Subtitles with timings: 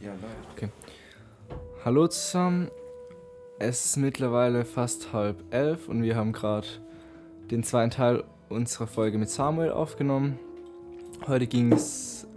[0.00, 0.48] Ja, läuft.
[0.54, 0.68] Okay.
[1.84, 2.70] Hallo zusammen.
[3.58, 6.68] Es ist mittlerweile fast halb elf und wir haben gerade
[7.50, 10.38] den zweiten Teil unserer Folge mit Samuel aufgenommen.
[11.26, 12.28] Heute ging es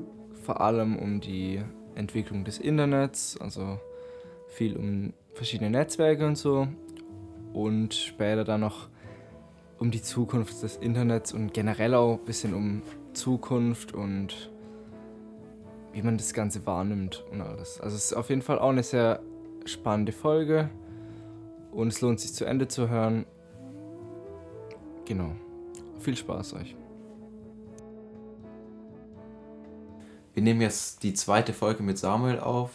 [0.43, 1.61] vor allem um die
[1.93, 3.79] Entwicklung des Internets, also
[4.47, 6.67] viel um verschiedene Netzwerke und so.
[7.53, 8.89] Und später dann noch
[9.77, 12.81] um die Zukunft des Internets und generell auch ein bisschen um
[13.13, 14.50] Zukunft und
[15.93, 17.79] wie man das Ganze wahrnimmt und alles.
[17.81, 19.21] Also es ist auf jeden Fall auch eine sehr
[19.65, 20.69] spannende Folge
[21.71, 23.25] und es lohnt sich zu Ende zu hören.
[25.05, 25.31] Genau.
[25.99, 26.75] Viel Spaß euch.
[30.33, 32.71] Wir nehmen jetzt die zweite Folge mit Samuel auf.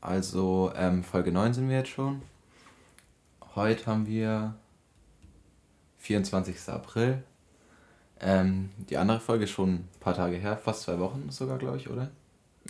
[0.00, 2.22] Also ähm, Folge 9 sind wir jetzt schon.
[3.54, 4.54] Heute haben wir
[5.98, 6.68] 24.
[6.68, 7.22] April.
[8.20, 11.78] Ähm, die andere Folge ist schon ein paar Tage her, fast zwei Wochen sogar, glaube
[11.78, 12.10] ich, oder?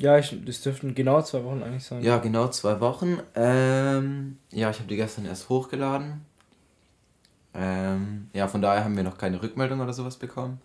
[0.00, 2.02] Ja, ich, das dürften genau zwei Wochen eigentlich sein.
[2.02, 3.18] Ja, genau zwei Wochen.
[3.34, 6.24] Ähm, ja, ich habe die gestern erst hochgeladen.
[7.52, 10.58] Ähm, ja, von daher haben wir noch keine Rückmeldung oder sowas bekommen.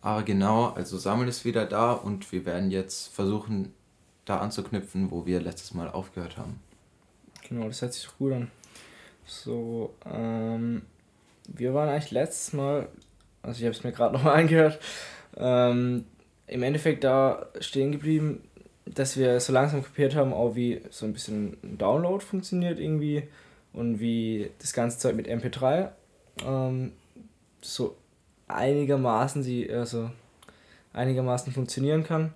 [0.00, 3.74] Aber genau, also Samuel ist wieder da und wir werden jetzt versuchen,
[4.24, 6.58] da anzuknüpfen, wo wir letztes Mal aufgehört haben.
[7.46, 8.50] Genau, das hört sich gut an.
[9.26, 10.82] So, ähm,
[11.48, 12.88] wir waren eigentlich letztes Mal,
[13.42, 14.80] also ich habe es mir gerade nochmal angehört,
[15.36, 16.06] ähm,
[16.48, 18.47] im Endeffekt da stehen geblieben,
[18.94, 23.24] dass wir so langsam kopiert haben, auch wie so ein bisschen Download funktioniert irgendwie
[23.72, 25.90] und wie das ganze Zeug mit MP3
[26.46, 26.92] ähm,
[27.60, 27.96] so
[28.46, 30.10] einigermaßen sie also
[30.92, 32.32] einigermaßen funktionieren kann.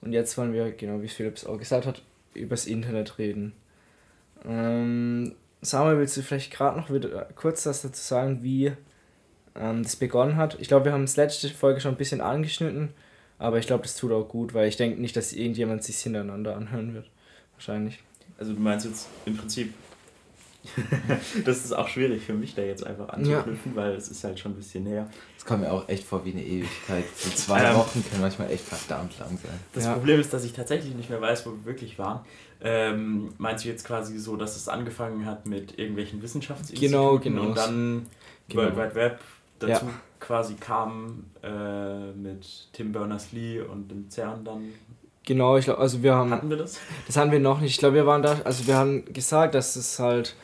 [0.00, 2.02] Und jetzt wollen wir, genau wie Philips auch gesagt hat,
[2.34, 3.52] übers Internet reden.
[4.44, 8.72] Ähm, Samuel, willst du vielleicht gerade noch wieder kurz was dazu sagen, wie
[9.54, 10.56] ähm, das begonnen hat?
[10.60, 12.90] Ich glaube, wir haben das letzte Folge schon ein bisschen angeschnitten,
[13.38, 16.56] aber ich glaube, das tut auch gut, weil ich denke nicht, dass irgendjemand sich hintereinander
[16.56, 17.10] anhören wird.
[17.54, 18.00] Wahrscheinlich.
[18.38, 19.72] Also du meinst jetzt im Prinzip,
[21.44, 23.76] das ist auch schwierig für mich da jetzt einfach anzuknüpfen, ja.
[23.76, 25.08] weil es ist halt schon ein bisschen näher.
[25.36, 27.04] Es kommt mir auch echt vor wie eine Ewigkeit.
[27.16, 29.58] So zwei ähm, Wochen können manchmal echt verdammt lang sein.
[29.72, 29.92] Das ja.
[29.92, 32.24] Problem ist, dass ich tatsächlich nicht mehr weiß, wo wir wirklich waren.
[32.60, 37.42] Ähm, meinst du jetzt quasi so, dass es angefangen hat mit irgendwelchen Wissenschaftsinstituten genau, genau.
[37.42, 38.06] und dann
[38.48, 38.62] genau.
[38.62, 39.20] World Wide Web
[39.58, 39.92] dazu ja.
[40.20, 44.72] Quasi kam äh, mit Tim Berners-Lee und dem CERN dann
[45.26, 46.30] Genau, ich glaube, also wir haben.
[46.30, 46.78] Hatten wir das?
[47.08, 47.72] Das hatten wir noch nicht.
[47.72, 50.36] Ich glaube, wir waren da, also wir haben gesagt, dass es halt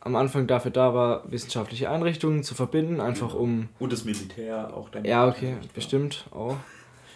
[0.00, 3.68] am Anfang dafür da war, wissenschaftliche Einrichtungen zu verbinden, einfach um.
[3.78, 5.04] Und das Militär auch dann.
[5.04, 6.56] Ja, okay, bestimmt auch.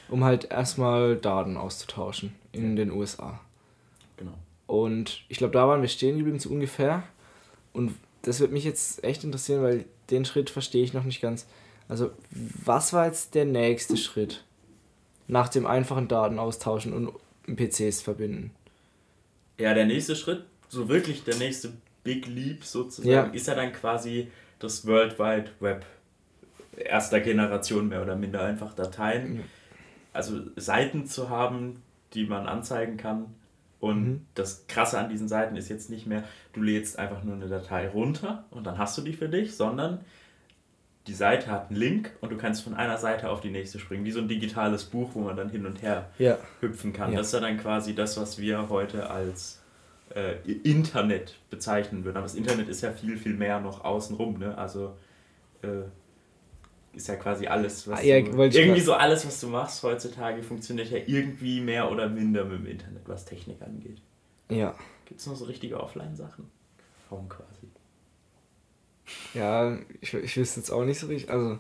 [0.08, 3.38] Um halt erstmal Daten auszutauschen in den USA.
[4.16, 4.34] Genau.
[4.66, 7.04] Und ich glaube, da waren wir stehen geblieben, so ungefähr.
[7.72, 11.46] Und das würde mich jetzt echt interessieren, weil den Schritt verstehe ich noch nicht ganz.
[11.90, 12.10] Also,
[12.64, 14.44] was war jetzt der nächste Schritt?
[15.30, 17.12] nach dem einfachen Datenaustauschen und
[17.46, 18.50] PCs verbinden.
[19.58, 23.22] Ja, der nächste Schritt, so wirklich der nächste Big Leap sozusagen, ja.
[23.34, 25.86] ist ja dann quasi das World Wide Web
[26.76, 29.36] erster Generation mehr oder minder einfach Dateien.
[29.36, 29.42] Ja.
[30.12, 31.82] Also Seiten zu haben,
[32.14, 33.26] die man anzeigen kann.
[33.78, 34.26] Und mhm.
[34.34, 37.88] das Krasse an diesen Seiten ist jetzt nicht mehr, du lädst einfach nur eine Datei
[37.88, 40.00] runter und dann hast du die für dich, sondern
[41.06, 44.04] die Seite hat einen Link und du kannst von einer Seite auf die nächste springen,
[44.04, 46.38] wie so ein digitales Buch, wo man dann hin und her ja.
[46.60, 47.12] hüpfen kann.
[47.12, 47.18] Ja.
[47.18, 49.60] Das ist ja dann quasi das, was wir heute als
[50.14, 52.18] äh, Internet bezeichnen würden.
[52.18, 54.38] Aber das Internet ist ja viel, viel mehr noch außenrum.
[54.38, 54.56] Ne?
[54.58, 54.96] Also
[55.62, 55.84] äh,
[56.92, 60.42] ist ja quasi alles, was ah, ja, du, irgendwie so alles, was du machst heutzutage,
[60.42, 64.02] funktioniert ja irgendwie mehr oder minder mit dem Internet, was Technik angeht.
[64.50, 64.74] Ja.
[65.06, 66.50] Gibt es noch so richtige Offline-Sachen?
[67.08, 67.69] Kaum quasi.
[69.34, 71.30] Ja, ich, ich wüsste jetzt auch nicht so richtig.
[71.30, 71.58] Also,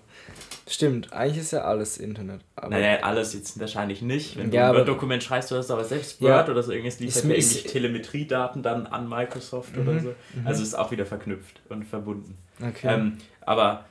[0.68, 2.40] stimmt, eigentlich ist ja alles Internet.
[2.56, 4.36] Aber naja, alles jetzt wahrscheinlich nicht.
[4.36, 7.00] Wenn ja, du ein Word-Dokument schreibst, du hast aber selbst Word ja, oder so irgendwas
[7.00, 10.08] liefert ja irgendwie Telemetriedaten dann an Microsoft mhm, oder so.
[10.34, 10.46] Mhm.
[10.46, 12.36] Also ist auch wieder verknüpft und verbunden.
[12.60, 12.94] Okay.
[12.94, 13.84] Ähm, aber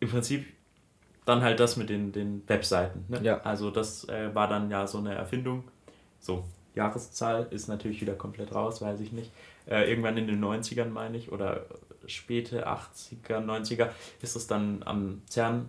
[0.00, 0.46] im Prinzip
[1.24, 3.04] dann halt das mit den, den Webseiten.
[3.08, 3.20] Ne?
[3.22, 3.40] Ja.
[3.42, 5.64] Also das äh, war dann ja so eine Erfindung.
[6.18, 6.44] So,
[6.74, 9.30] Jahreszahl ist natürlich wieder komplett raus, weiß ich nicht.
[9.66, 11.66] Äh, irgendwann in den 90ern, meine ich, oder
[12.06, 13.90] späte 80er, 90er
[14.20, 15.68] ist es dann am CERN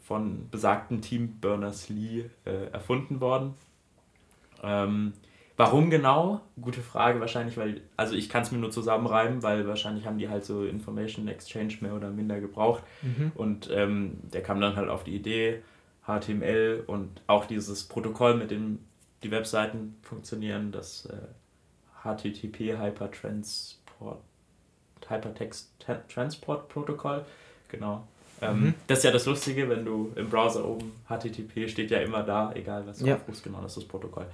[0.00, 3.54] von besagten Team Berners-Lee äh, erfunden worden.
[4.62, 5.12] Ähm,
[5.56, 6.40] warum genau?
[6.60, 10.28] Gute Frage wahrscheinlich, weil, also ich kann es mir nur zusammenreiben, weil wahrscheinlich haben die
[10.28, 12.82] halt so Information Exchange mehr oder minder gebraucht.
[13.02, 13.32] Mhm.
[13.34, 15.62] Und ähm, der kam dann halt auf die Idee,
[16.06, 18.80] HTML und auch dieses Protokoll, mit dem
[19.22, 21.16] die Webseiten funktionieren, das äh,
[22.02, 24.20] HTTP Hypertransport
[25.10, 25.70] Hypertext
[26.08, 27.24] Transport Protocol.
[27.68, 28.06] Genau.
[28.40, 28.74] Ähm, mhm.
[28.88, 32.52] Das ist ja das Lustige, wenn du im Browser oben HTTP steht ja immer da,
[32.54, 33.14] egal was du ja.
[33.14, 34.26] aufrufst, genau, das ist das Protokoll.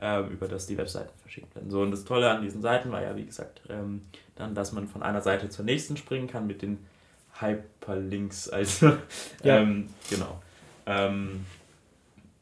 [0.00, 1.70] ähm, über das die Webseiten verschickt werden.
[1.70, 4.02] So, und das Tolle an diesen Seiten war ja, wie gesagt, ähm,
[4.36, 6.78] dann, dass man von einer Seite zur nächsten springen kann mit den
[7.40, 8.48] Hyperlinks.
[8.52, 8.96] Also,
[9.42, 9.58] ja.
[9.58, 10.40] ähm, genau.
[10.86, 11.44] Ähm,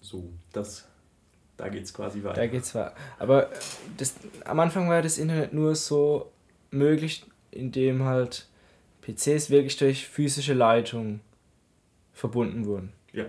[0.00, 0.86] so, das,
[1.56, 2.34] da geht es quasi weiter.
[2.34, 2.94] Da geht's weiter.
[3.18, 3.48] Aber
[3.96, 4.14] das,
[4.44, 6.30] am Anfang war das Internet nur so
[6.70, 7.24] möglich,
[7.56, 8.46] indem halt
[9.02, 11.20] PCs wirklich durch physische Leitung
[12.12, 12.92] verbunden wurden.
[13.12, 13.26] Ja.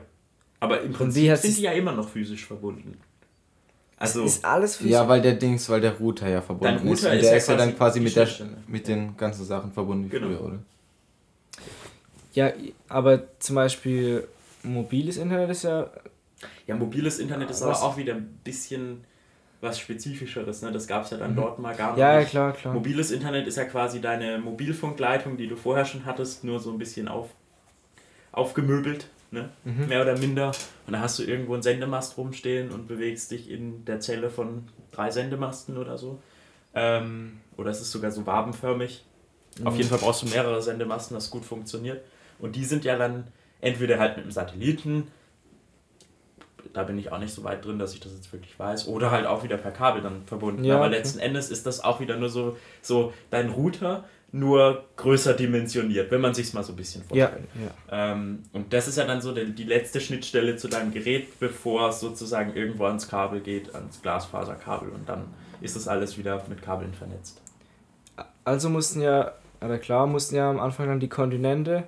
[0.59, 2.97] Aber im Prinzip sind die ja immer noch physisch verbunden.
[3.97, 4.93] Also ist alles physisch.
[4.93, 7.05] Ja, weil der Dings, weil der Router ja verbunden Router ist.
[7.05, 8.27] Und der ist ja, dann quasi mit, der,
[8.67, 10.27] mit den ganzen Sachen verbunden wie genau.
[10.27, 10.59] früher, oder?
[12.33, 12.53] Ja,
[12.87, 14.27] aber zum Beispiel
[14.61, 15.89] mobiles Internet ist ja.
[16.67, 19.03] Ja, mobiles Internet ist aber auch wieder ein bisschen
[19.61, 20.61] was Spezifischeres.
[20.61, 20.71] Ne?
[20.71, 21.37] Das gab es ja dann mhm.
[21.37, 21.99] dort mal gar nicht.
[21.99, 22.73] Ja, klar, klar.
[22.73, 26.77] Mobiles Internet ist ja quasi deine Mobilfunkleitung, die du vorher schon hattest, nur so ein
[26.77, 27.29] bisschen auf,
[28.31, 29.49] aufgemöbelt ne?
[29.63, 29.87] Mhm.
[29.87, 30.51] mehr oder minder.
[30.85, 34.67] Und da hast du irgendwo einen Sendemast rumstehen und bewegst dich in der Zelle von
[34.91, 36.21] drei Sendemasten oder so.
[36.73, 39.03] Ähm, oder es ist sogar so wabenförmig.
[39.59, 39.67] Mhm.
[39.67, 42.03] Auf jeden Fall brauchst du mehrere Sendemasten, das gut funktioniert.
[42.39, 43.27] Und die sind ja dann
[43.61, 45.07] entweder halt mit einem Satelliten,
[46.73, 49.11] da bin ich auch nicht so weit drin, dass ich das jetzt wirklich weiß, oder
[49.11, 50.63] halt auch wieder per Kabel dann verbunden.
[50.63, 50.95] Ja, Aber okay.
[50.95, 56.19] letzten Endes ist das auch wieder nur so, so dein Router nur größer dimensioniert, wenn
[56.19, 57.47] man sich mal so ein bisschen vorstellt.
[57.55, 58.13] Ja, ja.
[58.13, 61.89] Ähm, und das ist ja dann so die, die, letzte Schnittstelle zu deinem Gerät, bevor
[61.89, 65.25] es sozusagen irgendwo ans Kabel geht, ans Glasfaserkabel und dann
[65.61, 67.41] ist das alles wieder mit Kabeln vernetzt.
[68.43, 69.31] Also mussten ja,
[69.61, 71.83] aber klar, mussten ja am Anfang dann die Kontinente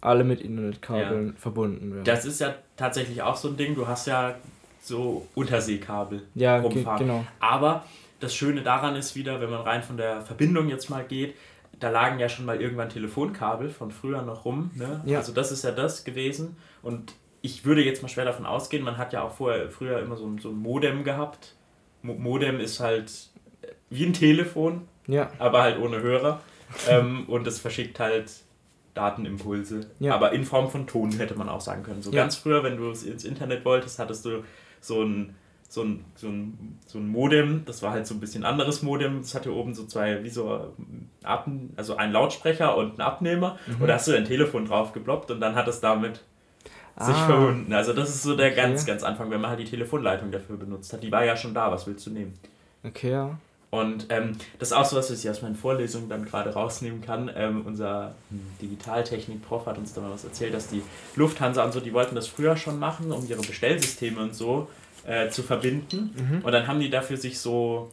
[0.00, 1.32] alle mit Internetkabeln ja.
[1.36, 2.04] verbunden werden.
[2.04, 4.36] Das ist ja tatsächlich auch so ein Ding, du hast ja
[4.80, 6.98] so Unterseekabel ja, rumfahren.
[6.98, 7.26] genau.
[7.40, 7.84] Aber
[8.20, 11.34] das Schöne daran ist wieder, wenn man rein von der Verbindung jetzt mal geht,
[11.78, 14.70] da lagen ja schon mal irgendwann Telefonkabel von früher noch rum.
[14.74, 15.02] Ne?
[15.04, 15.18] Ja.
[15.18, 16.56] Also das ist ja das gewesen.
[16.82, 20.16] Und ich würde jetzt mal schwer davon ausgehen, man hat ja auch vorher, früher immer
[20.16, 21.54] so ein, so ein Modem gehabt.
[22.02, 23.12] Mo Modem ist halt
[23.90, 25.30] wie ein Telefon, ja.
[25.38, 26.40] aber halt ohne Hörer.
[26.88, 28.30] ähm, und es verschickt halt
[28.96, 29.86] Datenimpulse.
[29.98, 30.14] Ja.
[30.14, 32.02] Aber in Form von Ton hätte man auch sagen können.
[32.02, 32.22] So ja.
[32.22, 34.42] ganz früher, wenn du ins Internet wolltest, hattest du
[34.80, 35.34] so ein
[35.68, 39.20] so ein, so, ein, so ein Modem, das war halt so ein bisschen anderes Modem,
[39.20, 40.72] das hatte oben so zwei, wie so,
[41.22, 43.82] Ab, also ein Lautsprecher und einen Abnehmer mhm.
[43.82, 46.22] und da hast du dein Telefon drauf gebloppt und dann hat es damit
[46.94, 47.04] ah.
[47.04, 47.72] sich verbunden.
[47.72, 48.56] Also das ist so der okay.
[48.56, 51.02] ganz, ganz Anfang, wenn man halt die Telefonleitung dafür benutzt hat.
[51.02, 52.34] Die war ja schon da, was willst du nehmen?
[52.84, 53.36] Okay, ja.
[53.70, 57.00] Und ähm, das ist auch so was, was ich aus meinen Vorlesungen dann gerade rausnehmen
[57.00, 57.30] kann.
[57.34, 58.14] Ähm, unser
[58.62, 60.82] Digitaltechnik-Prof hat uns da mal was erzählt, dass die
[61.16, 64.68] Lufthansa und so, die wollten das früher schon machen, um ihre Bestellsysteme und so
[65.04, 66.14] äh, zu verbinden.
[66.16, 66.44] Mhm.
[66.44, 67.92] Und dann haben die dafür sich so,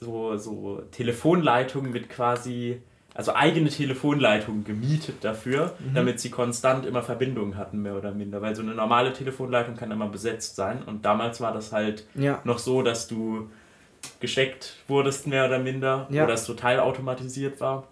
[0.00, 2.80] so, so Telefonleitungen mit quasi,
[3.12, 5.94] also eigene Telefonleitungen gemietet dafür, mhm.
[5.94, 8.40] damit sie konstant immer Verbindungen hatten, mehr oder minder.
[8.40, 10.84] Weil so eine normale Telefonleitung kann immer besetzt sein.
[10.84, 12.40] Und damals war das halt ja.
[12.44, 13.50] noch so, dass du
[14.20, 16.24] gesteckt wurdest, mehr oder minder, ja.
[16.24, 17.88] oder es total automatisiert war.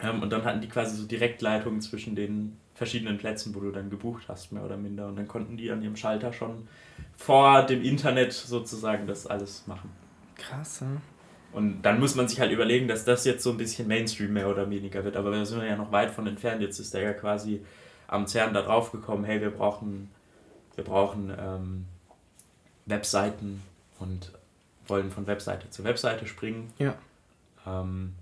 [0.00, 3.90] Ähm, und dann hatten die quasi so Direktleitungen zwischen den verschiedenen Plätzen, wo du dann
[3.90, 5.08] gebucht hast, mehr oder minder.
[5.08, 6.68] Und dann konnten die an ihrem Schalter schon
[7.16, 9.90] vor dem Internet sozusagen das alles machen.
[10.36, 10.86] Krass, ja.
[11.50, 14.48] Und dann muss man sich halt überlegen, dass das jetzt so ein bisschen Mainstream mehr
[14.48, 15.16] oder weniger wird.
[15.16, 16.60] Aber wir sind ja noch weit von entfernt.
[16.60, 17.64] Jetzt ist der ja quasi
[18.06, 20.10] am CERN da drauf gekommen, hey, wir brauchen,
[20.76, 21.86] wir brauchen ähm,
[22.86, 23.62] Webseiten
[23.98, 24.32] und
[24.88, 26.72] wollen von Webseite zu Webseite springen.
[26.78, 26.94] Ja.
[27.66, 28.14] Ähm,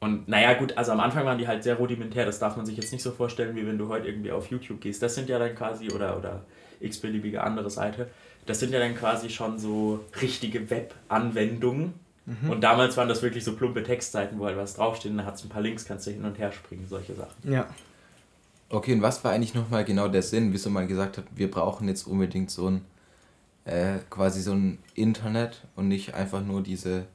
[0.00, 2.24] und naja, gut, also am Anfang waren die halt sehr rudimentär.
[2.24, 4.80] Das darf man sich jetzt nicht so vorstellen, wie wenn du heute irgendwie auf YouTube
[4.80, 5.02] gehst.
[5.02, 6.42] Das sind ja dann quasi, oder, oder
[6.80, 8.08] x-beliebige andere Seite.
[8.46, 11.92] Das sind ja dann quasi schon so richtige Web-Anwendungen.
[12.24, 12.50] Mhm.
[12.50, 15.34] Und damals waren das wirklich so plumpe Textseiten, wo halt was draufsteht und da hat
[15.34, 17.52] es ein paar Links, kannst du hin und her springen, solche Sachen.
[17.52, 17.68] Ja.
[18.70, 21.88] Okay, und was war eigentlich nochmal genau der Sinn, wieso man gesagt hat, wir brauchen
[21.88, 22.84] jetzt unbedingt so ein
[23.64, 27.06] äh, quasi so ein Internet und nicht einfach nur diese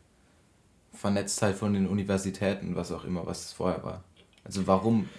[0.94, 4.04] Vernetztheit von den Universitäten, was auch immer, was es vorher war.
[4.44, 5.10] Also warum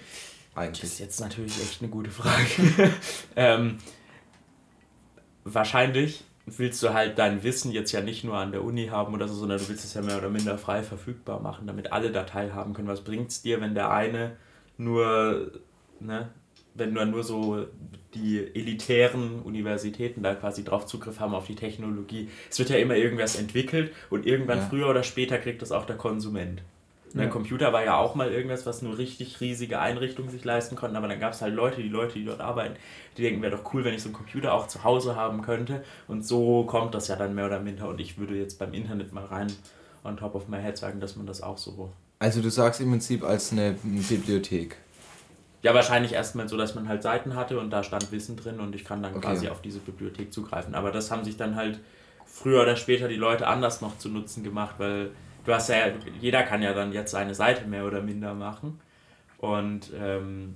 [0.54, 0.80] eigentlich?
[0.80, 2.92] Das ist jetzt natürlich echt eine gute Frage.
[3.37, 3.78] ähm,
[5.45, 9.26] wahrscheinlich willst du halt dein Wissen jetzt ja nicht nur an der Uni haben oder
[9.26, 12.23] so, sondern du willst es ja mehr oder minder frei verfügbar machen, damit alle da
[12.23, 12.88] teilhaben können.
[12.88, 14.37] Was bringt es dir, wenn der eine
[14.78, 15.61] nur,
[15.99, 16.30] ne,
[16.76, 17.66] wenn nur, nur so
[18.14, 22.28] die elitären Universitäten da quasi drauf Zugriff haben auf die Technologie.
[22.50, 24.66] Es wird ja immer irgendwas entwickelt und irgendwann ja.
[24.66, 26.62] früher oder später kriegt das auch der Konsument.
[27.14, 27.23] Ja.
[27.23, 30.97] Ein Computer war ja auch mal irgendwas, was nur richtig riesige Einrichtungen sich leisten konnten,
[30.97, 32.76] aber dann gab es halt Leute, die Leute, die dort arbeiten,
[33.16, 35.83] die denken, wäre doch cool, wenn ich so einen Computer auch zu Hause haben könnte.
[36.09, 37.88] Und so kommt das ja dann mehr oder minder.
[37.88, 39.47] Und ich würde jetzt beim Internet mal rein
[40.04, 41.90] on top of my head sagen, dass man das auch so.
[42.18, 44.76] Also du sagst im Prinzip als eine Bibliothek.
[45.66, 48.76] Ja, wahrscheinlich erstmal so, dass man halt Seiten hatte und da stand Wissen drin und
[48.76, 49.26] ich kann dann okay.
[49.26, 50.76] quasi auf diese Bibliothek zugreifen.
[50.76, 51.80] Aber das haben sich dann halt
[52.25, 55.11] früher oder später die Leute anders noch zu Nutzen gemacht, weil
[55.44, 55.88] du hast ja,
[56.20, 58.78] jeder kann ja dann jetzt seine Seite mehr oder minder machen.
[59.38, 60.54] Und ähm,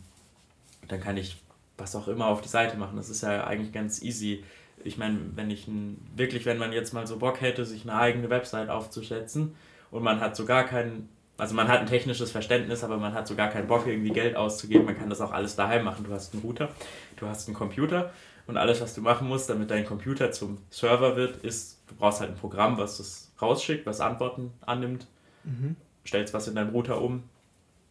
[0.87, 1.43] dann kann ich
[1.77, 2.95] was auch immer auf die Seite machen.
[2.95, 4.45] Das ist ja eigentlich ganz easy.
[4.85, 7.99] Ich meine, wenn ich ein, wirklich, wenn man jetzt mal so Bock hätte, sich eine
[7.99, 9.57] eigene Website aufzusetzen
[9.91, 11.09] und man hat so gar keinen,
[11.41, 14.37] also man hat ein technisches Verständnis, aber man hat so gar keinen Bock, irgendwie Geld
[14.37, 16.05] auszugeben, man kann das auch alles daheim machen.
[16.05, 16.69] Du hast einen Router,
[17.17, 18.13] du hast einen Computer
[18.47, 22.21] und alles, was du machen musst, damit dein Computer zum Server wird, ist, du brauchst
[22.21, 25.07] halt ein Programm, was das rausschickt, was Antworten annimmt,
[25.45, 25.77] mhm.
[26.07, 27.23] stellst was in deinen Router um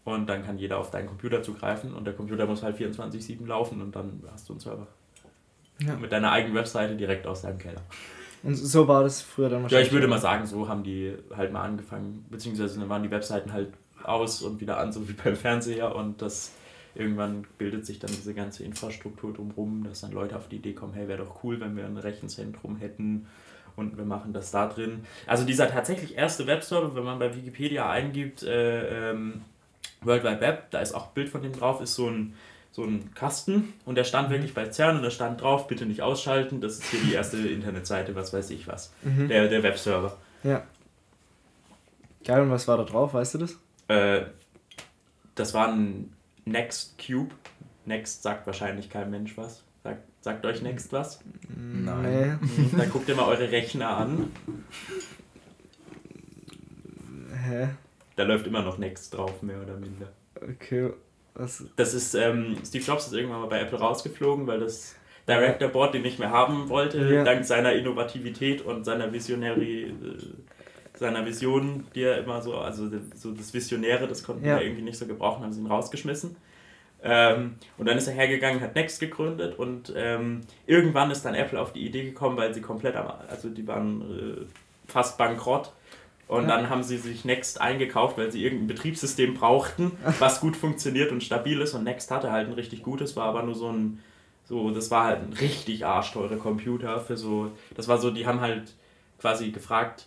[0.04, 3.82] und dann kann jeder auf deinen Computer zugreifen und der Computer muss halt 24-7 laufen
[3.82, 4.88] und dann hast du einen Server.
[5.82, 5.96] Ja.
[5.96, 7.82] Mit deiner eigenen Webseite direkt aus deinem Keller.
[8.44, 9.88] Und so war das früher dann wahrscheinlich.
[9.88, 13.12] Ja, ich würde mal sagen, so haben die halt mal angefangen, beziehungsweise dann waren die
[13.12, 16.54] Webseiten halt aus und wieder an, so wie beim Fernseher und das
[16.96, 20.94] irgendwann bildet sich dann diese ganze Infrastruktur drumherum, dass dann Leute auf die Idee kommen,
[20.94, 23.28] hey, wäre doch cool, wenn wir ein Rechenzentrum hätten
[23.76, 25.06] und wir machen das da drin.
[25.28, 29.42] Also dieser tatsächlich erste Webserver, wenn man bei Wikipedia eingibt, äh, ähm,
[30.02, 32.34] World Wide Web, da ist auch ein Bild von dem drauf, ist so ein,
[32.72, 34.34] so ein Kasten und der stand mhm.
[34.34, 37.38] wirklich bei CERN und da stand drauf, bitte nicht ausschalten, das ist hier die erste
[37.48, 39.28] Internetseite, was weiß ich was, mhm.
[39.28, 40.18] der, der Webserver.
[40.44, 40.64] Ja.
[42.24, 43.60] Geil, und was war da drauf, weißt du das?
[43.88, 44.26] Äh,
[45.36, 46.14] das war ein
[46.46, 47.34] Next Cube.
[47.86, 49.64] Next sagt wahrscheinlich kein Mensch was.
[49.84, 51.22] Sagt, sagt euch Next was?
[51.48, 52.40] Nein.
[52.78, 54.32] Dann guckt ihr mal eure Rechner an.
[57.34, 57.70] Hä?
[58.16, 60.10] Da läuft immer noch Next drauf, mehr oder minder.
[60.36, 60.92] Okay.
[61.34, 61.66] Was?
[61.76, 64.96] Das ist, ähm, Steve Jobs ist irgendwann mal bei Apple rausgeflogen, weil das
[65.28, 67.24] Director Board den nicht mehr haben wollte, ja.
[67.24, 69.94] dank seiner Innovativität und seiner Visionary, äh,
[70.98, 74.58] seiner Vision, die er immer so, also so das Visionäre, das konnten ja.
[74.58, 76.36] wir irgendwie nicht so gebrauchen, haben sie ihn rausgeschmissen.
[77.02, 81.60] Ähm, und dann ist er hergegangen, hat Next gegründet und ähm, irgendwann ist dann Apple
[81.60, 85.72] auf die Idee gekommen, weil sie komplett am, also die waren äh, fast bankrott
[86.30, 86.56] und ja.
[86.56, 91.24] dann haben sie sich Next eingekauft, weil sie irgendein Betriebssystem brauchten, was gut funktioniert und
[91.24, 91.74] stabil ist.
[91.74, 94.00] Und Next hatte halt ein richtig gutes, war aber nur so ein,
[94.46, 98.42] so, das war halt ein richtig arschteurer Computer für so, das war so, die haben
[98.42, 98.76] halt
[99.20, 100.06] quasi gefragt,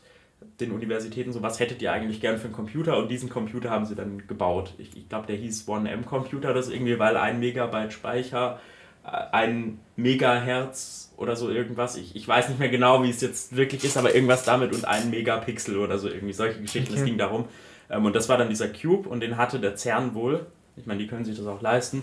[0.61, 2.99] den Universitäten so, was hättet ihr eigentlich gern für einen Computer?
[2.99, 4.75] Und diesen Computer haben sie dann gebaut.
[4.79, 8.61] Ich, ich glaube, der hieß 1M-Computer, das irgendwie, weil ein Megabyte Speicher,
[9.05, 11.97] äh, ein Megahertz oder so irgendwas.
[11.97, 14.85] Ich, ich weiß nicht mehr genau, wie es jetzt wirklich ist, aber irgendwas damit und
[14.85, 16.33] ein Megapixel oder so irgendwie.
[16.33, 17.11] Solche Geschichten, es okay.
[17.11, 17.47] ging darum.
[17.89, 20.47] Ähm, und das war dann dieser Cube und den hatte der CERN wohl.
[20.77, 22.03] Ich meine, die können sich das auch leisten.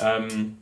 [0.00, 0.58] Ähm,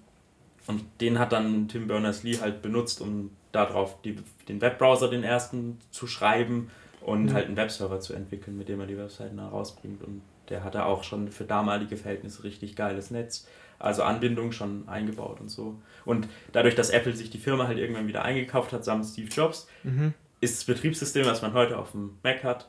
[0.66, 4.16] und den hat dann Tim Berners-Lee halt benutzt, um darauf die,
[4.48, 7.32] den Webbrowser, den ersten, zu schreiben und mhm.
[7.34, 10.02] halt einen Webserver zu entwickeln, mit dem er die Webseiten herausbringt.
[10.02, 13.46] Und der hatte auch schon für damalige Verhältnisse richtig geiles Netz
[13.78, 15.76] also Anbindung schon eingebaut und so.
[16.04, 19.68] Und dadurch, dass Apple sich die Firma halt irgendwann wieder eingekauft hat, samt Steve Jobs,
[19.82, 20.14] mhm.
[20.40, 22.68] ist das Betriebssystem, was man heute auf dem Mac hat,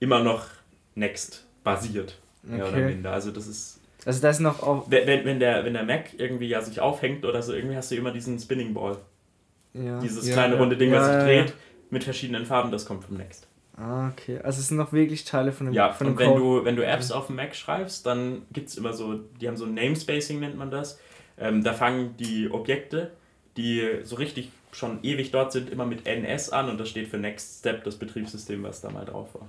[0.00, 0.46] immer noch
[0.94, 2.18] Next basiert.
[2.42, 2.74] Mehr okay.
[2.74, 3.12] oder minder.
[3.12, 3.80] Also das ist.
[4.04, 4.90] Also das ist noch auch.
[4.90, 7.96] Wenn, wenn, der, wenn der Mac irgendwie ja sich aufhängt oder so, irgendwie hast du
[7.96, 8.96] immer diesen Spinning Ball.
[9.74, 10.00] Ja.
[10.00, 11.54] Dieses ja, kleine runde Ding, was sich dreht,
[11.90, 13.46] mit verschiedenen Farben, das kommt vom Next.
[13.80, 14.38] Ah, okay.
[14.42, 16.76] Also es sind noch wirklich Teile von dem Ja, von dem und wenn du, wenn
[16.76, 19.74] du Apps auf dem Mac schreibst, dann gibt es immer so, die haben so ein
[19.74, 21.00] Namespacing, nennt man das.
[21.38, 23.12] Ähm, da fangen die Objekte,
[23.56, 27.16] die so richtig schon ewig dort sind, immer mit NS an und das steht für
[27.16, 29.48] Next Step, das Betriebssystem, was da mal drauf war.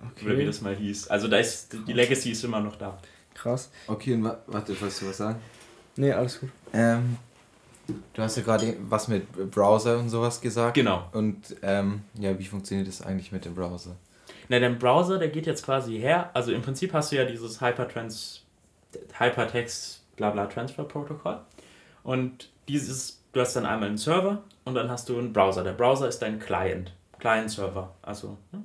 [0.00, 0.24] Okay.
[0.24, 1.08] Oder wie das mal hieß.
[1.08, 2.98] Also da ist die Legacy ist immer noch da.
[3.34, 3.70] Krass.
[3.86, 5.40] Okay, und warte, wolltest du was sagen?
[5.96, 6.50] Nee, alles gut.
[6.72, 7.16] Ähm,
[8.12, 10.74] Du hast ja gerade was mit Browser und sowas gesagt.
[10.74, 11.08] Genau.
[11.12, 13.96] Und ähm, ja, wie funktioniert das eigentlich mit dem Browser?
[14.48, 16.30] Na, der Browser, der geht jetzt quasi her.
[16.34, 18.42] Also im Prinzip hast du ja dieses Hypertrans
[19.18, 21.40] Hypertext Blabla Transfer Protokoll.
[22.02, 25.62] Und dieses, du hast dann einmal einen Server und dann hast du einen Browser.
[25.62, 26.92] Der Browser ist dein Client.
[27.18, 27.94] Client-Server.
[28.02, 28.62] Also, ne?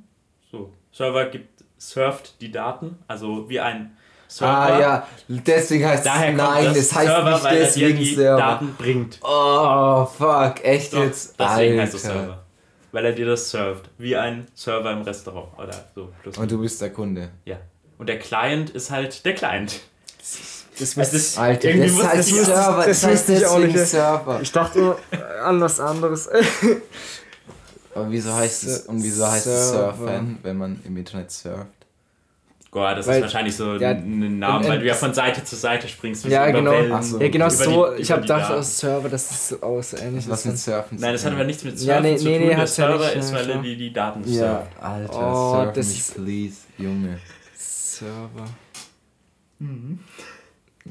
[0.52, 0.74] so.
[0.92, 3.98] Server gibt, surft die Daten, also wie ein
[4.32, 4.58] Server.
[4.58, 7.92] Ah ja, deswegen heißt Daher es nein, das, das heißt Server, nicht weil deswegen er
[7.92, 8.38] dir die Server.
[8.38, 9.20] Daten bringt.
[9.22, 11.36] Oh, fuck, echt Doch, jetzt?
[11.38, 11.82] Deswegen Alter.
[11.82, 12.44] heißt es Server.
[12.94, 16.10] Weil er dir das served, wie ein Server im Restaurant oder so.
[16.22, 17.30] Plus Und du bist der Kunde.
[17.44, 17.58] Ja.
[17.98, 19.82] Und der Client ist halt der Client.
[20.80, 24.40] Das, das ist Alter, das heißt das Server, das, das heißt deswegen Server.
[24.42, 24.96] Ich dachte
[25.44, 26.30] an was anderes.
[27.94, 31.81] Aber wieso heißt es und wieso heißt es Surfen, wenn man im Internet surft?
[32.72, 35.58] Boah, das weil, ist wahrscheinlich so ja, ein Name, weil du ja von Seite zu
[35.58, 36.24] Seite springst.
[36.26, 37.02] Ja, genau.
[37.02, 37.20] So.
[37.20, 37.94] Ja, genau so.
[37.94, 40.30] Die, ich habe gedacht, aus Server, das ist so aus ähnlich.
[40.30, 42.48] Was mit Surfen Nein, das hat aber nichts mit Surfen ja, nee, zu nee, tun.
[42.48, 44.64] Nee, der Server ja ist, weil er die, die Daten ja.
[44.64, 44.84] surft.
[44.84, 47.20] Alter, oh, surf das mich, please, Junge.
[47.58, 48.46] Server.
[49.60, 50.00] Mhm.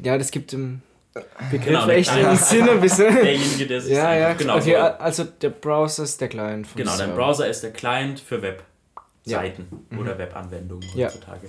[0.03, 0.83] Ja, das gibt im
[1.51, 3.15] Begriff genau, echt im Sinne ein bisschen.
[3.15, 4.59] Derjenige, der sich Ja, ja, genau.
[4.59, 4.77] Okay, so.
[4.77, 6.69] also der Browser ist der Client.
[6.77, 8.43] Genau, dein Browser ist der Client für
[9.31, 9.99] Webseiten ja.
[9.99, 10.19] oder mhm.
[10.19, 11.49] Webanwendungen heutzutage.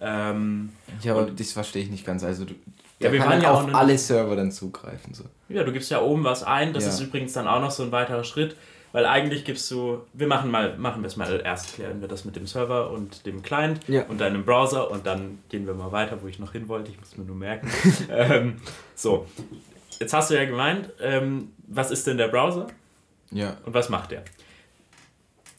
[0.00, 0.70] Ja, ähm,
[1.02, 2.24] ja aber das verstehe ich nicht ganz.
[2.24, 2.54] Also du,
[2.98, 5.14] ja, wir kann ja auf alle Server dann zugreifen.
[5.14, 5.24] So.
[5.48, 6.72] Ja, du gibst ja oben was ein.
[6.72, 6.90] Das ja.
[6.90, 8.56] ist übrigens dann auch noch so ein weiterer Schritt.
[8.92, 12.26] Weil eigentlich gibst du, wir machen mal, machen wir es mal erst, klären wir das
[12.26, 14.02] mit dem Server und dem Client ja.
[14.04, 16.90] und deinem Browser und dann gehen wir mal weiter, wo ich noch hin wollte.
[16.90, 17.70] Ich muss mir nur merken.
[18.10, 18.60] ähm,
[18.94, 19.26] so,
[19.98, 22.66] jetzt hast du ja gemeint, ähm, was ist denn der Browser?
[23.30, 23.56] Ja.
[23.64, 24.24] Und was macht der?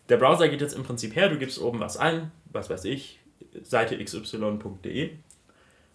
[0.10, 3.20] Der Browser geht jetzt im Prinzip her, du gibst oben was ein, was weiß ich,
[3.62, 5.12] Seite xy.de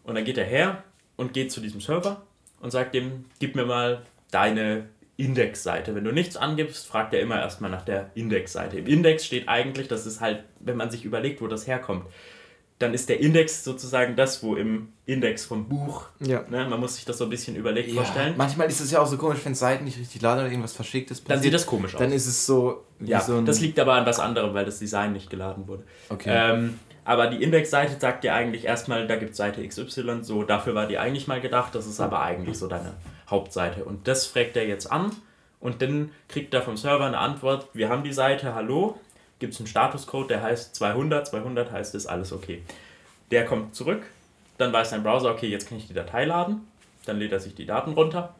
[0.04, 0.82] und dann geht er her
[1.16, 2.22] und geht zu diesem Server
[2.60, 5.94] und sagt dem, gib mir mal deine Indexseite.
[5.94, 8.78] Wenn du nichts angibst, fragt er immer erstmal nach der Indexseite.
[8.78, 12.06] Im Index steht eigentlich, das ist halt, wenn man sich überlegt, wo das herkommt,
[12.78, 16.44] dann ist der Index sozusagen das, wo im Index vom Buch, ja.
[16.48, 17.94] ne, man muss sich das so ein bisschen überlegt ja.
[17.94, 18.34] vorstellen.
[18.36, 21.20] Manchmal ist es ja auch so komisch, wenn Seiten nicht richtig laden oder irgendwas Verschicktes
[21.20, 21.36] passiert.
[21.36, 22.00] Dann sieht das komisch aus.
[22.00, 22.84] Dann ist es so.
[23.00, 25.84] ja, so das liegt aber an was anderem, weil das Design nicht geladen wurde.
[26.08, 26.30] Okay.
[26.32, 30.74] Ähm, aber die Indexseite sagt dir eigentlich erstmal, da gibt es Seite XY, so dafür
[30.74, 32.92] war die eigentlich mal gedacht, das ist aber eigentlich so deine
[33.28, 33.84] Hauptseite.
[33.84, 35.12] Und das fragt er jetzt an
[35.58, 39.00] und dann kriegt er vom Server eine Antwort, wir haben die Seite, hallo,
[39.38, 42.62] gibt es einen Statuscode, der heißt 200, 200 heißt, ist alles okay.
[43.30, 44.02] Der kommt zurück,
[44.56, 46.66] dann weiß dein Browser, okay, jetzt kann ich die Datei laden,
[47.06, 48.34] dann lädt er sich die Daten runter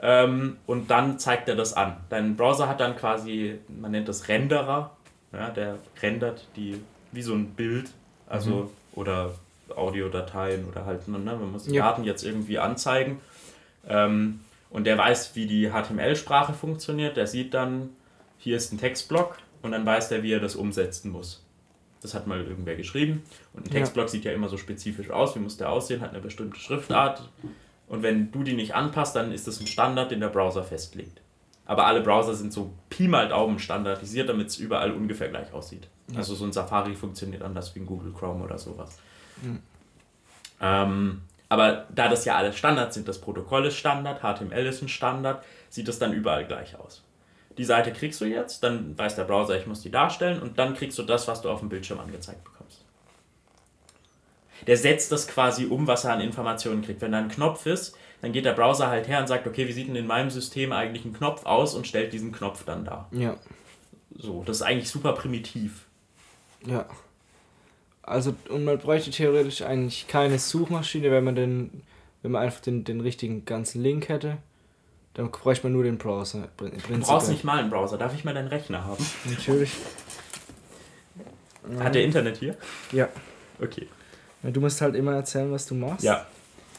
[0.00, 1.96] ähm, und dann zeigt er das an.
[2.10, 4.90] Dein Browser hat dann quasi, man nennt das Renderer,
[5.32, 6.80] ja, der rendert die
[7.12, 7.90] wie so ein Bild,
[8.26, 8.70] also mhm.
[8.94, 9.34] oder
[9.74, 11.84] Audiodateien oder halt, ne, man muss die ja.
[11.84, 13.20] Daten jetzt irgendwie anzeigen.
[13.88, 14.40] Ähm,
[14.70, 17.16] und der weiß, wie die HTML-Sprache funktioniert.
[17.16, 17.90] Der sieht dann,
[18.38, 21.44] hier ist ein Textblock und dann weiß der, wie er das umsetzen muss.
[22.00, 23.24] Das hat mal irgendwer geschrieben.
[23.52, 24.08] Und ein Textblock ja.
[24.08, 25.34] sieht ja immer so spezifisch aus.
[25.34, 26.00] Wie muss der aussehen?
[26.00, 27.28] Hat eine bestimmte Schriftart.
[27.88, 31.20] Und wenn du die nicht anpasst, dann ist das ein Standard, den der Browser festlegt.
[31.64, 35.88] Aber alle Browser sind so Pi mal Daumen standardisiert, damit es überall ungefähr gleich aussieht.
[36.12, 36.18] Ja.
[36.18, 38.98] Also so ein Safari funktioniert anders wie ein Google Chrome oder sowas.
[39.42, 39.58] Mhm.
[40.60, 44.88] Ähm, aber da das ja alles Standards sind, das Protokoll ist Standard, HTML ist ein
[44.88, 47.02] Standard, sieht es dann überall gleich aus.
[47.58, 50.74] Die Seite kriegst du jetzt, dann weiß der Browser, ich muss die darstellen und dann
[50.74, 52.84] kriegst du das, was du auf dem Bildschirm angezeigt bekommst.
[54.66, 57.00] Der setzt das quasi um, was er an Informationen kriegt.
[57.00, 59.72] Wenn da ein Knopf ist, dann geht der Browser halt her und sagt, okay, wie
[59.72, 63.08] sieht denn in meinem System eigentlich ein Knopf aus und stellt diesen Knopf dann dar.
[63.12, 63.36] Ja.
[64.16, 65.86] So, das ist eigentlich super primitiv.
[66.66, 66.86] Ja.
[68.02, 71.82] Also, und man bräuchte theoretisch eigentlich keine Suchmaschine, wenn man den,
[72.22, 74.38] wenn man einfach den, den richtigen ganzen Link hätte.
[75.16, 76.48] Dann bräuchte man nur den Browser.
[76.58, 76.68] Du
[77.00, 77.96] brauchst nicht mal einen Browser.
[77.96, 79.04] Darf ich mal deinen Rechner haben?
[79.24, 79.70] Natürlich.
[81.80, 82.54] Hat der Internet hier?
[82.92, 83.08] Ja.
[83.58, 83.88] Okay.
[84.42, 86.04] Du musst halt immer erzählen, was du machst.
[86.04, 86.26] Ja.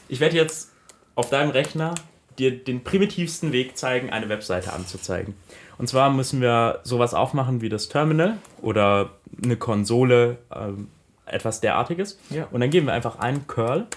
[0.06, 0.70] Ich werde jetzt
[1.16, 1.96] auf deinem Rechner
[2.38, 5.34] dir den primitivsten Weg zeigen, eine Webseite anzuzeigen.
[5.76, 9.10] Und zwar müssen wir sowas aufmachen wie das Terminal oder
[9.42, 10.86] eine Konsole, ähm,
[11.26, 12.20] etwas derartiges.
[12.30, 12.46] Ja.
[12.52, 13.88] Und dann geben wir einfach ein Curl,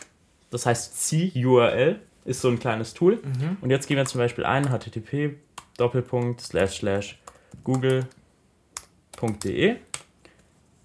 [0.49, 3.15] das heißt C-URL, ist so ein kleines Tool.
[3.15, 3.57] Mhm.
[3.61, 5.37] Und jetzt geben wir zum Beispiel ein http
[5.77, 7.19] Doppelpunkt slash slash
[7.63, 8.07] google.de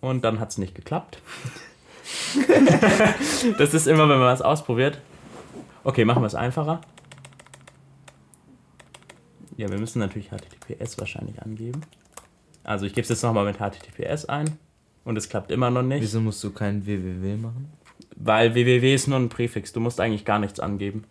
[0.00, 1.20] und dann hat es nicht geklappt.
[3.58, 5.00] das ist immer, wenn man was ausprobiert.
[5.84, 6.80] Okay, machen wir es einfacher.
[9.56, 11.80] Ja, wir müssen natürlich HTTPS wahrscheinlich angeben.
[12.62, 14.58] Also ich gebe es jetzt nochmal mit HTTPS ein
[15.04, 16.02] und es klappt immer noch nicht.
[16.02, 17.72] Wieso musst du kein www machen?
[18.16, 21.04] Weil www ist nur ein Präfix, du musst eigentlich gar nichts angeben.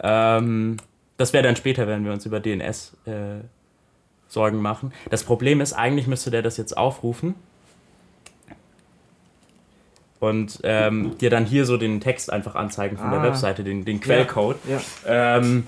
[0.00, 0.76] Ähm,
[1.16, 3.40] das wäre dann später, wenn wir uns über DNS äh,
[4.28, 4.92] Sorgen machen.
[5.10, 7.34] Das Problem ist, eigentlich müsste der das jetzt aufrufen
[10.20, 13.12] und ähm, dir dann hier so den Text einfach anzeigen von ah.
[13.12, 14.58] der Webseite, den, den Quellcode.
[14.68, 14.80] Ja.
[15.06, 15.38] Ja.
[15.38, 15.66] Ähm,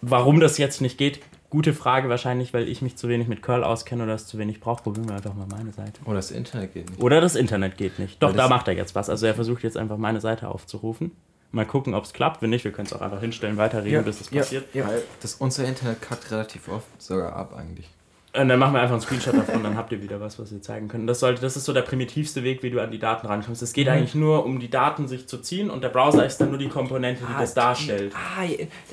[0.00, 3.62] warum das jetzt nicht geht, Gute Frage wahrscheinlich, weil ich mich zu wenig mit Curl
[3.62, 4.82] auskenne oder es zu wenig brauche.
[4.82, 6.00] Probieren wir einfach mal meine Seite.
[6.04, 7.00] Oder das Internet geht nicht.
[7.00, 8.20] Oder das Internet geht nicht.
[8.20, 9.08] Doch, da macht er jetzt was.
[9.08, 11.12] Also er versucht jetzt einfach meine Seite aufzurufen.
[11.56, 12.42] Mal gucken, ob es klappt.
[12.42, 14.74] Wenn nicht, wir können es auch einfach hinstellen, weiterreden, ja, bis es ja, passiert.
[14.74, 14.90] Ja.
[15.22, 17.88] Das, unser Internet kackt relativ oft sogar ab eigentlich.
[18.34, 20.60] Und dann machen wir einfach einen Screenshot davon, dann habt ihr wieder was, was ihr
[20.60, 21.08] zeigen könnt.
[21.08, 23.62] Das, sollte, das ist so der primitivste Weg, wie du an die Daten rankommst.
[23.62, 23.94] Es geht mhm.
[23.94, 26.68] eigentlich nur um die Daten sich zu ziehen und der Browser ist dann nur die
[26.68, 28.12] Komponente, die ah, das darstellt.
[28.14, 28.44] Ah,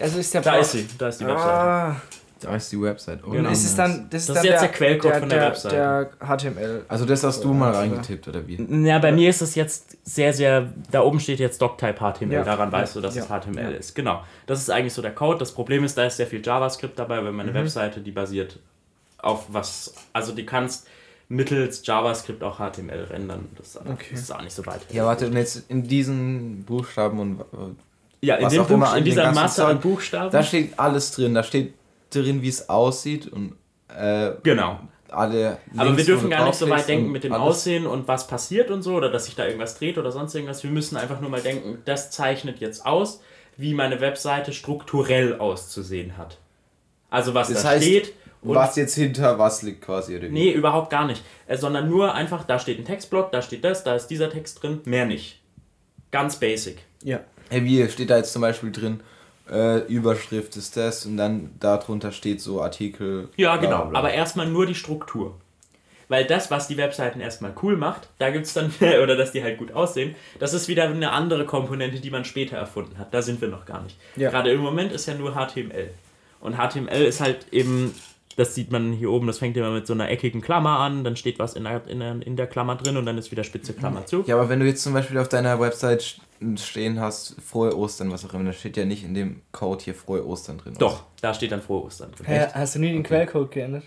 [0.01, 1.51] also ist der Da ist sie, da ist die Webseite.
[1.51, 2.01] Ah.
[2.43, 3.19] Da ist die Website.
[3.25, 3.49] Oh, genau.
[3.49, 5.39] Das ist dann das ist, das dann ist jetzt der, der Quellcode der, von der,
[5.39, 5.71] der, Website.
[5.71, 6.85] Der HTML.
[6.87, 8.85] Also das hast du mal reingetippt oder wie?
[8.85, 10.69] Ja, bei mir ist es jetzt sehr, sehr.
[10.91, 12.31] Da oben steht jetzt Doctype HTML.
[12.31, 12.43] Ja.
[12.43, 13.23] Daran weißt du, dass ja.
[13.23, 13.77] es HTML ja.
[13.77, 13.95] ist.
[13.95, 14.23] Genau.
[14.45, 15.39] Das ist eigentlich so der Code.
[15.39, 17.55] Das Problem ist, da ist sehr viel JavaScript dabei, wenn meine mhm.
[17.55, 18.59] Webseite, die basiert
[19.17, 19.93] auf was.
[20.11, 20.87] Also die kannst
[21.29, 23.49] mittels JavaScript auch HTML rendern.
[23.57, 24.13] Das, okay.
[24.13, 24.81] ist auch nicht so weit.
[24.91, 27.41] Ja, warte, und jetzt in diesen Buchstaben und
[28.23, 30.31] ja, in, dem Buch, in dieser Masse an Buchstaben.
[30.31, 31.33] Da steht alles drin.
[31.33, 31.73] Da steht
[32.15, 33.55] drin, wie es aussieht und
[33.87, 34.79] äh, genau.
[35.09, 37.43] Alle Aber wir dürfen gar nicht so weit denken mit dem alles.
[37.45, 40.63] Aussehen und was passiert und so oder dass sich da irgendwas dreht oder sonst irgendwas.
[40.63, 43.21] Wir müssen einfach nur mal denken, das zeichnet jetzt aus,
[43.55, 46.39] wie meine Webseite strukturell auszusehen hat.
[47.11, 48.13] Also was das da heißt, steht.
[48.41, 50.15] was jetzt hinter was liegt quasi.
[50.15, 50.33] Oder wie?
[50.33, 51.23] Nee, überhaupt gar nicht.
[51.45, 54.63] Äh, sondern nur einfach, da steht ein Textblock, da steht das, da ist dieser Text
[54.63, 55.39] drin, mehr nicht.
[56.09, 56.79] Ganz basic.
[57.03, 57.19] Ja.
[57.49, 59.01] Hey, wie steht da jetzt zum Beispiel drin,
[59.49, 63.29] äh, Überschrift ist das und dann darunter steht so Artikel.
[63.35, 63.81] Ja, genau.
[63.81, 63.99] Bla bla.
[63.99, 65.35] Aber erstmal nur die Struktur.
[66.09, 68.71] Weil das, was die Webseiten erstmal cool macht, da gibt es dann,
[69.03, 72.57] oder dass die halt gut aussehen, das ist wieder eine andere Komponente, die man später
[72.57, 73.13] erfunden hat.
[73.13, 73.97] Da sind wir noch gar nicht.
[74.15, 74.29] Ja.
[74.29, 75.89] Gerade im Moment ist ja nur HTML.
[76.39, 77.93] Und HTML ist halt eben
[78.35, 81.15] das sieht man hier oben, das fängt immer mit so einer eckigen Klammer an, dann
[81.15, 83.73] steht was in der, in der, in der Klammer drin und dann ist wieder spitze
[83.73, 84.23] Klammer zu.
[84.25, 86.17] Ja, aber wenn du jetzt zum Beispiel auf deiner Website
[86.57, 89.95] stehen hast, frohe Ostern, was auch immer, dann steht ja nicht in dem Code hier
[89.95, 90.73] frohe Ostern drin.
[90.77, 91.07] Doch, oder?
[91.21, 92.25] da steht dann frohe Ostern drin.
[92.25, 93.07] Hä, hast du nie den okay.
[93.07, 93.83] Quellcode geändert?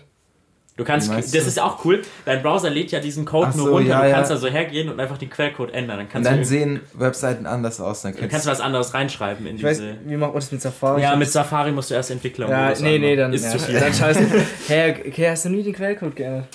[0.77, 1.37] Du kannst, das du?
[1.39, 4.29] ist auch cool, dein Browser lädt ja diesen Code so, nur runter, ja, du kannst
[4.29, 4.35] ja.
[4.35, 5.97] also hergehen und einfach den Quellcode ändern.
[5.97, 8.03] Dann, kannst und dann sehen Webseiten anders aus.
[8.03, 9.89] Dann, dann kannst du was anderes reinschreiben in ich diese...
[9.89, 11.01] Weiß, wie macht man das mit Safari?
[11.01, 13.79] Ja, mit Safari musst du erst Entwickler Ja, nee, nee, dann, ist ja, zu viel.
[13.79, 14.27] dann scheiße.
[14.67, 16.47] Hä, okay, hast du nie den Quellcode geändert?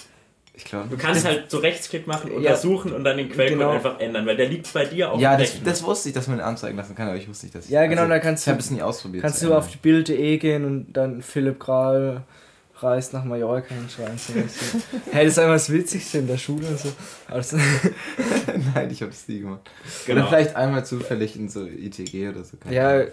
[0.55, 0.89] Ich glaube.
[0.91, 2.97] Du kannst halt so Rechtsklick machen, untersuchen ja.
[2.97, 3.71] und dann den Quellcode genau.
[3.71, 6.39] einfach ändern, weil der liegt bei dir auf Ja, das, das, wusste ich, dass man
[6.39, 8.51] den anzeigen lassen kann, aber ich wusste nicht, dass Ja, genau, also, da kannst du.
[8.51, 9.23] Ich habe es nie ausprobiert.
[9.23, 12.25] Kannst du auf die Bild.de gehen und dann Philipp Kral
[12.83, 14.19] reist nach Mallorca hinschreiben.
[14.19, 14.33] So.
[15.13, 16.93] hey, das ist einfach das Witzigste in der Schule und so.
[17.29, 17.57] Also
[18.75, 19.71] Nein, ich habe es nie gemacht.
[20.07, 20.21] Genau.
[20.21, 22.57] Oder vielleicht einmal zufällig in so ITG oder so.
[22.69, 23.05] Ja,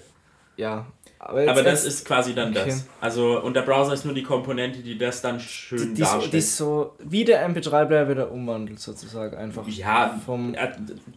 [0.57, 0.85] ja.
[1.21, 2.63] Aber, aber das ist quasi dann okay.
[2.67, 2.85] das.
[3.01, 6.31] Also, und der Browser ist nur die Komponente, die das dann schön die, die darstellt.
[6.31, 9.67] Die ist so, wie der MP3-Player wieder umwandelt, sozusagen, einfach.
[9.67, 10.17] Ja.
[10.25, 10.55] Vom,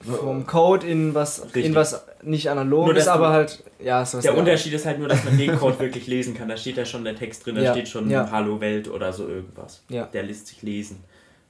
[0.05, 4.37] vom Code in was, in was nicht analog nur, ist, aber halt, ja, so Der
[4.37, 6.49] Unterschied ist halt nur, dass man den Code wirklich lesen kann.
[6.49, 7.73] Da steht ja schon der Text drin, da ja.
[7.73, 8.29] steht schon ja.
[8.29, 9.85] Hallo Welt oder so irgendwas.
[9.88, 10.07] Ja.
[10.07, 11.05] Der lässt sich lesen.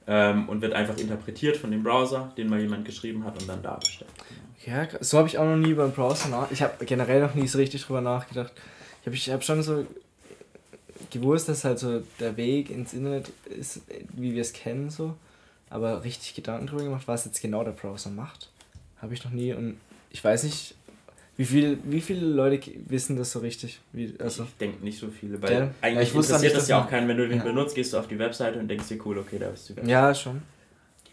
[0.05, 3.63] Ähm, und wird einfach interpretiert von dem Browser, den mal jemand geschrieben hat und dann
[3.63, 4.11] dargestellt.
[4.65, 6.51] Ja, so habe ich auch noch nie beim Browser nach.
[6.51, 8.53] Ich habe generell noch nie so richtig drüber nachgedacht.
[9.01, 9.85] Ich habe ich hab schon so
[11.11, 13.81] gewusst, dass halt so der Weg ins Internet ist,
[14.13, 15.15] wie wir es kennen, so.
[15.69, 18.49] Aber richtig Gedanken drüber gemacht, was jetzt genau der Browser macht,
[19.01, 19.53] habe ich noch nie.
[19.53, 19.77] Und
[20.11, 20.75] ich weiß nicht,
[21.35, 23.79] wie, viel, wie viele Leute wissen das so richtig?
[23.91, 26.89] Wie, also ich denke nicht so viele, weil der, eigentlich ja, interessiert das ja auch
[26.89, 27.07] keinen.
[27.07, 27.43] Wenn du den ja.
[27.43, 29.73] benutzt, gehst du auf die Webseite und denkst dir, cool, okay, da bist du.
[29.83, 30.41] Ja, schon.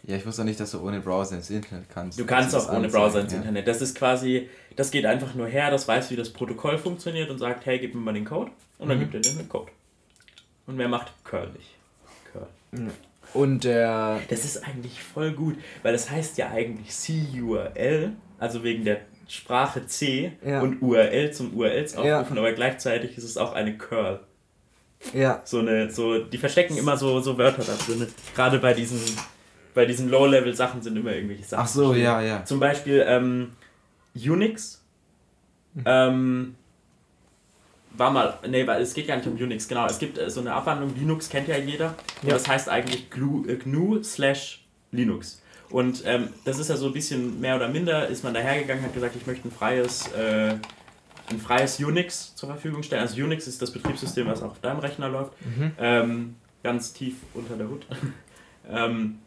[0.03, 2.19] Ja, ich wusste nicht, dass du ohne Browser ins Internet kannst.
[2.19, 3.39] Du kannst auch ohne Browser ins ja.
[3.39, 3.67] Internet.
[3.67, 7.37] Das ist quasi, das geht einfach nur her, das weiß, wie das Protokoll funktioniert und
[7.37, 8.51] sagt, hey, gib mir mal den Code.
[8.79, 9.11] Und dann mhm.
[9.11, 9.71] gibt er den Code.
[10.65, 11.75] Und wer macht Curl nicht?
[12.31, 12.47] Curl.
[13.33, 14.21] Und der.
[14.23, 19.01] Äh, das ist eigentlich voll gut, weil das heißt ja eigentlich CURL, also wegen der
[19.27, 20.61] Sprache C ja.
[20.61, 22.41] und URL zum URLs aufrufen, ja.
[22.41, 24.19] aber gleichzeitig ist es auch eine Curl.
[25.13, 25.41] Ja.
[25.45, 28.07] So eine, so, die verstecken immer so, so Wörter da drin.
[28.35, 28.99] Gerade bei diesen
[29.73, 31.63] bei diesen Low-Level-Sachen sind immer irgendwelche Sachen.
[31.63, 32.45] Ach so, ja, ja.
[32.45, 33.51] Zum Beispiel ähm,
[34.15, 34.81] Unix.
[35.73, 35.83] Mhm.
[35.85, 36.55] Ähm,
[37.93, 39.85] war mal, nee, es geht gar nicht um Unix, genau.
[39.85, 41.95] Es gibt äh, so eine Abwandlung, Linux kennt ja jeder.
[42.23, 42.33] Ja.
[42.33, 45.41] das heißt eigentlich GNU, äh, GNU slash Linux.
[45.69, 48.93] Und ähm, das ist ja so ein bisschen mehr oder minder, ist man dahergegangen, hat
[48.93, 50.55] gesagt, ich möchte ein freies, äh,
[51.29, 53.01] ein freies Unix zur Verfügung stellen.
[53.01, 55.33] Also Unix ist das Betriebssystem, was auch auf deinem Rechner läuft.
[55.45, 55.71] Mhm.
[55.79, 57.85] Ähm, ganz tief unter der Hut.
[58.69, 59.19] ähm,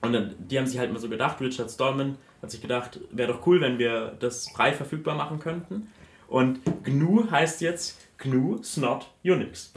[0.00, 3.32] und dann, die haben sich halt mal so gedacht, Richard Stallman hat sich gedacht, wäre
[3.32, 5.88] doch cool, wenn wir das frei verfügbar machen könnten.
[6.28, 9.72] Und GNU heißt jetzt GNU Snot Unix.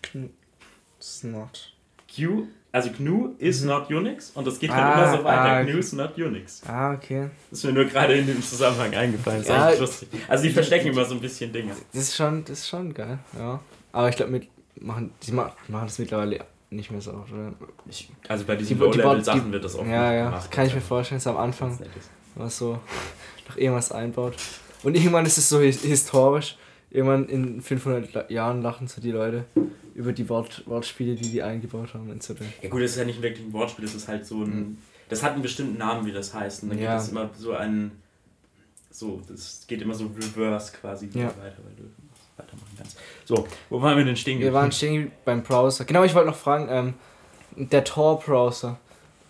[0.00, 0.28] GNU
[1.00, 1.74] Snot.
[2.14, 3.68] Q, also GNU is mhm.
[3.68, 5.42] not Unix und das geht ah, dann immer so weiter.
[5.42, 5.62] Ah.
[5.62, 6.62] GNU is not Unix.
[6.66, 7.28] Ah, okay.
[7.50, 9.44] Das ist mir nur gerade in dem Zusammenhang eingefallen.
[9.44, 10.08] Das ist ja, lustig.
[10.28, 11.74] Also die verstecken immer so ein bisschen Dinge.
[11.92, 13.60] Das ist schon, das ist schon geil, ja.
[13.92, 14.40] Aber ich glaube,
[14.80, 17.52] machen, die machen das mittlerweile nicht mehr so oft, oder?
[17.88, 21.18] Ich, also bei diesen Low-Level-Sachen wird das auch Ja, ja, gemacht, kann ich mir vorstellen,
[21.18, 21.78] dass am Anfang
[22.34, 22.80] was so
[23.48, 24.34] noch irgendwas einbaut.
[24.82, 26.56] Und irgendwann ist es so historisch.
[26.90, 29.44] Irgendwann in 500 Jahren lachen so die Leute
[29.94, 32.10] über die Wort, Wortspiele, die die eingebaut haben.
[32.10, 32.42] etc.
[32.62, 34.54] Ja gut, das ist ja nicht wirklich ein Wortspiel, das ist halt so ein...
[34.54, 34.78] Mhm.
[35.08, 36.62] Das hat einen bestimmten Namen, wie das heißt.
[36.62, 36.92] Und dann ja.
[36.92, 37.92] gibt es immer so ein...
[38.90, 41.28] So, das geht immer so reverse quasi ja.
[41.28, 41.84] weiter, weil du
[42.36, 42.98] weitermachen kannst.
[43.24, 45.84] So, wo waren wir denn stehen Wir waren stehen beim Browser.
[45.84, 46.94] Genau, ich wollte noch fragen, ähm,
[47.56, 48.78] der Tor-Browser.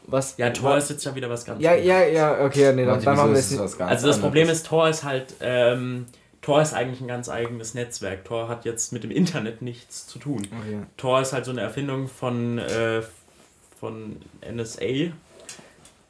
[0.06, 1.88] Was, ja, Tor was, ist jetzt ja wieder was ganz Ja, anderes.
[1.88, 3.80] ja, ja, okay, nee, dann, dann machen wir es nicht.
[3.80, 6.06] Also das Problem ist, Tor ist halt, ähm,
[6.40, 8.24] Tor ist eigentlich ein ganz eigenes Netzwerk.
[8.24, 10.48] Tor hat jetzt mit dem Internet nichts zu tun.
[10.60, 10.80] Okay.
[10.96, 13.02] Tor ist halt so eine Erfindung von, äh,
[13.78, 15.12] von NSA,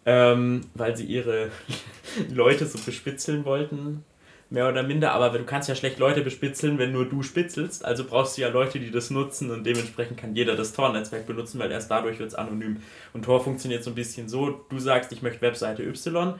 [0.07, 1.51] ähm, weil sie ihre
[2.31, 4.05] Leute so bespitzeln wollten
[4.53, 7.85] mehr oder minder, aber du kannst ja schlecht Leute bespitzeln, wenn nur du spitzelst.
[7.85, 11.59] Also brauchst du ja Leute, die das nutzen und dementsprechend kann jeder das Tor-Netzwerk benutzen,
[11.59, 12.83] weil erst dadurch wird es anonym.
[13.15, 16.35] Und Tor funktioniert so ein bisschen so, du sagst, ich möchte Webseite Y,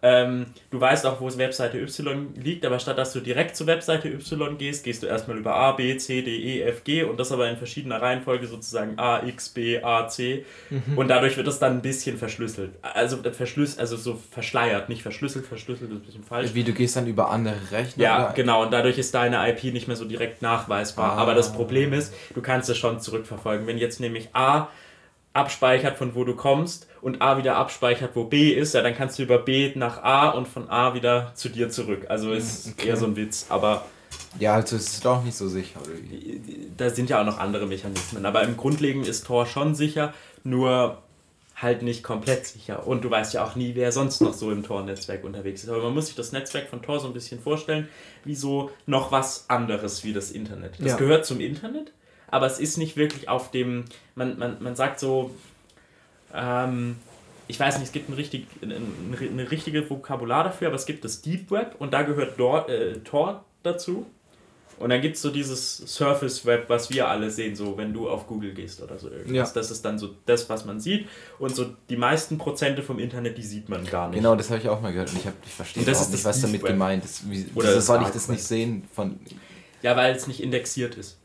[0.00, 3.66] ähm, du weißt auch, wo es Webseite Y liegt, aber statt dass du direkt zur
[3.66, 7.18] Webseite Y gehst, gehst du erstmal über A, B, C, D, E, F, G und
[7.18, 10.44] das aber in verschiedener Reihenfolge sozusagen A, X, B, A, C.
[10.70, 10.96] Mhm.
[10.96, 12.72] Und dadurch wird das dann ein bisschen verschlüsselt.
[12.82, 16.54] Also äh, verschlüsselt, also so verschleiert, nicht verschlüsselt, verschlüsselt ist ein bisschen falsch.
[16.54, 18.02] Wie du gehst dann über andere Rechner?
[18.04, 18.34] Ja, oder?
[18.34, 21.14] genau, und dadurch ist deine IP nicht mehr so direkt nachweisbar.
[21.14, 21.22] Ah.
[21.22, 23.66] Aber das Problem ist, du kannst es schon zurückverfolgen.
[23.66, 24.68] Wenn jetzt nämlich A
[25.38, 29.18] abspeichert, von wo du kommst und A wieder abspeichert, wo B ist, ja, dann kannst
[29.18, 32.06] du über B nach A und von A wieder zu dir zurück.
[32.08, 32.88] Also ist okay.
[32.88, 33.86] eher so ein Witz, aber.
[34.38, 35.80] Ja, also ist es doch nicht so sicher.
[36.76, 38.26] Da sind ja auch noch andere Mechanismen.
[38.26, 40.12] Aber im Grundlegend ist Tor schon sicher,
[40.44, 40.98] nur
[41.60, 42.86] halt nicht komplett sicher.
[42.86, 45.70] Und du weißt ja auch nie, wer sonst noch so im Tor-Netzwerk unterwegs ist.
[45.70, 47.88] Aber man muss sich das Netzwerk von Tor so ein bisschen vorstellen,
[48.24, 50.74] wie so noch was anderes wie das Internet.
[50.78, 50.96] Das ja.
[50.96, 51.92] gehört zum Internet,
[52.30, 55.34] aber es ist nicht wirklich auf dem, man, man, man sagt so,
[56.34, 56.96] ähm,
[57.46, 58.76] ich weiß nicht, es gibt ein richtig, eine,
[59.20, 62.98] eine richtige Vokabular dafür, aber es gibt das Deep Web und da gehört Dor, äh,
[62.98, 64.06] Tor dazu.
[64.78, 68.08] Und dann gibt es so dieses Surface Web, was wir alle sehen, so wenn du
[68.08, 69.48] auf Google gehst oder so irgendwas.
[69.48, 69.54] Ja.
[69.54, 71.08] Das ist dann so das, was man sieht.
[71.40, 74.18] Und so die meisten Prozente vom Internet, die sieht man gar nicht.
[74.18, 76.62] Genau, das habe ich auch mal gehört und ich, ich verstehe das nicht, was damit
[76.62, 76.70] Web.
[76.70, 77.28] gemeint ist.
[77.28, 78.86] Wie, oder soll ich das nicht sehen?
[78.94, 79.18] Von
[79.82, 81.17] ja, weil es nicht indexiert ist.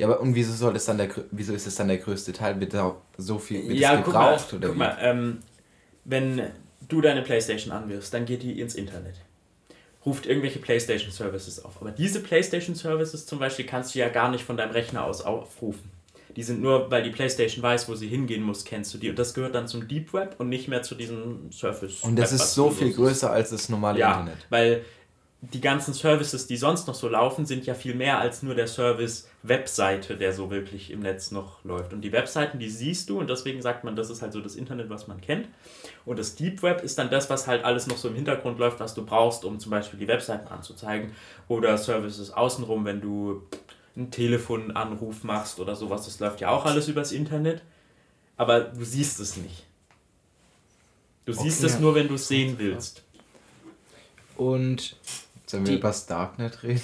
[0.00, 2.58] Ja, aber und wieso soll es dann der wieso ist es dann der größte Teil?
[2.58, 4.78] Wird da so viel wird ja, gebraucht guck mal, oder guck wie?
[4.78, 5.38] mal ähm,
[6.06, 6.42] wenn
[6.88, 9.16] du deine Playstation anwirfst, dann geht die ins Internet.
[10.06, 11.82] Ruft irgendwelche Playstation Services auf.
[11.82, 15.20] Aber diese Playstation Services zum Beispiel kannst du ja gar nicht von deinem Rechner aus
[15.20, 15.90] aufrufen.
[16.34, 19.10] Die sind nur, weil die Playstation weiß, wo sie hingehen muss, kennst du die.
[19.10, 22.00] Und das gehört dann zum Deep Web und nicht mehr zu diesem Surface.
[22.00, 24.46] Und das Web, ist so viel größer als das normale ja, Internet.
[24.48, 24.82] Weil
[25.42, 28.66] die ganzen Services, die sonst noch so laufen, sind ja viel mehr als nur der
[28.66, 31.94] Service Webseite, der so wirklich im Netz noch läuft.
[31.94, 34.54] Und die Webseiten, die siehst du und deswegen sagt man, das ist halt so das
[34.54, 35.48] Internet, was man kennt.
[36.04, 38.80] Und das Deep Web ist dann das, was halt alles noch so im Hintergrund läuft,
[38.80, 41.12] was du brauchst, um zum Beispiel die Webseiten anzuzeigen
[41.48, 43.42] oder Services außenrum, wenn du
[43.96, 46.04] einen Telefonanruf machst oder sowas.
[46.04, 47.62] Das läuft ja auch alles übers Internet,
[48.36, 49.64] aber du siehst es nicht.
[51.24, 51.42] Du okay.
[51.44, 53.04] siehst es nur, wenn du es sehen willst.
[54.36, 54.96] Und
[55.50, 56.80] Sollen wir über das Darknet reden?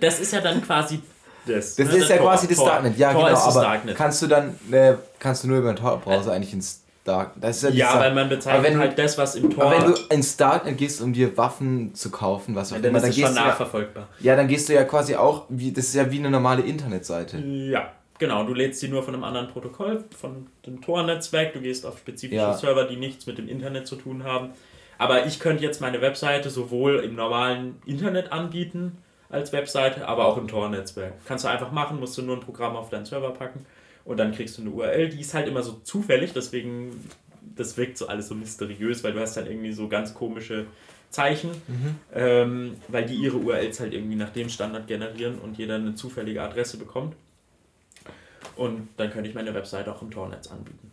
[0.00, 1.00] Das ist ja dann quasi
[1.46, 1.76] das.
[1.76, 1.96] Das ne?
[1.98, 2.66] ist ja Tor, quasi das Tor.
[2.66, 2.98] Darknet.
[2.98, 3.38] Ja, Tor genau.
[3.38, 3.96] aber Darknet.
[3.96, 7.44] kannst du dann, äh, kannst du nur über den Tor-Browser eigentlich ins Darknet.
[7.44, 9.64] Das ist ja, ja weil man bezeichnet wenn, halt das, was im Tor.
[9.64, 12.90] Aber wenn du ins Darknet gehst, um dir Waffen zu kaufen, was auch ja, dann
[12.90, 14.08] immer, dann ist es schon nachverfolgbar.
[14.18, 16.62] Ja, ja, dann gehst du ja quasi auch, wie, das ist ja wie eine normale
[16.62, 17.38] Internetseite.
[17.38, 17.92] Ja.
[18.18, 21.96] Genau, du lädst sie nur von einem anderen Protokoll, von dem Tor-Netzwerk, du gehst auf
[21.96, 24.50] spezifische Server, die nichts mit dem Internet zu tun haben
[25.00, 28.98] aber ich könnte jetzt meine Webseite sowohl im normalen Internet anbieten
[29.30, 31.14] als Webseite, aber auch im Tor-Netzwerk.
[31.24, 33.64] Kannst du einfach machen, musst du nur ein Programm auf deinen Server packen
[34.04, 35.08] und dann kriegst du eine URL.
[35.08, 37.02] Die ist halt immer so zufällig, deswegen
[37.56, 40.66] das wirkt so alles so mysteriös, weil du hast dann irgendwie so ganz komische
[41.08, 41.96] Zeichen, mhm.
[42.14, 46.42] ähm, weil die ihre URLs halt irgendwie nach dem Standard generieren und jeder eine zufällige
[46.42, 47.16] Adresse bekommt.
[48.54, 50.89] Und dann könnte ich meine Webseite auch im Tornetz anbieten.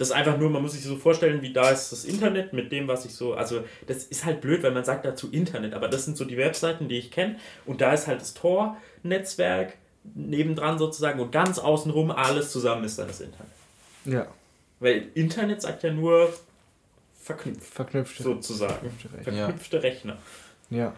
[0.00, 2.72] Das ist einfach nur, man muss sich so vorstellen, wie da ist das Internet mit
[2.72, 3.34] dem, was ich so.
[3.34, 6.38] Also, das ist halt blöd, weil man sagt dazu Internet, aber das sind so die
[6.38, 7.36] Webseiten, die ich kenne.
[7.66, 9.74] Und da ist halt das Tor-Netzwerk
[10.14, 13.52] nebendran sozusagen und ganz außenrum alles zusammen ist dann das Internet.
[14.06, 14.26] Ja.
[14.78, 16.32] Weil Internet sagt ja nur
[17.20, 17.74] verknüpft.
[17.74, 18.22] Verknüpfte.
[18.22, 18.72] Sozusagen.
[18.72, 19.44] Verknüpfte Rechner.
[19.44, 20.16] Verknüpfte Rechner.
[20.70, 20.94] Ja.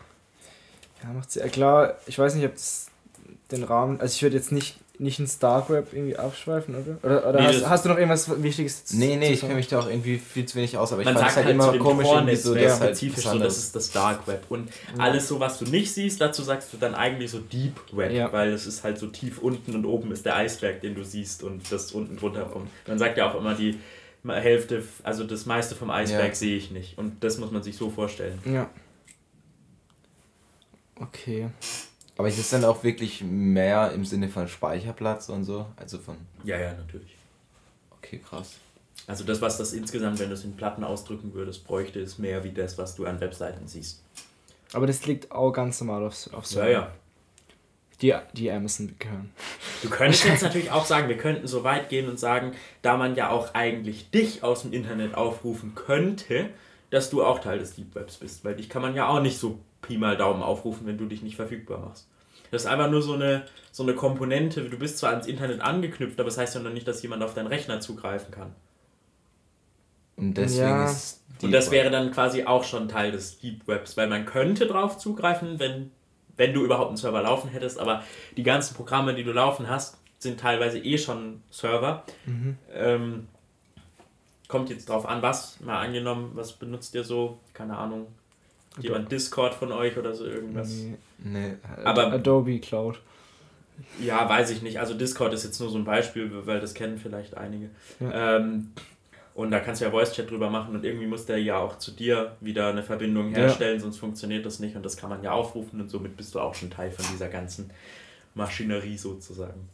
[1.02, 1.98] Ja, macht ja klar.
[2.06, 2.86] Ich weiß nicht, ob das
[3.50, 4.00] den Rahmen.
[4.00, 6.96] Also, ich würde jetzt nicht nicht ins Dark Web irgendwie abschweifen, oder?
[7.02, 9.68] Oder, oder nee, hast, hast, du noch irgendwas Wichtiges zu Nee, nee, ich kenne mich
[9.68, 12.06] da auch irgendwie viel zu wenig aus, aber ich fand es halt, halt immer komisch,
[12.08, 14.44] irgendwie so, das halt spezifisch so, das ist das Dark Web.
[14.48, 15.02] Und ja.
[15.02, 18.32] alles so, was du nicht siehst, dazu sagst du dann eigentlich so Deep Web, ja.
[18.32, 21.42] weil es ist halt so tief unten und oben ist der Eisberg, den du siehst
[21.42, 22.70] und das unten drunter kommt.
[22.86, 23.78] Man sagt ja auch immer, die
[24.24, 26.34] Hälfte, also das meiste vom Eisberg ja.
[26.34, 26.96] sehe ich nicht.
[26.96, 28.38] Und das muss man sich so vorstellen.
[28.44, 28.70] Ja.
[30.94, 31.48] Okay.
[32.16, 35.66] Aber ist es dann auch wirklich mehr im Sinne von Speicherplatz und so?
[35.76, 36.16] Also von.
[36.44, 37.16] Ja, ja, natürlich.
[37.90, 38.56] Okay, krass.
[39.06, 42.44] Also das, was das insgesamt, wenn du es in Platten ausdrücken würdest, bräuchte, ist mehr
[42.44, 44.02] wie das, was du an Webseiten siehst.
[44.72, 46.70] Aber das liegt auch ganz normal auf, auf Server.
[46.70, 46.92] Ja, ja.
[48.00, 49.30] Die, die Amazon gehören.
[49.82, 53.14] Du könntest jetzt natürlich auch sagen, wir könnten so weit gehen und sagen, da man
[53.14, 56.50] ja auch eigentlich dich aus dem Internet aufrufen könnte,
[56.90, 58.44] dass du auch Teil des Deep Webs bist.
[58.44, 61.22] Weil dich kann man ja auch nicht so Pi mal Daumen aufrufen, wenn du dich
[61.22, 62.08] nicht verfügbar machst.
[62.50, 64.62] Das ist einfach nur so eine, so eine Komponente.
[64.68, 67.34] Du bist zwar ans Internet angeknüpft, aber das heißt ja noch nicht, dass jemand auf
[67.34, 68.54] deinen Rechner zugreifen kann.
[70.16, 70.84] Und deswegen ja.
[70.84, 74.66] ist Und das wäre dann quasi auch schon Teil des Deep Webs, weil man könnte
[74.66, 75.90] drauf zugreifen, wenn,
[76.36, 78.04] wenn du überhaupt einen Server laufen hättest, aber
[78.36, 82.04] die ganzen Programme, die du laufen hast, sind teilweise eh schon Server.
[82.26, 82.58] Mhm.
[82.72, 83.28] Ähm,
[84.46, 87.40] kommt jetzt drauf an, was, mal angenommen, was benutzt ihr so?
[87.54, 88.06] Keine Ahnung.
[88.80, 90.68] Jemand Discord von euch oder so irgendwas?
[90.68, 91.52] Nee, nee.
[91.84, 93.00] aber Adobe Cloud.
[94.00, 94.78] Ja, weiß ich nicht.
[94.80, 97.70] Also Discord ist jetzt nur so ein Beispiel, weil das kennen vielleicht einige.
[98.00, 98.36] Ja.
[98.36, 98.72] Ähm,
[99.34, 101.90] und da kannst du ja Voice-Chat drüber machen und irgendwie muss der ja auch zu
[101.90, 103.80] dir wieder eine Verbindung herstellen, ja.
[103.80, 106.54] sonst funktioniert das nicht und das kann man ja aufrufen und somit bist du auch
[106.54, 107.70] schon Teil von dieser ganzen
[108.34, 109.68] Maschinerie sozusagen.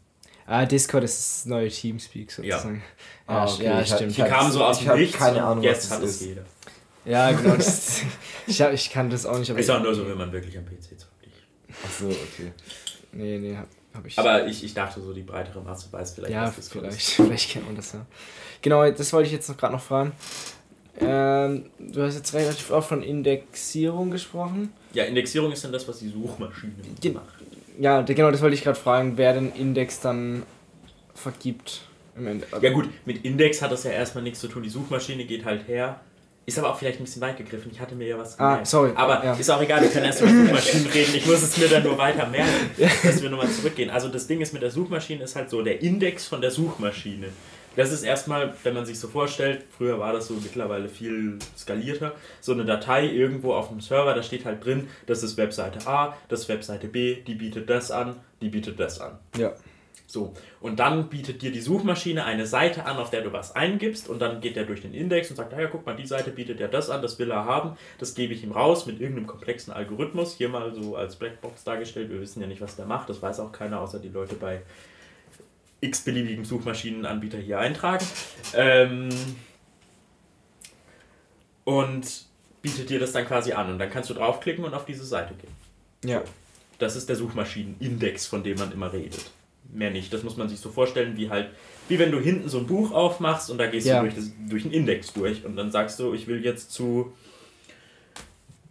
[0.46, 2.82] Ah, Discord ist das neue Teamspeak sozusagen.
[3.28, 3.64] Ja, ja, ah, okay.
[3.64, 4.16] ja stimmt.
[4.16, 6.42] Die kamen so aus dem Nichts keine Ahnung, jetzt hat es jeder.
[7.08, 7.56] Ja, genau.
[7.56, 8.02] Das,
[8.46, 9.50] ich, ich kann das auch nicht.
[9.50, 11.12] Aber ist auch nur so, wenn man wirklich am PC zockt.
[11.70, 12.52] Ach so, okay.
[13.12, 14.18] Nee, nee, hab, hab ich.
[14.18, 17.10] Aber ich, ich dachte so, die breitere Masse weiß vielleicht, ja, was das vielleicht, ist.
[17.12, 18.04] vielleicht kennt man das ja.
[18.60, 20.12] Genau, das wollte ich jetzt noch gerade noch fragen.
[21.00, 24.72] Ähm, du hast jetzt relativ oft von Indexierung gesprochen.
[24.92, 27.34] Ja, Indexierung ist dann das, was die Suchmaschine Ge macht.
[27.78, 30.42] Ja, genau, das wollte ich gerade fragen, wer den Index dann
[31.14, 31.82] vergibt.
[32.60, 34.64] Ja gut, mit Index hat das ja erstmal nichts zu tun.
[34.64, 36.00] Die Suchmaschine geht halt her.
[36.48, 37.70] Ist aber auch vielleicht ein bisschen weit gegriffen.
[37.70, 38.62] Ich hatte mir ja was ah, gemerkt.
[38.62, 38.92] Ah, sorry.
[38.94, 39.34] Aber ja.
[39.34, 41.14] ist auch egal, wir können erst über Suchmaschinen reden.
[41.14, 42.70] Ich muss es mir dann nur weiter merken,
[43.02, 43.90] dass wir nochmal zurückgehen.
[43.90, 47.26] Also das Ding ist mit der Suchmaschine ist halt so, der Index von der Suchmaschine.
[47.76, 52.14] Das ist erstmal, wenn man sich so vorstellt, früher war das so mittlerweile viel skalierter,
[52.40, 56.16] so eine Datei irgendwo auf dem Server, da steht halt drin, das ist Webseite A,
[56.28, 59.18] das ist Webseite B, die bietet das an, die bietet das an.
[59.36, 59.52] Ja.
[60.10, 64.08] So, und dann bietet dir die Suchmaschine eine Seite an, auf der du was eingibst
[64.08, 66.60] und dann geht er durch den Index und sagt, naja, guck mal, die Seite bietet
[66.60, 69.70] ja das an, das will er haben, das gebe ich ihm raus mit irgendeinem komplexen
[69.70, 73.20] Algorithmus, hier mal so als Blackbox dargestellt, wir wissen ja nicht, was der macht, das
[73.20, 74.62] weiß auch keiner, außer die Leute bei
[75.82, 78.06] x-beliebigen Suchmaschinenanbieter hier eintragen.
[78.54, 79.10] Ähm,
[81.64, 82.24] und
[82.62, 85.34] bietet dir das dann quasi an und dann kannst du draufklicken und auf diese Seite
[85.34, 86.10] gehen.
[86.10, 86.22] Ja.
[86.78, 89.30] Das ist der Suchmaschinenindex, von dem man immer redet.
[89.70, 90.12] Mehr nicht.
[90.12, 91.50] Das muss man sich so vorstellen, wie halt,
[91.88, 93.96] wie wenn du hinten so ein Buch aufmachst und da gehst ja.
[94.00, 97.12] du durch, das, durch einen Index durch und dann sagst du, ich will jetzt zu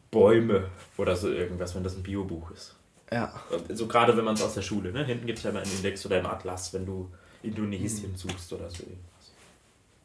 [0.09, 2.75] Bäume oder so irgendwas, wenn das ein Biobuch ist.
[3.11, 3.33] Ja.
[3.69, 5.05] So gerade wenn man es aus der Schule, ne?
[5.05, 7.09] Hinten gibt es ja immer einen Index oder einen Atlas, wenn du
[7.43, 8.17] Indonesien mhm.
[8.17, 9.31] suchst oder so irgendwas.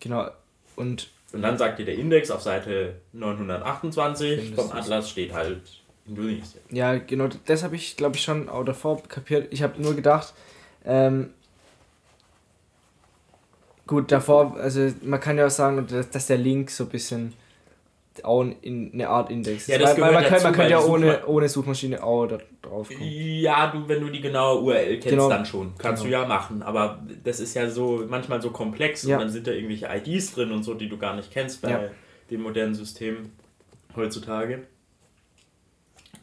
[0.00, 0.28] Genau.
[0.76, 5.62] Und, und dann sagt dir der Index auf Seite 928 vom Atlas steht halt
[6.06, 6.62] Indonesien.
[6.70, 9.52] Ja, genau, das habe ich, glaube ich, schon auch davor kapiert.
[9.52, 10.34] Ich habe nur gedacht,
[10.84, 11.30] ähm,
[13.86, 17.34] gut, davor, also man kann ja auch sagen, dass der Link so ein bisschen
[18.22, 19.66] auch in eine Art Index.
[19.66, 23.00] Ja, das weil, man, kann, man kann ja ohne, ohne Suchmaschine auch da drauf kommen.
[23.02, 25.28] Ja, du, wenn du die genaue URL kennst, genau.
[25.28, 25.72] dann schon.
[25.78, 26.18] Kannst genau.
[26.18, 26.62] du ja machen.
[26.62, 29.16] Aber das ist ja so manchmal so komplex ja.
[29.16, 31.70] und dann sind da irgendwelche IDs drin und so, die du gar nicht kennst bei
[31.70, 31.80] ja.
[32.30, 33.30] dem modernen System
[33.96, 34.66] heutzutage.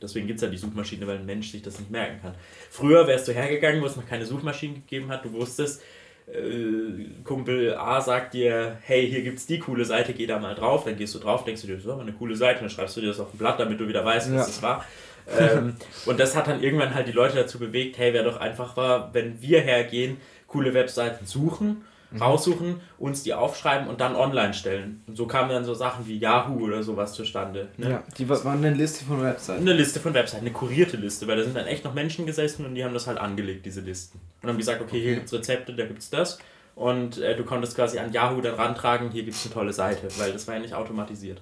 [0.02, 2.34] Deswegen gibt es ja die Suchmaschine, weil ein Mensch sich das nicht merken kann.
[2.70, 5.82] Früher wärst du hergegangen, wo es noch keine Suchmaschine gegeben hat, du wusstest,
[6.28, 10.84] äh, Kumpel A sagt dir, hey, hier gibt's die coole Seite, geh da mal drauf,
[10.84, 12.98] dann gehst du drauf, denkst du dir, das ist aber eine coole Seite, dann schreibst
[12.98, 14.86] du dir das auf ein Blatt, damit du wieder weißt, was es war.
[15.38, 19.10] ähm, und das hat dann irgendwann halt die Leute dazu bewegt, hey, wäre doch einfacher,
[19.14, 22.22] wenn wir hergehen, coole Webseiten suchen mhm.
[22.22, 25.04] raussuchen, uns die aufschreiben und dann online stellen.
[25.08, 27.70] Und so kamen dann so Sachen wie Yahoo oder sowas zustande.
[27.78, 27.90] Ne?
[27.92, 29.62] Ja, die waren eine Liste von Webseiten.
[29.62, 32.66] Eine Liste von Webseiten, eine kurierte Liste, weil da sind dann echt noch Menschen gesessen
[32.66, 34.20] und die haben das halt angelegt, diese Listen.
[34.42, 36.40] Und haben gesagt, okay, hier gibt es Rezepte, da gibt es das.
[36.76, 40.08] Und äh, du konntest quasi an Yahoo dann rantragen, hier gibt es eine tolle Seite,
[40.18, 41.42] weil das war ja nicht automatisiert.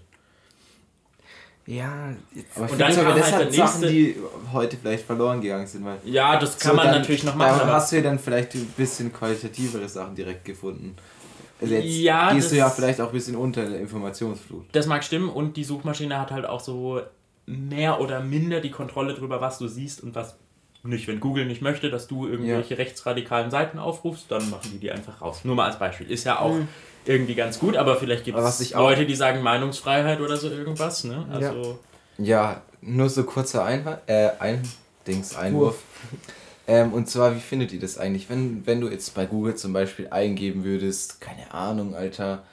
[1.67, 2.13] Ja,
[2.56, 4.15] aber und dann sogar das halt Sachen, die
[4.53, 5.84] heute vielleicht verloren gegangen sind.
[5.84, 7.60] Weil ja, das kann so man dann, natürlich noch machen.
[7.60, 10.95] Aber hast du ja dann vielleicht ein bisschen qualitativere Sachen direkt gefunden.
[11.60, 14.65] Also jetzt ja, gehst du ja vielleicht auch ein bisschen unter der Informationsflut.
[14.71, 17.01] Das mag stimmen und die Suchmaschine hat halt auch so
[17.45, 20.38] mehr oder minder die Kontrolle darüber, was du siehst und was
[20.84, 21.06] nicht.
[21.10, 22.77] Wenn Google nicht möchte, dass du irgendwelche ja.
[22.77, 25.41] rechtsradikalen Seiten aufrufst, dann machen die die einfach raus.
[25.43, 26.10] Nur mal als Beispiel.
[26.10, 26.69] Ist ja auch mhm
[27.08, 31.04] irgendwie ganz gut, aber vielleicht gibt es Leute, die sagen Meinungsfreiheit oder so irgendwas.
[31.04, 31.26] Ne?
[31.32, 31.80] Also
[32.17, 32.26] ja.
[32.26, 34.62] ja nur so kurzer Einwand, äh, ein
[35.06, 35.80] Dings, Einwurf.
[36.67, 39.72] Ähm, und zwar, wie findet ihr das eigentlich, wenn, wenn du jetzt bei Google zum
[39.72, 42.43] Beispiel eingeben würdest, keine Ahnung, Alter,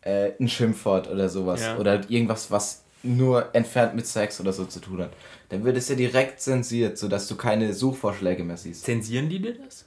[0.00, 1.78] äh, ein Schimpfwort oder sowas ja.
[1.78, 5.12] oder irgendwas, was nur entfernt mit Sex oder so zu tun hat,
[5.48, 8.84] dann wird es ja direkt zensiert, sodass du keine Suchvorschläge mehr siehst.
[8.84, 9.84] Zensieren die dir das?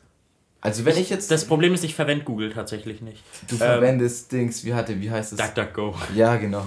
[0.65, 1.29] Also wenn ich jetzt.
[1.29, 3.21] Das Problem ist, ich verwende Google tatsächlich nicht.
[3.47, 5.37] Du ähm, verwendest Dings, wie hatte, wie heißt es?
[5.37, 5.93] DuckDuckGo.
[6.15, 6.65] Ja, genau.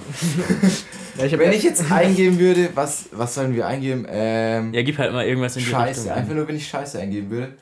[1.18, 4.07] ja, ich wenn ich jetzt eingeben würde, was, was sollen wir eingeben?
[4.09, 7.01] Ähm, ja, gib halt mal irgendwas in die Scheiße, Richtung einfach nur wenn ich Scheiße
[7.01, 7.55] eingeben würde.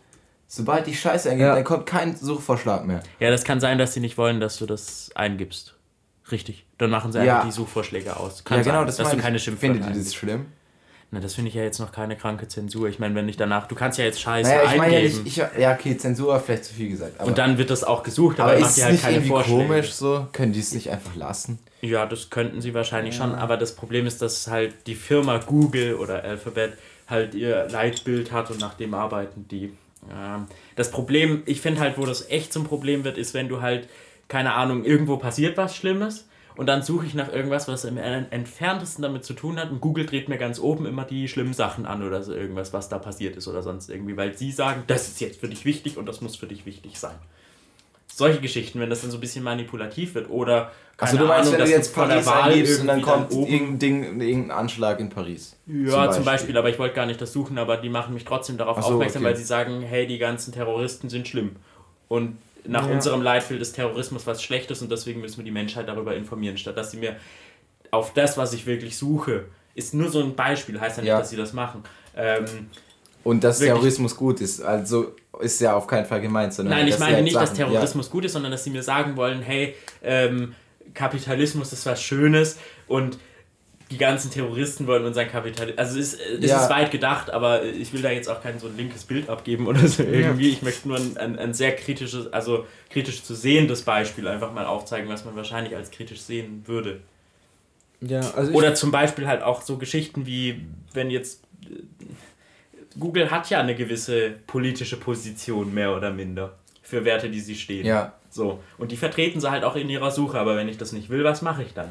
[0.46, 1.54] Sobald ich Scheiße eingebe, ja.
[1.54, 3.00] dann kommt kein Suchvorschlag mehr.
[3.18, 5.74] Ja, das kann sein, dass sie nicht wollen, dass du das eingibst.
[6.30, 6.66] Richtig.
[6.76, 7.36] Dann machen sie ja.
[7.36, 8.44] einfach die Suchvorschläge aus.
[8.44, 10.46] Kann ja, genau, sein, das dass du keine Schimpfwörter Findet ihr das schlimm?
[11.12, 12.88] Na, das finde ich ja jetzt noch keine kranke Zensur.
[12.88, 14.92] Ich meine, wenn ich danach, du kannst ja jetzt Scheiße naja, ich eingeben.
[14.92, 17.22] Ja, ich, ich, ja, okay, Zensur vielleicht zu viel gesagt.
[17.22, 19.62] und dann wird das auch gesucht, aber, aber macht ist halt nicht keine irgendwie Vorschläge.
[19.62, 20.26] komisch so?
[20.32, 21.60] Können die es nicht einfach lassen?
[21.80, 23.22] Ja, das könnten sie wahrscheinlich ja.
[23.22, 26.72] schon, aber das Problem ist, dass halt die Firma Google oder Alphabet
[27.06, 29.72] halt ihr Leitbild hat und nach dem arbeiten die.
[30.76, 33.88] Das Problem, ich finde halt, wo das echt zum Problem wird, ist, wenn du halt,
[34.28, 36.25] keine Ahnung, irgendwo passiert was Schlimmes
[36.56, 40.06] und dann suche ich nach irgendwas, was im entferntesten damit zu tun hat und Google
[40.06, 43.36] dreht mir ganz oben immer die schlimmen Sachen an oder so irgendwas, was da passiert
[43.36, 46.20] ist oder sonst irgendwie, weil sie sagen, das ist jetzt für dich wichtig und das
[46.20, 47.16] muss für dich wichtig sein.
[48.06, 51.48] Solche Geschichten, wenn das dann so ein bisschen manipulativ wird oder keine also du meinst,
[51.48, 55.54] Ahnung, wenn du jetzt Paris eingibst und dann kommt dann irgendein, irgendein Anschlag in Paris.
[55.66, 58.14] Ja, zum Beispiel, zum Beispiel aber ich wollte gar nicht das suchen, aber die machen
[58.14, 59.32] mich trotzdem darauf so, aufmerksam, okay.
[59.32, 61.56] weil sie sagen, hey, die ganzen Terroristen sind schlimm.
[62.08, 62.38] Und
[62.68, 62.92] nach ja.
[62.92, 66.76] unserem Leitbild ist Terrorismus was Schlechtes und deswegen müssen wir die Menschheit darüber informieren, statt
[66.76, 67.16] dass sie mir
[67.90, 71.18] auf das, was ich wirklich suche, ist nur so ein Beispiel, heißt ja nicht, ja.
[71.18, 71.82] dass sie das machen.
[72.16, 72.44] Ähm,
[73.24, 76.78] und dass Terrorismus gut ist, also ist ja auf keinen Fall gemeint, sondern.
[76.78, 78.12] Nein, ich meine nicht, sagen, dass Terrorismus ja.
[78.12, 80.54] gut ist, sondern dass sie mir sagen wollen, hey, ähm,
[80.94, 83.18] Kapitalismus ist was Schönes und
[83.90, 85.78] die ganzen Terroristen wollen unseren Kapitalismus.
[85.78, 86.62] Also es, ist, es ja.
[86.62, 89.68] ist weit gedacht, aber ich will da jetzt auch kein so ein linkes Bild abgeben
[89.68, 90.48] oder so irgendwie.
[90.48, 90.52] Ja.
[90.54, 94.66] Ich möchte nur ein, ein, ein, sehr kritisches, also kritisch zu sehendes Beispiel einfach mal
[94.66, 97.00] aufzeigen, was man wahrscheinlich als kritisch sehen würde.
[98.00, 101.82] Ja, also oder zum Beispiel halt auch so Geschichten wie, wenn jetzt äh,
[102.98, 107.86] Google hat ja eine gewisse politische Position, mehr oder minder, für Werte, die sie stehen.
[107.86, 108.14] Ja.
[108.30, 108.60] So.
[108.78, 111.24] Und die vertreten sie halt auch in ihrer Suche, aber wenn ich das nicht will,
[111.24, 111.88] was mache ich dann?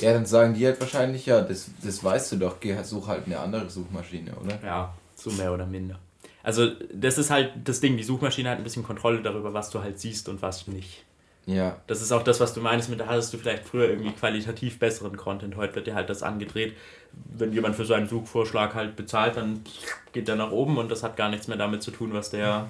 [0.00, 3.26] Ja, dann sagen die halt wahrscheinlich, ja, das, das weißt du doch, geh, such halt
[3.26, 4.58] eine andere Suchmaschine, oder?
[4.64, 5.98] Ja, so mehr oder minder.
[6.42, 9.82] Also, das ist halt das Ding, die Suchmaschine hat ein bisschen Kontrolle darüber, was du
[9.82, 11.04] halt siehst und was nicht.
[11.48, 11.78] Ja.
[11.86, 14.78] Das ist auch das, was du meinst mit, da hattest du vielleicht früher irgendwie qualitativ
[14.78, 15.56] besseren Content.
[15.56, 16.76] Heute wird dir halt das angedreht.
[17.12, 19.62] Wenn jemand für seinen Suchvorschlag halt bezahlt, dann
[20.12, 22.68] geht der nach oben und das hat gar nichts mehr damit zu tun, was der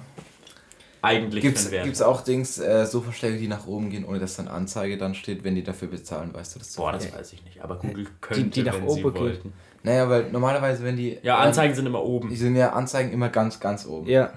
[1.01, 4.35] eigentlich gibt's, für Gibt es auch Dings, äh, Suchvorschläge, die nach oben gehen, ohne dass
[4.35, 6.75] dann Anzeige dann steht, wenn die dafür bezahlen, weißt du das?
[6.75, 9.53] Boah, das weiß ich nicht, aber Google könnte, die, die nach oben sie wollten.
[9.83, 11.17] Naja, weil normalerweise, wenn die...
[11.23, 12.29] Ja, Anzeigen ähm, sind immer oben.
[12.29, 14.07] Die sind ja Anzeigen immer ganz, ganz oben.
[14.07, 14.33] Ja.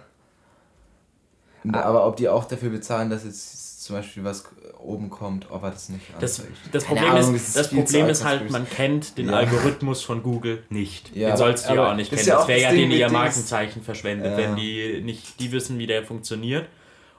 [1.72, 4.44] Aber ob die auch dafür bezahlen, dass jetzt zum Beispiel was
[4.82, 8.50] oben kommt, ob er das nicht das, das Problem, Ahnung, ist, das Problem ist halt,
[8.50, 9.36] man kennt den ja.
[9.36, 11.14] Algorithmus von Google nicht.
[11.14, 12.26] Ja, den sollst du ja auch nicht kennen.
[12.26, 14.36] Ja das wäre ja denen ihr Markenzeichen verschwendet, ja.
[14.38, 16.68] wenn die nicht die wissen, wie der funktioniert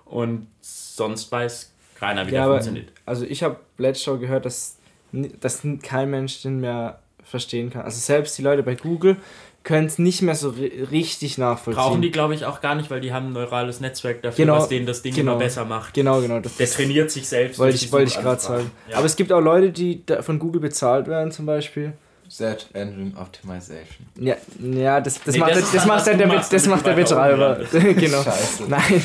[0.06, 2.92] und sonst weiß keiner, wie der funktioniert.
[3.06, 4.78] Also ich habe letztes gehört, dass,
[5.12, 7.84] dass kein Mensch den mehr verstehen kann.
[7.84, 9.18] Also selbst die Leute bei Google
[9.64, 10.54] können es nicht mehr so
[10.92, 11.82] richtig nachvollziehen.
[11.82, 14.58] Brauchen die, glaube ich, auch gar nicht, weil die haben ein neurales Netzwerk dafür, genau,
[14.58, 15.94] was denen das Ding genau, immer besser macht.
[15.94, 16.40] Genau, genau.
[16.40, 17.60] Das Der trainiert sich selbst.
[17.60, 18.72] Wollte ich, wollte ich gerade sagen.
[18.90, 18.98] Ja.
[18.98, 21.94] Aber es gibt auch Leute, die von Google bezahlt werden, zum Beispiel.
[22.28, 24.08] Search Engine Optimization.
[24.20, 26.94] Ja, ja das, das, nee, macht, das, das, macht dann der, Witz, das macht der
[26.94, 27.60] Betreiber.
[27.72, 28.24] genau.
[28.24, 28.64] Scheiße.
[28.68, 29.04] Nein,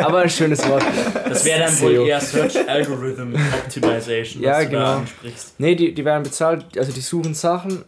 [0.00, 0.82] aber ein schönes Wort.
[1.28, 5.02] Das wäre dann wohl eher Search Algorithm Optimization, ja, genau.
[5.58, 7.84] Nee, die, die werden bezahlt, also die suchen Sachen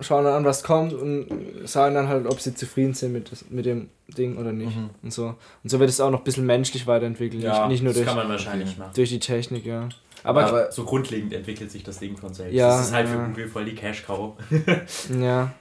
[0.00, 1.26] schauen dann an, was kommt und
[1.64, 4.76] sagen dann halt, ob sie zufrieden sind mit, mit dem Ding oder nicht.
[4.76, 4.90] Mhm.
[5.02, 5.34] Und so.
[5.62, 7.42] Und so wird es auch noch ein bisschen menschlich weiterentwickelt.
[7.42, 8.92] Ja, nicht, nicht nur das durch, kann man wahrscheinlich machen.
[8.94, 9.88] Durch die Technik, ja.
[10.24, 12.54] Aber, Aber, so grundlegend entwickelt sich das Ding von selbst.
[12.54, 13.14] Ja, das ist halt ja.
[13.14, 14.34] für Google voll die Cash-Cow.
[15.20, 15.52] ja.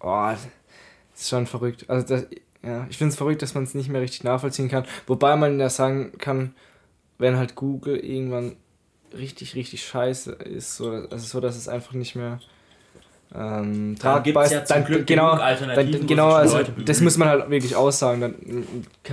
[0.00, 0.48] Oh, das
[1.14, 1.88] ist schon verrückt.
[1.88, 2.26] Also das,
[2.64, 4.84] ja, ich finde es verrückt, dass man es nicht mehr richtig nachvollziehen kann.
[5.06, 6.54] Wobei man ja sagen kann,
[7.18, 8.56] wenn halt Google irgendwann
[9.16, 12.40] richtig, richtig scheiße ist, so, also so, dass es einfach nicht mehr
[13.34, 14.52] ähm, tragbar ist.
[14.52, 18.20] Ja dann, genau, dann, genau also das muss man halt wirklich aussagen.
[18.20, 18.34] Dann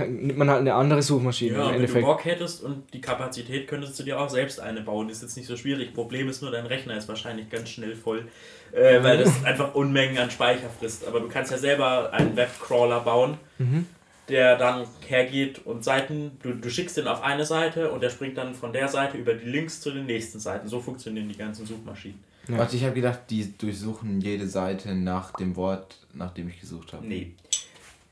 [0.08, 1.94] nimmt man halt eine andere Suchmaschine ja, im Endeffekt.
[1.94, 5.08] Wenn du Bock hättest und die Kapazität könntest du dir auch selbst eine bauen.
[5.08, 5.94] Das ist jetzt nicht so schwierig.
[5.94, 8.26] Problem ist nur, dein Rechner ist wahrscheinlich ganz schnell voll,
[8.72, 11.06] äh, weil das einfach Unmengen an Speicher frisst.
[11.06, 13.38] Aber du kannst ja selber einen Webcrawler bauen.
[13.58, 13.86] Mhm
[14.28, 18.38] der dann hergeht und Seiten, du, du schickst den auf eine Seite und der springt
[18.38, 20.68] dann von der Seite über die Links zu den nächsten Seiten.
[20.68, 22.20] So funktionieren die ganzen Suchmaschinen.
[22.48, 22.58] Ja.
[22.58, 26.92] Warte, ich habe gedacht, die durchsuchen jede Seite nach dem Wort, nach dem ich gesucht
[26.92, 27.06] habe.
[27.06, 27.34] Nee.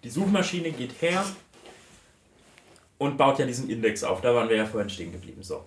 [0.04, 1.24] Die Suchmaschine geht her
[2.98, 4.20] und baut ja diesen Index auf.
[4.20, 5.42] Da waren wir ja vorhin stehen geblieben.
[5.42, 5.64] So.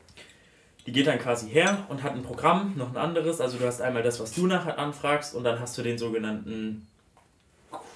[0.85, 3.41] Die geht dann quasi her und hat ein Programm, noch ein anderes.
[3.41, 6.87] Also du hast einmal das, was du nachher anfragst und dann hast du den sogenannten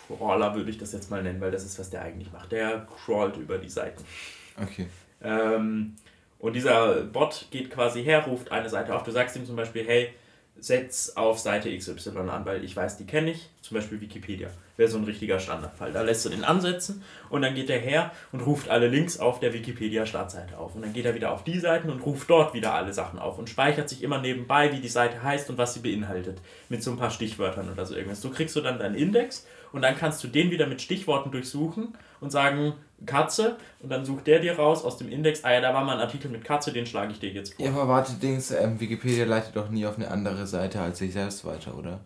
[0.08, 2.52] Crawler, würde ich das jetzt mal nennen, weil das ist, was der eigentlich macht.
[2.52, 4.04] Der crawlt über die Seiten.
[4.62, 4.88] Okay.
[5.24, 5.96] Ähm,
[6.40, 9.04] und dieser Bot geht quasi her, ruft eine Seite auf.
[9.04, 10.14] Du sagst ihm zum Beispiel, hey,
[10.60, 14.50] setz auf Seite XY an, weil ich weiß, die kenne ich, zum Beispiel Wikipedia.
[14.78, 15.92] Wäre so ein richtiger Standardfall.
[15.92, 19.40] Da lässt du den ansetzen und dann geht er her und ruft alle Links auf
[19.40, 20.76] der Wikipedia-Startseite auf.
[20.76, 23.38] Und dann geht er wieder auf die Seiten und ruft dort wieder alle Sachen auf
[23.38, 26.42] und speichert sich immer nebenbei, wie die Seite heißt und was sie beinhaltet.
[26.70, 28.22] Mit so ein paar Stichwörtern oder so irgendwas.
[28.22, 31.98] So kriegst du dann deinen Index und dann kannst du den wieder mit Stichworten durchsuchen
[32.22, 32.74] und sagen,
[33.06, 35.96] Katze und dann sucht der dir raus aus dem Index, ah ja, da war mal
[35.96, 37.66] ein Artikel mit Katze, den schlage ich dir jetzt vor.
[37.66, 41.14] Ja, aber warte, Dings, ähm, Wikipedia leitet doch nie auf eine andere Seite als sich
[41.14, 42.00] selbst weiter, oder?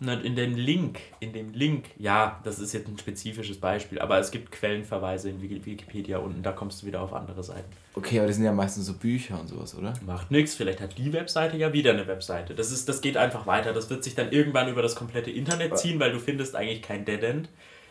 [0.00, 4.30] in dem Link, in dem Link, ja, das ist jetzt ein spezifisches Beispiel, aber es
[4.30, 7.68] gibt Quellenverweise in Wikipedia unten, da kommst du wieder auf andere Seiten.
[7.94, 9.94] Okay, aber das sind ja meistens so Bücher und sowas, oder?
[10.06, 12.54] Macht nichts, vielleicht hat die Webseite ja wieder eine Webseite.
[12.54, 13.72] Das, ist, das geht einfach weiter.
[13.72, 17.04] Das wird sich dann irgendwann über das komplette Internet ziehen, weil du findest eigentlich kein
[17.04, 17.48] Dead End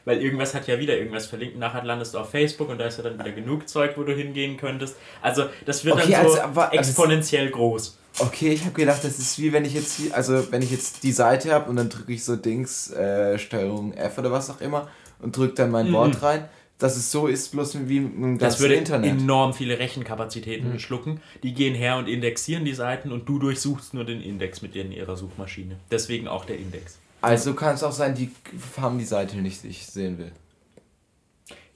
[0.08, 1.56] weil irgendwas hat ja wieder irgendwas verlinkt.
[1.56, 4.04] Und nachher landest du auf Facebook und da ist ja dann wieder genug Zeug, wo
[4.04, 4.96] du hingehen könntest.
[5.22, 7.98] Also das wird okay, dann so also, aber, exponentiell groß.
[8.20, 11.12] Okay, ich habe gedacht, das ist wie wenn ich jetzt, also wenn ich jetzt die
[11.12, 14.88] Seite habe und dann drücke ich so Dings, äh, Steuerung F oder was auch immer
[15.20, 15.94] und drücke dann mein mhm.
[15.94, 16.48] Wort rein
[16.80, 19.20] dass es so ist, bloß wie im Das würde Internet.
[19.20, 20.80] enorm viele Rechenkapazitäten mhm.
[20.80, 21.22] schlucken.
[21.42, 24.92] Die gehen her und indexieren die Seiten und du durchsuchst nur den Index mit in
[24.92, 25.78] ihrer Suchmaschine.
[25.90, 27.00] Deswegen auch der Index.
[27.22, 28.32] Also kann es auch sein, die
[28.80, 30.32] haben die Seite nicht, die ich sehen will.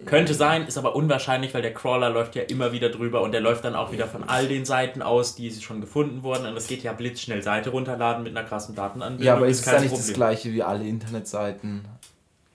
[0.05, 3.41] Könnte sein, ist aber unwahrscheinlich, weil der Crawler läuft ja immer wieder drüber und der
[3.41, 6.47] läuft dann auch wieder von all den Seiten aus, die schon gefunden wurden.
[6.47, 9.25] Und es geht ja blitzschnell Seite runterladen mit einer krassen Datenanbindung.
[9.25, 9.97] Ja, aber ist ja nicht Problem.
[9.99, 11.85] das gleiche wie alle Internetseiten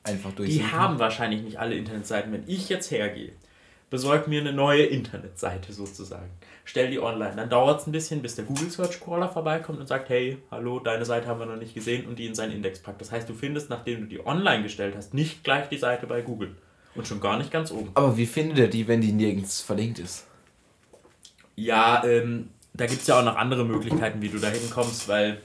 [0.02, 0.50] einfach durch.
[0.50, 2.32] Die haben wahrscheinlich nicht alle Internetseiten.
[2.32, 3.32] Wenn ich jetzt hergehe,
[3.90, 6.30] besorge mir eine neue Internetseite sozusagen
[6.66, 7.34] stell die online.
[7.34, 10.80] Dann dauert es ein bisschen, bis der Google Search Crawler vorbeikommt und sagt, hey, hallo,
[10.80, 13.00] deine Seite haben wir noch nicht gesehen und die in seinen Index packt.
[13.00, 16.20] Das heißt, du findest, nachdem du die online gestellt hast, nicht gleich die Seite bei
[16.20, 16.54] Google.
[16.94, 17.90] Und schon gar nicht ganz oben.
[17.94, 20.26] Aber wie findet er die, wenn die nirgends verlinkt ist?
[21.54, 25.40] Ja, ähm, da gibt es ja auch noch andere Möglichkeiten, wie du da hinkommst, weil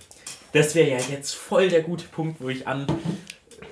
[0.53, 2.87] das wäre ja jetzt voll der gute Punkt, wo ich an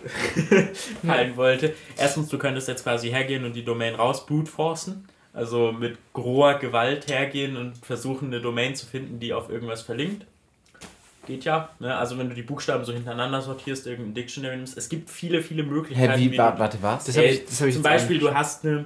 [1.06, 1.74] fallen wollte.
[1.98, 5.09] Erstens, du könntest jetzt quasi hergehen und die Domain raus forcen
[5.40, 10.26] also mit großer Gewalt hergehen und versuchen, eine Domain zu finden, die auf irgendwas verlinkt.
[11.26, 11.70] Geht ja.
[11.80, 11.96] Ne?
[11.96, 14.78] Also wenn du die Buchstaben so hintereinander sortierst, irgendein Dictionary nimmst.
[14.78, 16.12] Es gibt viele, viele Möglichkeiten.
[16.12, 17.06] Hä, wie, wie warte, was?
[17.06, 18.86] Das äh, ich, das ich zum Beispiel, du hast eine.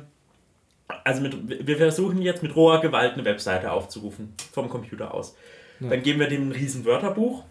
[1.04, 5.36] Also mit, wir versuchen jetzt mit roher Gewalt eine Webseite aufzurufen, vom Computer aus.
[5.80, 5.90] Ja.
[5.90, 7.44] Dann geben wir dem ein riesen Wörterbuch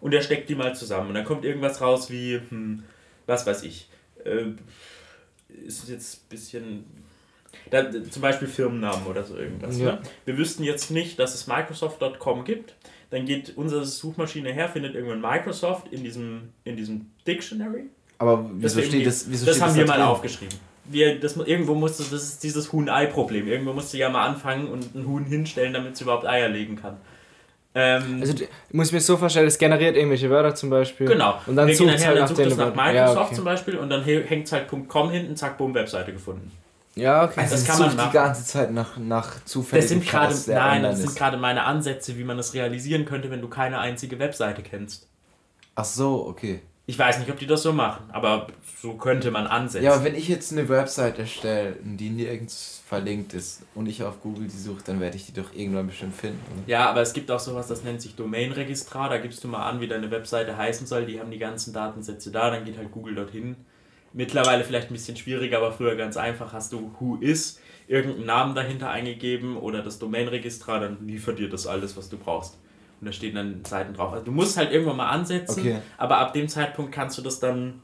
[0.00, 1.08] und er steckt die mal zusammen.
[1.08, 2.84] Und dann kommt irgendwas raus wie, hm,
[3.26, 3.90] was weiß ich,
[4.24, 4.44] äh,
[5.66, 7.05] ist jetzt ein bisschen
[7.70, 9.78] da, zum Beispiel Firmennamen oder so irgendwas.
[9.78, 9.92] Ja.
[9.92, 9.98] Ne?
[10.24, 12.74] Wir wüssten jetzt nicht, dass es Microsoft.com gibt.
[13.10, 17.84] Dann geht unsere Suchmaschine her, findet irgendwann Microsoft in diesem, in diesem Dictionary.
[18.18, 19.30] Aber wieso das steht das?
[19.30, 20.06] Wieso das steht haben das wir mal drin?
[20.06, 20.58] aufgeschrieben.
[20.88, 23.48] Wir, das, irgendwo musste, das ist dieses Huhn-Ei-Problem.
[23.48, 26.76] Irgendwo musst du ja mal anfangen und ein Huhn hinstellen, damit es überhaupt Eier legen
[26.76, 26.98] kann.
[27.74, 31.08] Ähm, also ich muss mir so vorstellen, es generiert irgendwelche Wörter zum Beispiel.
[31.08, 31.38] Genau.
[31.46, 33.34] Und dann sucht es halt nach, sucht es nach Microsoft ja, okay.
[33.34, 36.50] zum Beispiel und dann hängt es halt .com hinten, zack, boom, Webseite gefunden.
[36.96, 37.40] Ja, okay.
[37.40, 38.08] Also das, kann man machen.
[38.08, 42.16] die ganze Zeit nach, nach zufälligen das sind grade, Nein, das sind gerade meine Ansätze,
[42.16, 45.06] wie man das realisieren könnte, wenn du keine einzige Webseite kennst.
[45.74, 46.62] Ach so, okay.
[46.86, 48.46] Ich weiß nicht, ob die das so machen, aber
[48.80, 49.84] so könnte man ansetzen.
[49.84, 54.22] Ja, aber wenn ich jetzt eine Webseite erstelle, die nirgends verlinkt ist und ich auf
[54.22, 56.40] Google die suche, dann werde ich die doch irgendwann bestimmt finden.
[56.54, 56.62] Oder?
[56.68, 59.10] Ja, aber es gibt auch sowas, das nennt sich Domain-Registrar.
[59.10, 61.04] Da gibst du mal an, wie deine Webseite heißen soll.
[61.04, 63.56] Die haben die ganzen Datensätze da, dann geht halt Google dorthin
[64.16, 66.54] Mittlerweile vielleicht ein bisschen schwieriger, aber früher ganz einfach.
[66.54, 71.66] Hast du Who is, irgendeinen Namen dahinter eingegeben oder das Domainregistrar, dann liefert dir das
[71.66, 72.58] alles, was du brauchst.
[72.98, 74.14] Und da stehen dann Seiten drauf.
[74.14, 75.76] Also du musst halt irgendwann mal ansetzen, okay.
[75.98, 77.82] aber ab dem Zeitpunkt kannst du das dann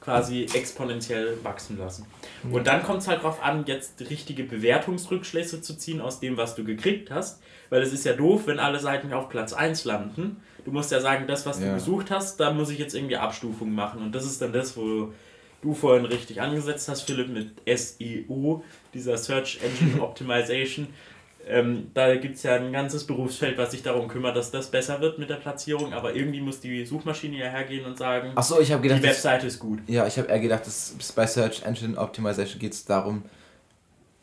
[0.00, 2.06] quasi exponentiell wachsen lassen.
[2.52, 6.54] Und dann kommt es halt darauf an, jetzt richtige Bewertungsrückschlüsse zu ziehen aus dem, was
[6.54, 7.42] du gekriegt hast.
[7.70, 10.42] Weil es ist ja doof, wenn alle Seiten auf Platz 1 landen.
[10.64, 11.68] Du musst ja sagen, das, was ja.
[11.68, 14.02] du gesucht hast, da muss ich jetzt irgendwie Abstufungen machen.
[14.02, 15.12] Und das ist dann das, wo
[15.64, 18.62] du vorhin richtig angesetzt hast, Philipp, mit SEO,
[18.92, 20.88] dieser Search Engine Optimization.
[21.46, 25.00] Ähm, da gibt es ja ein ganzes Berufsfeld, was sich darum kümmert, dass das besser
[25.00, 28.60] wird mit der Platzierung, aber irgendwie muss die Suchmaschine ja hergehen und sagen, Ach so,
[28.60, 29.80] ich gedacht, die Webseite ist gut.
[29.86, 33.24] Ja, ich habe eher gedacht, dass bei Search Engine Optimization geht es darum,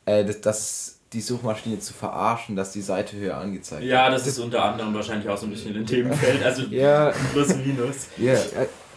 [0.05, 3.91] äh, dass, dass die Suchmaschine zu verarschen, dass die Seite höher angezeigt wird.
[3.91, 7.11] Ja, das ist unter anderem wahrscheinlich auch so ein bisschen ein Themenfeld, also ja.
[7.33, 8.07] plus minus.
[8.17, 8.33] Ja,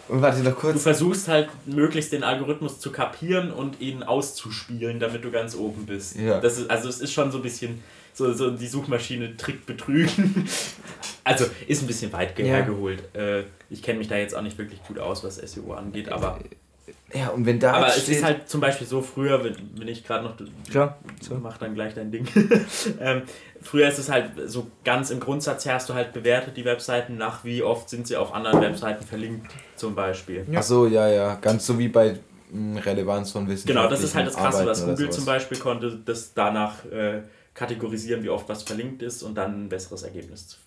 [0.09, 0.75] und warte noch kurz.
[0.75, 5.87] Du versuchst halt möglichst den Algorithmus zu kapieren und ihn auszuspielen, damit du ganz oben
[5.87, 6.17] bist.
[6.17, 6.41] Ja.
[6.41, 7.83] Das ist, also es ist schon so ein bisschen
[8.13, 10.47] so, so die Suchmaschine Trick betrügen.
[11.25, 13.03] also ist ein bisschen weit hergeholt.
[13.15, 13.39] Ja.
[13.39, 16.39] Äh, ich kenne mich da jetzt auch nicht wirklich gut aus, was SEO angeht, aber.
[17.15, 17.73] Ja, und wenn da.
[17.75, 20.35] Aber es ist halt zum Beispiel so, früher, wenn, wenn ich gerade noch.
[20.69, 20.99] Klar.
[21.21, 21.37] So.
[21.37, 22.27] Mach dann gleich dein Ding.
[23.01, 23.23] ähm,
[23.63, 27.17] früher ist es halt so ganz im Grundsatz her hast du halt bewertet die Webseiten
[27.17, 30.45] nach, wie oft sind sie auf anderen Webseiten verlinkt, zum Beispiel.
[30.51, 30.61] Ja.
[30.61, 31.35] Ach ja, ja.
[31.37, 32.19] Ganz so wie bei
[32.51, 33.69] hm, Relevanz von Wissen.
[33.69, 37.23] Genau, das ist halt das Krasse, was Google zum Beispiel konnte, das danach äh,
[37.55, 40.59] kategorisieren, wie oft was verlinkt ist und dann ein besseres Ergebnis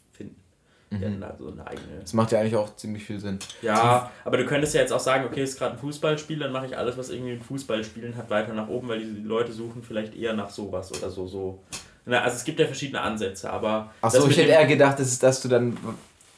[0.90, 1.22] Mhm.
[1.22, 2.00] Also eine eigene.
[2.00, 3.40] Das macht ja eigentlich auch ziemlich viel Sinn.
[3.62, 6.68] Ja, aber du könntest ja jetzt auch sagen, okay, ist gerade ein Fußballspiel, dann mache
[6.68, 10.16] ich alles, was irgendwie ein Fußballspielen hat, weiter nach oben, weil die Leute suchen vielleicht
[10.16, 11.28] eher nach sowas oder so.
[11.28, 11.60] so.
[12.06, 13.92] Also es gibt ja verschiedene Ansätze, aber.
[14.02, 15.78] Achso, ich hätte eher gedacht, dass, dass du dann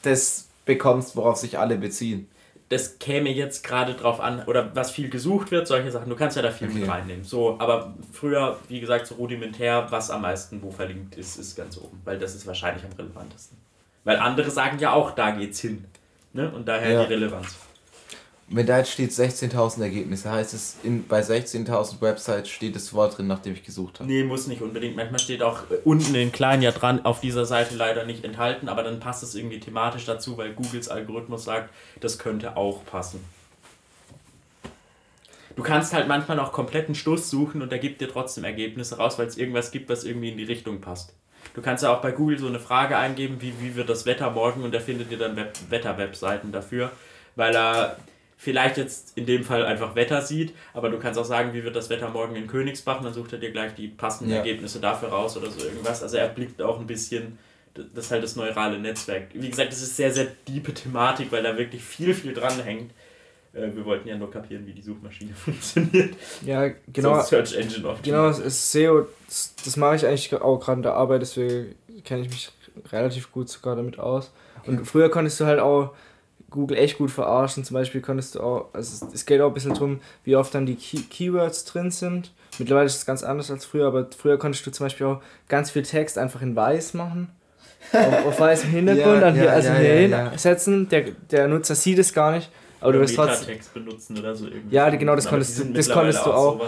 [0.02, 2.28] das bekommst, worauf sich alle beziehen.
[2.70, 6.08] Das käme jetzt gerade drauf an, oder was viel gesucht wird, solche Sachen.
[6.08, 6.78] Du kannst ja da viel okay.
[6.78, 7.24] mit reinnehmen.
[7.24, 11.76] So, aber früher, wie gesagt, so rudimentär, was am meisten wo verlinkt ist, ist ganz
[11.78, 13.58] oben, weil das ist wahrscheinlich am relevantesten.
[14.04, 15.84] Weil andere sagen ja auch, da geht's hin.
[16.32, 16.50] Ne?
[16.50, 17.04] Und daher ja.
[17.04, 17.56] die Relevanz.
[18.52, 23.16] Wenn da jetzt steht 16.000 Ergebnisse, heißt es, in, bei 16.000 Websites steht das Wort
[23.16, 24.10] drin, nachdem ich gesucht habe?
[24.10, 24.96] Nee, muss nicht unbedingt.
[24.96, 28.68] Manchmal steht auch äh, unten in klein ja dran, auf dieser Seite leider nicht enthalten,
[28.68, 33.20] aber dann passt es irgendwie thematisch dazu, weil Googles Algorithmus sagt, das könnte auch passen.
[35.54, 39.16] Du kannst halt manchmal noch kompletten Schluss suchen und er gibt dir trotzdem Ergebnisse raus,
[39.18, 41.14] weil es irgendwas gibt, was irgendwie in die Richtung passt.
[41.54, 44.30] Du kannst ja auch bei Google so eine Frage eingeben, wie, wie wird das Wetter
[44.30, 46.90] morgen und er findet dir dann Web Wetter-Webseiten dafür,
[47.36, 47.96] weil er
[48.36, 51.76] vielleicht jetzt in dem Fall einfach Wetter sieht, aber du kannst auch sagen, wie wird
[51.76, 54.38] das Wetter morgen in Königsbach und dann sucht er dir gleich die passenden ja.
[54.38, 56.02] Ergebnisse dafür raus oder so irgendwas.
[56.02, 57.38] Also er blickt auch ein bisschen,
[57.74, 59.28] das ist halt das neurale Netzwerk.
[59.34, 62.92] Wie gesagt, das ist sehr, sehr diepe Thematik, weil da wirklich viel, viel dran hängt.
[63.52, 66.14] Äh, wir wollten ja nur kapieren, wie die Suchmaschine funktioniert.
[66.44, 67.20] Ja, genau.
[67.20, 68.02] So Search Engine Optimierung.
[68.02, 71.74] Genau, das ist SEO, das, das mache ich eigentlich auch gerade in der Arbeit, deswegen
[72.04, 72.52] kenne ich mich
[72.92, 74.32] relativ gut sogar damit aus.
[74.66, 75.94] Und früher konntest du halt auch
[76.50, 77.64] Google echt gut verarschen.
[77.64, 80.66] Zum Beispiel konntest du auch, also es geht auch ein bisschen darum, wie oft dann
[80.66, 82.32] die Key Keywords drin sind.
[82.58, 85.70] Mittlerweile ist es ganz anders als früher, aber früher konntest du zum Beispiel auch ganz
[85.70, 87.30] viel Text einfach in weiß machen.
[87.92, 90.88] auf, auf weißem Hintergrund, ja, dann hier ja, also ja, hier hinsetzen.
[90.88, 92.50] Der, der Nutzer sieht es gar nicht.
[92.80, 94.74] Aber du wirst trotzdem benutzen oder so irgendwie.
[94.74, 96.60] Ja, genau, das konntest du, das konntest du auch.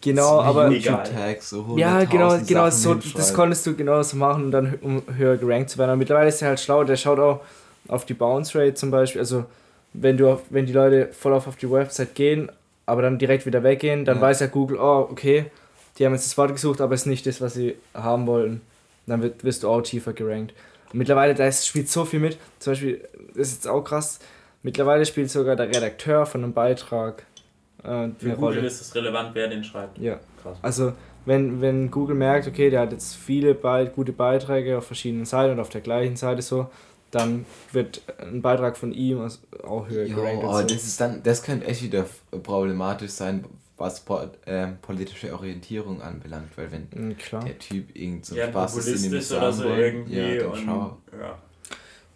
[0.00, 4.78] Genau, aber Tags, so ja, genau, genau, so, das konntest du genau so machen, dann
[4.82, 5.90] um höher gerankt zu werden.
[5.90, 6.82] Aber mittlerweile ist er halt schlau.
[6.82, 7.40] Der schaut auch
[7.88, 9.20] auf die Bounce Rate zum Beispiel.
[9.20, 9.44] Also
[9.92, 12.50] wenn du, auf, wenn die Leute voll auf, auf die Website gehen,
[12.86, 14.22] aber dann direkt wieder weggehen, dann ja.
[14.22, 15.46] weiß ja Google, oh okay,
[15.98, 18.62] die haben jetzt das Wort gesucht, aber es ist nicht das, was sie haben wollten.
[19.06, 20.54] Dann wirst du auch tiefer gerankt.
[20.92, 22.38] Und mittlerweile, da ist, spielt so viel mit.
[22.58, 23.00] Zum Beispiel,
[23.34, 24.18] das ist jetzt auch krass
[24.62, 27.26] Mittlerweile spielt sogar der Redakteur von einem Beitrag
[27.82, 28.66] äh, eine Für Google Rolle.
[28.66, 29.98] ist es relevant, wer den schreibt.
[29.98, 30.20] Ja.
[30.42, 30.58] Krass.
[30.62, 30.92] Also
[31.24, 35.52] wenn, wenn Google merkt, okay, der hat jetzt viele Be gute Beiträge auf verschiedenen Seiten
[35.52, 36.68] und auf der gleichen Seite so,
[37.10, 39.28] dann wird ein Beitrag von ihm
[39.64, 40.44] auch höher jo, gerankt.
[40.44, 40.62] Oh, so.
[40.62, 42.06] das ist dann, das könnte echt wieder
[42.42, 43.44] problematisch sein,
[43.76, 48.76] was po äh, politische Orientierung anbelangt, weil wenn mhm, der Typ irgend so ja, Spaß
[48.78, 50.98] ist in dem oder so irgendwie ja, und, schau.
[51.18, 51.38] ja.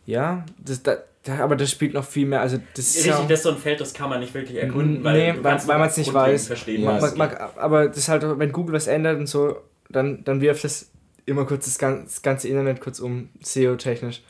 [0.07, 0.83] Ja, das,
[1.27, 2.41] da, aber das spielt noch viel mehr.
[2.41, 4.59] Also das ist Richtig, ja, das ist so ein Feld, das kann man nicht wirklich
[4.59, 6.47] erkunden, weil, nee, weil, weil man es nicht weiß.
[6.47, 9.57] Verstehen, ja, man, man, aber das ist halt, wenn Google was ändert und so,
[9.89, 10.91] dann, dann wirft das
[11.27, 14.23] immer kurz das ganze, das ganze Internet kurz um, SEO-technisch.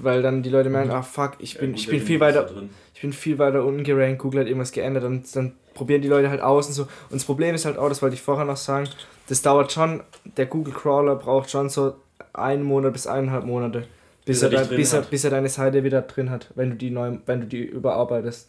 [0.00, 0.94] Weil dann die Leute merken, mhm.
[0.94, 2.50] ah fuck, ich bin, ja, ich bin viel weiter.
[2.94, 6.30] Ich bin viel weiter unten gerankt, Google hat irgendwas geändert und dann probieren die Leute
[6.30, 6.82] halt aus und so.
[6.82, 8.88] Und das Problem ist halt auch, das wollte ich vorher noch sagen,
[9.28, 10.02] das dauert schon,
[10.36, 11.94] der Google Crawler braucht schon so
[12.32, 13.86] einen Monat bis eineinhalb Monate
[14.28, 16.90] bis, er, da, bis, er, bis er deine Seite wieder drin hat, wenn du die
[16.90, 18.48] neu, wenn du die überarbeitest.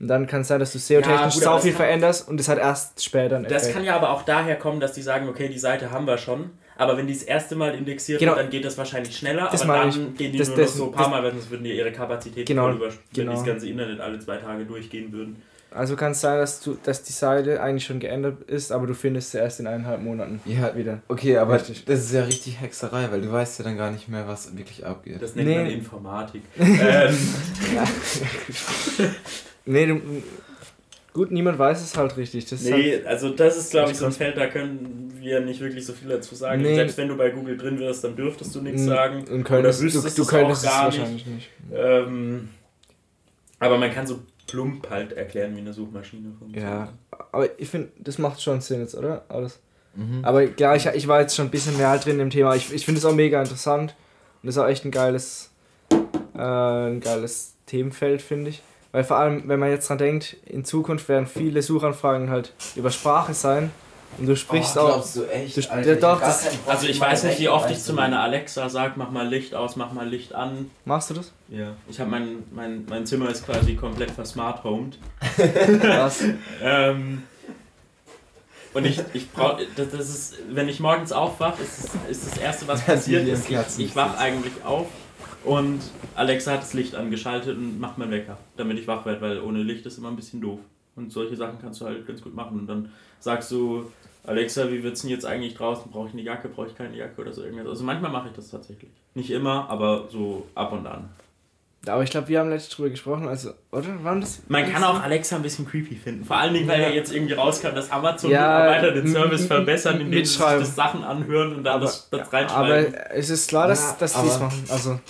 [0.00, 2.58] Und dann kann es sein, dass du SEO-technisch ja, sau viel veränderst und es hat
[2.58, 5.58] erst später einen Das kann ja aber auch daher kommen, dass die sagen, okay, die
[5.58, 8.32] Seite haben wir schon, aber wenn die das erste Mal indexiert genau.
[8.32, 9.96] wird, dann geht das wahrscheinlich schneller, das aber dann ich.
[10.16, 11.90] gehen die das, nur das, noch so ein paar Mal, weil sonst würden die ihre
[11.90, 13.32] Kapazität genau, voll über, wenn genau.
[13.32, 15.42] das ganze Internet alle zwei Tage durchgehen würden.
[15.70, 18.94] Also kann es sein, dass, du, dass die Seite eigentlich schon geändert ist, aber du
[18.94, 21.02] findest sie erst in eineinhalb Monaten ja, wieder.
[21.08, 21.84] Okay, aber richtig.
[21.84, 24.86] das ist ja richtig Hexerei, weil du weißt ja dann gar nicht mehr, was wirklich
[24.86, 25.20] abgeht.
[25.20, 25.56] Das nennt nee.
[25.56, 26.42] man Informatik.
[26.58, 27.16] ähm.
[29.66, 30.00] nee, du,
[31.12, 32.46] gut, niemand weiß es halt richtig.
[32.46, 35.60] Das nee, halt, also das ist glaube ich so ein Feld, da können wir nicht
[35.60, 36.62] wirklich so viel dazu sagen.
[36.62, 36.76] Nee.
[36.76, 39.24] Selbst wenn du bei Google drin wirst, dann dürftest du nichts sagen.
[39.28, 41.50] Und könntest, Oder wüsstest du, du könntest es gar es wahrscheinlich nicht.
[41.70, 41.78] nicht.
[41.78, 42.48] Ähm,
[43.58, 46.64] aber man kann so plump halt erklären, wie eine Suchmaschine funktioniert.
[46.64, 46.92] Ja,
[47.32, 49.24] aber ich finde, das macht schon Sinn jetzt, oder?
[49.28, 49.60] Alles.
[49.94, 50.24] Mhm.
[50.24, 52.54] Aber klar, ich, ich war jetzt schon ein bisschen mehr halt drin im Thema.
[52.56, 53.94] Ich, ich finde es auch mega interessant.
[54.42, 55.50] Und das ist auch echt ein geiles,
[56.34, 58.62] äh, ein geiles Themenfeld, finde ich.
[58.92, 62.90] Weil vor allem, wenn man jetzt dran denkt, in Zukunft werden viele Suchanfragen halt über
[62.90, 63.70] Sprache sein.
[64.16, 65.12] Und du sprichst oh, auch.
[65.12, 65.56] Du echt?
[65.56, 68.94] Du, Alter, doch, das, also ich weiß nicht, wie oft ich zu meiner Alexa sage,
[68.96, 70.70] mach mal Licht aus, mach mal Licht an.
[70.84, 71.32] Machst du das?
[71.48, 71.74] Ja.
[71.88, 74.98] Ich habe mein, mein, mein Zimmer ist quasi komplett versmarthomed.
[75.82, 76.24] Was?
[76.62, 77.22] ähm,
[78.74, 82.38] und ich, ich brauche, das, das ist, wenn ich morgens aufwache, ist, das, ist das
[82.38, 84.86] erste, was passiert ist, ich, ich wach eigentlich auf
[85.44, 85.80] und
[86.14, 89.62] Alexa hat das Licht angeschaltet und macht meinen Wecker, damit ich wach werde, weil ohne
[89.62, 90.60] Licht ist immer ein bisschen doof.
[90.98, 92.60] Und solche Sachen kannst du halt ganz gut machen.
[92.60, 93.90] Und dann sagst du,
[94.24, 95.90] Alexa, wie wird es denn jetzt eigentlich draußen?
[95.90, 97.68] Brauche ich eine Jacke, brauche ich keine Jacke oder so irgendwas?
[97.68, 98.90] Also manchmal mache ich das tatsächlich.
[99.14, 101.08] Nicht immer, aber so ab und an.
[101.86, 104.02] Aber ich glaube, wir haben letztens drüber gesprochen, also, oder?
[104.02, 104.42] Waren das?
[104.48, 106.24] Man kann auch Alexa ein bisschen creepy finden.
[106.24, 106.88] Vor allen Dingen, weil ja.
[106.88, 111.54] jetzt irgendwie rauskam, dass Amazon-Mitarbeiter ja, den Service verbessern, indem sie sich das Sachen anhören
[111.54, 112.94] und dann aber, das, das reinschreiben.
[112.94, 114.64] Aber es ist klar, dass, ja, dass die es machen.
[114.68, 115.00] Also.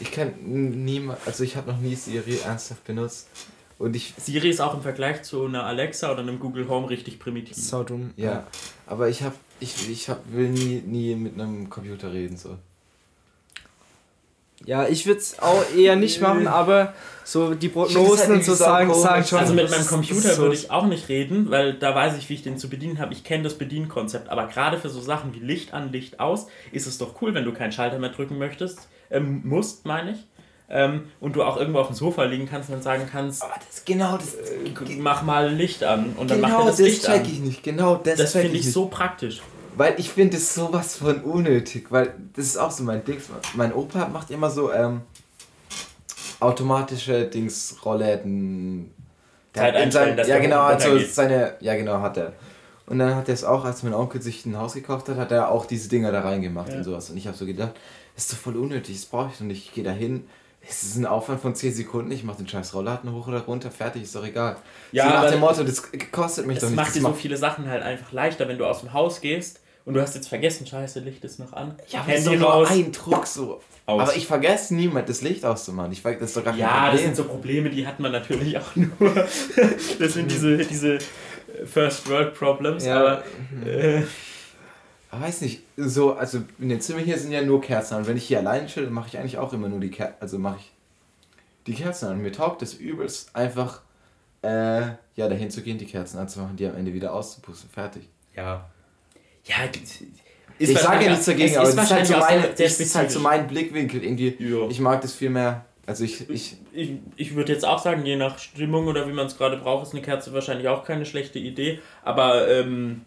[0.00, 3.28] Ich kann niemand, also ich habe noch nie Siri ernsthaft benutzt.
[3.82, 7.18] Und ich Siri ist auch im Vergleich zu einer Alexa oder einem Google Home richtig
[7.18, 7.56] primitiv.
[7.56, 8.12] So dumm.
[8.16, 8.46] Ja,
[8.86, 12.58] aber ich habe ich, ich hab, will nie, nie mit einem Computer reden so.
[14.64, 18.54] Ja, ich würde es auch eher nicht machen, aber so die Prognosen halt und so
[18.54, 19.40] sagen, sagen schon.
[19.40, 22.44] Also mit meinem Computer würde ich auch nicht reden, weil da weiß ich, wie ich
[22.44, 23.12] den zu bedienen habe.
[23.12, 24.28] Ich kenne das Bedienkonzept.
[24.28, 27.44] Aber gerade für so Sachen wie Licht an, Licht aus, ist es doch cool, wenn
[27.44, 28.86] du keinen Schalter mehr drücken möchtest.
[29.10, 30.18] Ähm, musst, meine ich.
[30.74, 33.54] Ähm, und du auch irgendwo auf dem Sofa liegen kannst und dann sagen kannst, aber
[33.68, 36.86] das genau das äh, mach mal Licht an und dann genau, macht er das, das
[36.86, 37.24] Licht check an.
[37.26, 37.62] ich nicht.
[37.62, 39.42] Genau das, das finde ich, ich so praktisch.
[39.76, 43.18] Weil ich finde es sowas von unnötig, weil das ist auch so mein Ding.
[43.54, 45.02] Mein Opa macht immer so ähm,
[46.40, 48.92] automatische Dings, Rollläden.
[49.52, 52.32] Zeit einstellen, sein, Ja, genau, also seine, ja, genau, hat er.
[52.86, 55.30] Und dann hat er es auch, als mein Onkel sich ein Haus gekauft hat, hat
[55.32, 56.76] er auch diese Dinger da reingemacht ja.
[56.76, 57.10] und sowas.
[57.10, 57.72] Und ich habe so gedacht,
[58.14, 59.66] das ist doch voll unnötig, das brauche ich doch nicht.
[59.66, 60.24] Ich gehe da hin,
[60.68, 63.70] es ist ein Aufwand von 10 Sekunden, ich mache den scheiß Rollladen hoch oder runter,
[63.70, 64.56] fertig, ist doch egal.
[64.92, 65.82] Ja, so nach dem Motto, das
[66.12, 66.78] kostet mich doch nicht.
[66.78, 69.60] Das macht dir so viele Sachen halt einfach leichter, wenn du aus dem Haus gehst
[69.84, 71.74] und du hast jetzt vergessen, scheiße, Licht ist noch an.
[71.88, 72.68] Ja, aber Handy raus.
[72.70, 73.60] ein Druck so.
[73.84, 74.00] Aus.
[74.00, 75.90] Aber ich vergesse niemand, das Licht auszumachen.
[75.90, 78.70] Ich das ist doch gar ja, das sind so Probleme, die hat man natürlich auch
[78.76, 79.14] nur.
[79.98, 80.98] das sind diese, diese
[81.64, 83.00] First World Problems, ja.
[83.00, 83.24] aber.
[83.66, 84.31] Äh, ich
[85.20, 88.24] weiß nicht, so, also in den Zimmern hier sind ja nur Kerzen Und wenn ich
[88.24, 90.72] hier allein chill, mache ich eigentlich auch immer nur die Kerzen, also mache ich
[91.66, 92.22] die Kerzen an.
[92.22, 93.82] Mir taugt es übelst einfach,
[94.42, 94.82] äh,
[95.14, 97.68] ja, dahin zu gehen, die Kerzen anzumachen, die am Ende wieder auszupusten.
[97.70, 98.08] Fertig.
[98.34, 98.68] Ja.
[99.44, 99.56] Ja,
[100.58, 103.46] ich sage ja nichts dagegen, aber es ist, halt so, mein, ist halt so mein
[103.48, 104.36] Blickwinkel irgendwie.
[104.38, 104.68] Ja.
[104.68, 105.64] Ich mag das viel mehr.
[105.84, 109.26] Also ich, ich, ich, ich würde jetzt auch sagen, je nach Stimmung oder wie man
[109.26, 111.80] es gerade braucht, ist eine Kerze wahrscheinlich auch keine schlechte Idee.
[112.04, 113.02] Aber ähm,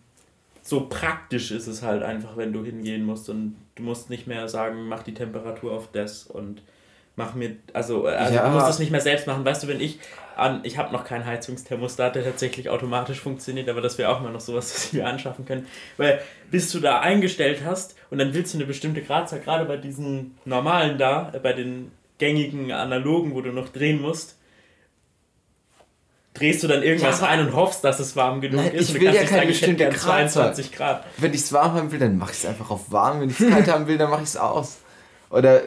[0.68, 4.50] so praktisch ist es halt einfach, wenn du hingehen musst und du musst nicht mehr
[4.50, 6.64] sagen, mach die Temperatur auf das und
[7.16, 8.48] mach mir, also, also ja.
[8.48, 9.46] du musst das nicht mehr selbst machen.
[9.46, 10.00] Weißt du, wenn ich
[10.36, 14.32] an, ich habe noch keinen Heizungsthermostat, der tatsächlich automatisch funktioniert, aber das wäre auch mal
[14.32, 15.68] noch sowas, was wir anschaffen können.
[15.98, 19.78] Weil bis du da eingestellt hast und dann willst du eine bestimmte Gradzahl, gerade bei
[19.78, 24.40] diesen normalen da, bei den gängigen analogen, wo du noch drehen musst,
[26.36, 28.90] drehst du dann irgendwas ja, ein und hoffst, dass es warm genug nein, ist.
[28.90, 30.30] Ich will ja keine bestimmte Grad.
[30.32, 31.06] 22 Grad.
[31.18, 33.22] Wenn ich es warm haben will, dann mache ich es einfach auf warm.
[33.22, 34.78] Wenn ich es kalt haben will, dann mache ich es aus.
[35.30, 35.64] Oder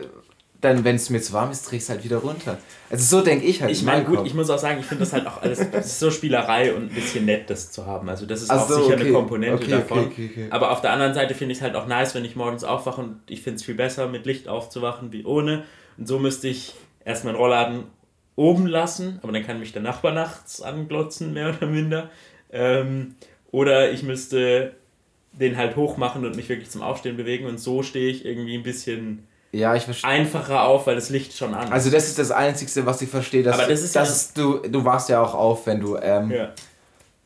[0.61, 2.59] dann, wenn es mir zu warm ist, drehe ich es halt wieder runter.
[2.91, 3.71] Also so denke ich halt.
[3.71, 4.27] Ich meine, gut, Kopf.
[4.27, 5.61] ich muss auch sagen, ich finde das halt auch alles,
[5.99, 8.09] so Spielerei und ein bisschen nett, das zu haben.
[8.09, 9.05] Also das ist Ach auch so, sicher okay.
[9.05, 10.07] eine Komponente okay, davon.
[10.07, 12.65] Okay, Aber auf der anderen Seite finde ich es halt auch nice, wenn ich morgens
[12.65, 15.65] aufwache und ich finde es viel besser, mit Licht aufzuwachen wie ohne.
[15.97, 17.85] Und so müsste ich erstmal einen Rollladen
[18.39, 22.09] oben lassen, aber dann kann mich der Nachbar nachts anglotzen, mehr oder minder.
[22.53, 23.17] Ähm,
[23.51, 24.73] oder ich müsste
[25.33, 28.57] den halt hoch machen und mich wirklich zum Aufstehen bewegen und so stehe ich irgendwie
[28.57, 30.09] ein bisschen ja, ich verstehe.
[30.09, 33.43] einfacher auf, weil das Licht schon an Also das ist das Einzige, was ich verstehe.
[33.43, 35.97] Dass, Aber das ist dass ja du, du wachst ja auch auf, wenn du...
[35.97, 36.53] Ähm, ja.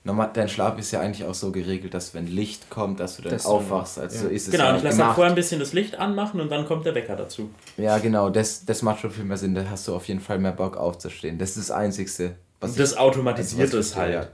[0.04, 3.22] Normal, dein Schlaf ist ja eigentlich auch so geregelt, dass wenn Licht kommt, dass du
[3.22, 4.00] dann das aufwachst.
[4.00, 4.22] Also ja.
[4.22, 6.50] so ist es genau, ja ich lasse dann vorher ein bisschen das Licht anmachen und
[6.50, 7.50] dann kommt der Wecker dazu.
[7.76, 9.54] Ja, genau, das, das macht schon viel mehr Sinn.
[9.54, 11.38] Da hast du auf jeden Fall mehr Bock aufzustehen.
[11.38, 12.34] Das ist das Einzige.
[12.58, 14.12] Was das ich, automatisiert es halt.
[14.12, 14.28] Ja.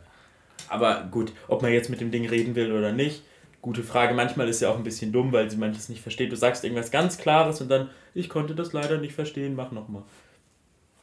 [0.69, 3.23] Aber gut, ob man jetzt mit dem Ding reden will oder nicht,
[3.61, 4.15] gute Frage.
[4.15, 6.33] Manchmal ist ja auch ein bisschen dumm, weil sie manches nicht versteht.
[6.33, 10.03] Du sagst irgendwas ganz Klares und dann, ich konnte das leider nicht verstehen, mach nochmal.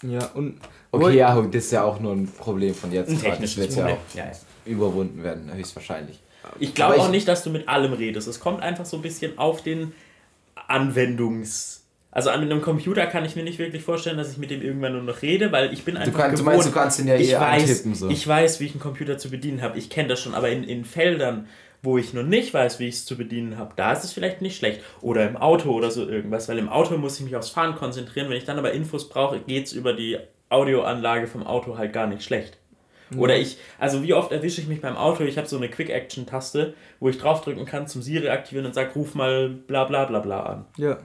[0.02, 0.60] Ja, und.
[0.92, 3.10] Okay, ja, das ist ja auch nur ein Problem von jetzt.
[3.10, 4.32] Ein technisches wird ja auch ja, ja.
[4.66, 6.20] Überwunden werden, höchstwahrscheinlich.
[6.60, 8.28] Ich glaube auch nicht, dass du mit allem redest.
[8.28, 9.94] Es kommt einfach so ein bisschen auf den
[10.68, 14.62] Anwendungs- also an einem Computer kann ich mir nicht wirklich vorstellen, dass ich mit dem
[14.62, 16.54] irgendwann nur noch rede, weil ich bin einfach du kannst, gewohnt.
[16.54, 18.10] Du meinst, du kannst den ja ich eh weiß, antippen, so.
[18.10, 19.78] Ich weiß, wie ich einen Computer zu bedienen habe.
[19.78, 21.48] Ich kenne das schon, aber in, in Feldern,
[21.82, 24.42] wo ich noch nicht weiß, wie ich es zu bedienen habe, da ist es vielleicht
[24.42, 24.80] nicht schlecht.
[25.02, 28.30] Oder im Auto oder so irgendwas, weil im Auto muss ich mich aufs Fahren konzentrieren.
[28.30, 32.08] Wenn ich dann aber Infos brauche, geht es über die Audioanlage vom Auto halt gar
[32.08, 32.58] nicht schlecht.
[33.16, 36.74] Oder ich, also wie oft erwische ich mich beim Auto, ich habe so eine Quick-Action-Taste,
[37.00, 40.44] wo ich draufdrücken kann zum Siri aktivieren und sag, ruf mal bla bla bla bla
[40.44, 40.66] an.
[40.78, 40.98] Ja.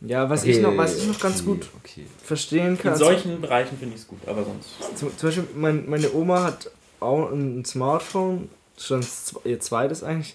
[0.00, 0.50] Ja, was, okay.
[0.50, 2.04] ich, noch, was ich noch ganz gut okay.
[2.22, 2.92] verstehen kann.
[2.92, 4.98] In solchen Bereichen finde ich es gut, aber sonst.
[4.98, 6.70] Zum, zum Beispiel, mein, meine Oma hat
[7.00, 9.04] auch ein Smartphone, schon
[9.44, 10.34] ihr zweites eigentlich,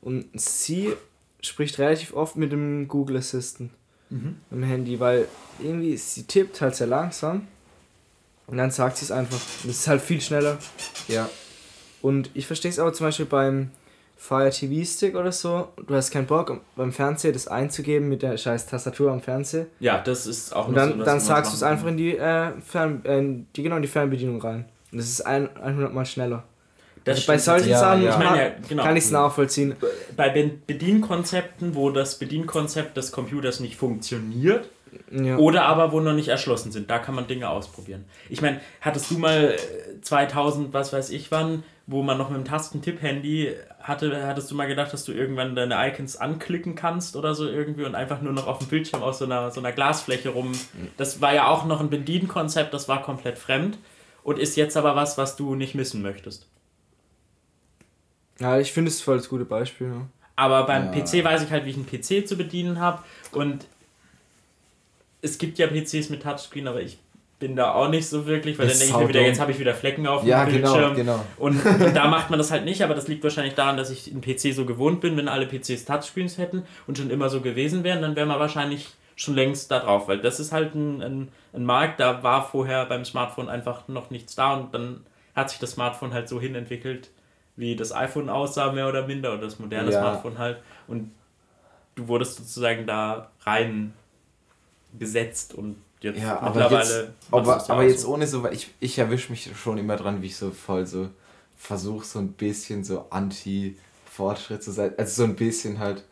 [0.00, 0.92] und sie
[1.40, 3.70] spricht relativ oft mit dem Google Assistant
[4.10, 4.36] mhm.
[4.50, 5.26] im Handy, weil
[5.58, 7.48] irgendwie sie tippt halt sehr langsam
[8.50, 9.38] und dann sagt sie es einfach.
[9.64, 10.58] Das ist halt viel schneller.
[11.08, 11.28] Ja.
[12.02, 13.70] Und ich verstehe es aber zum Beispiel beim
[14.16, 15.68] Fire TV Stick oder so.
[15.86, 19.66] Du hast keinen Bock, beim Fernseher das einzugeben mit der scheiß Tastatur am Fernseher.
[19.78, 22.52] Ja, das ist auch Und dann, so, dann sagst du es einfach in die, äh,
[22.60, 24.64] Fern, äh, die, genau in die Fernbedienung rein.
[24.90, 26.42] Und das ist ein, 100 Mal schneller.
[27.04, 28.82] Das also bei solchen Sachen ja, ich mein, ja, genau.
[28.82, 29.74] kann ich es nachvollziehen.
[30.16, 34.68] Bei Bedienkonzepten, wo das Bedienkonzept des Computers nicht funktioniert,
[35.10, 35.36] ja.
[35.36, 38.04] oder aber wo noch nicht erschlossen sind, da kann man Dinge ausprobieren.
[38.28, 39.56] Ich meine, hattest du mal
[40.02, 44.54] 2000, äh, was weiß ich wann, wo man noch mit dem Tastentipp-Handy hatte, hattest du
[44.54, 48.32] mal gedacht, dass du irgendwann deine Icons anklicken kannst oder so irgendwie und einfach nur
[48.32, 50.52] noch auf dem Bildschirm aus so einer, so einer Glasfläche rum.
[50.96, 53.78] Das war ja auch noch ein Bedienkonzept, das war komplett fremd
[54.22, 56.46] und ist jetzt aber was, was du nicht missen möchtest.
[58.38, 59.88] Ja, ich finde es voll das gute Beispiel.
[59.88, 60.06] Ja.
[60.36, 61.00] Aber beim ja.
[61.02, 63.02] PC weiß ich halt, wie ich einen PC zu bedienen habe.
[63.32, 63.66] Und
[65.22, 66.98] es gibt ja PCs mit Touchscreen, aber ich
[67.38, 69.50] bin da auch nicht so wirklich, weil das dann denke ich mir wieder, jetzt habe
[69.50, 70.94] ich wieder Flecken auf ja, dem genau, Bildschirm.
[70.94, 71.24] Genau, genau.
[71.38, 74.10] Und, und da macht man das halt nicht, aber das liegt wahrscheinlich daran, dass ich
[74.12, 77.82] einen PC so gewohnt bin, wenn alle PCs Touchscreens hätten und schon immer so gewesen
[77.82, 81.28] wären, dann wäre man wahrscheinlich schon längst da drauf, weil das ist halt ein, ein,
[81.52, 85.00] ein Markt, da war vorher beim Smartphone einfach noch nichts da und dann
[85.34, 87.10] hat sich das Smartphone halt so hinentwickelt,
[87.56, 90.00] wie das iPhone aussah, mehr oder minder, oder das moderne ja.
[90.00, 90.58] Smartphone halt.
[90.88, 91.10] Und
[91.94, 93.92] du wurdest sozusagen da rein
[94.98, 97.00] gesetzt und jetzt ja, mittlerweile.
[97.00, 100.26] Jetzt, aber, aber jetzt ohne so, weil ich, ich erwische mich schon immer dran, wie
[100.26, 101.08] ich so voll so
[101.56, 104.92] versuche, so ein bisschen so anti-Fortschritt zu sein.
[104.96, 106.04] Also so ein bisschen halt.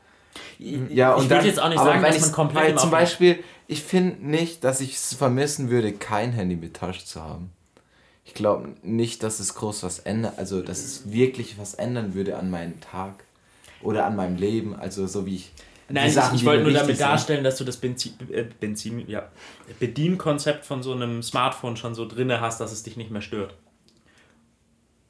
[0.59, 2.63] Ja, und ich würde jetzt auch nicht sagen, dass man komplett.
[2.63, 7.05] Weil zum Beispiel, ich finde nicht, dass ich es vermissen würde, kein Handy mit Tasche
[7.05, 7.51] zu haben
[8.29, 12.37] ich glaube nicht, dass es groß was ändert, also dass es wirklich was ändern würde
[12.37, 13.25] an meinem Tag
[13.81, 15.53] oder an meinem Leben, also so wie ich.
[15.91, 19.29] Nein, Sachen, ich, wollte nur damit darstellen, dass du das Benzin, äh, Benzin, ja,
[19.81, 23.55] Bedienkonzept von so einem Smartphone schon so drinne hast, dass es dich nicht mehr stört.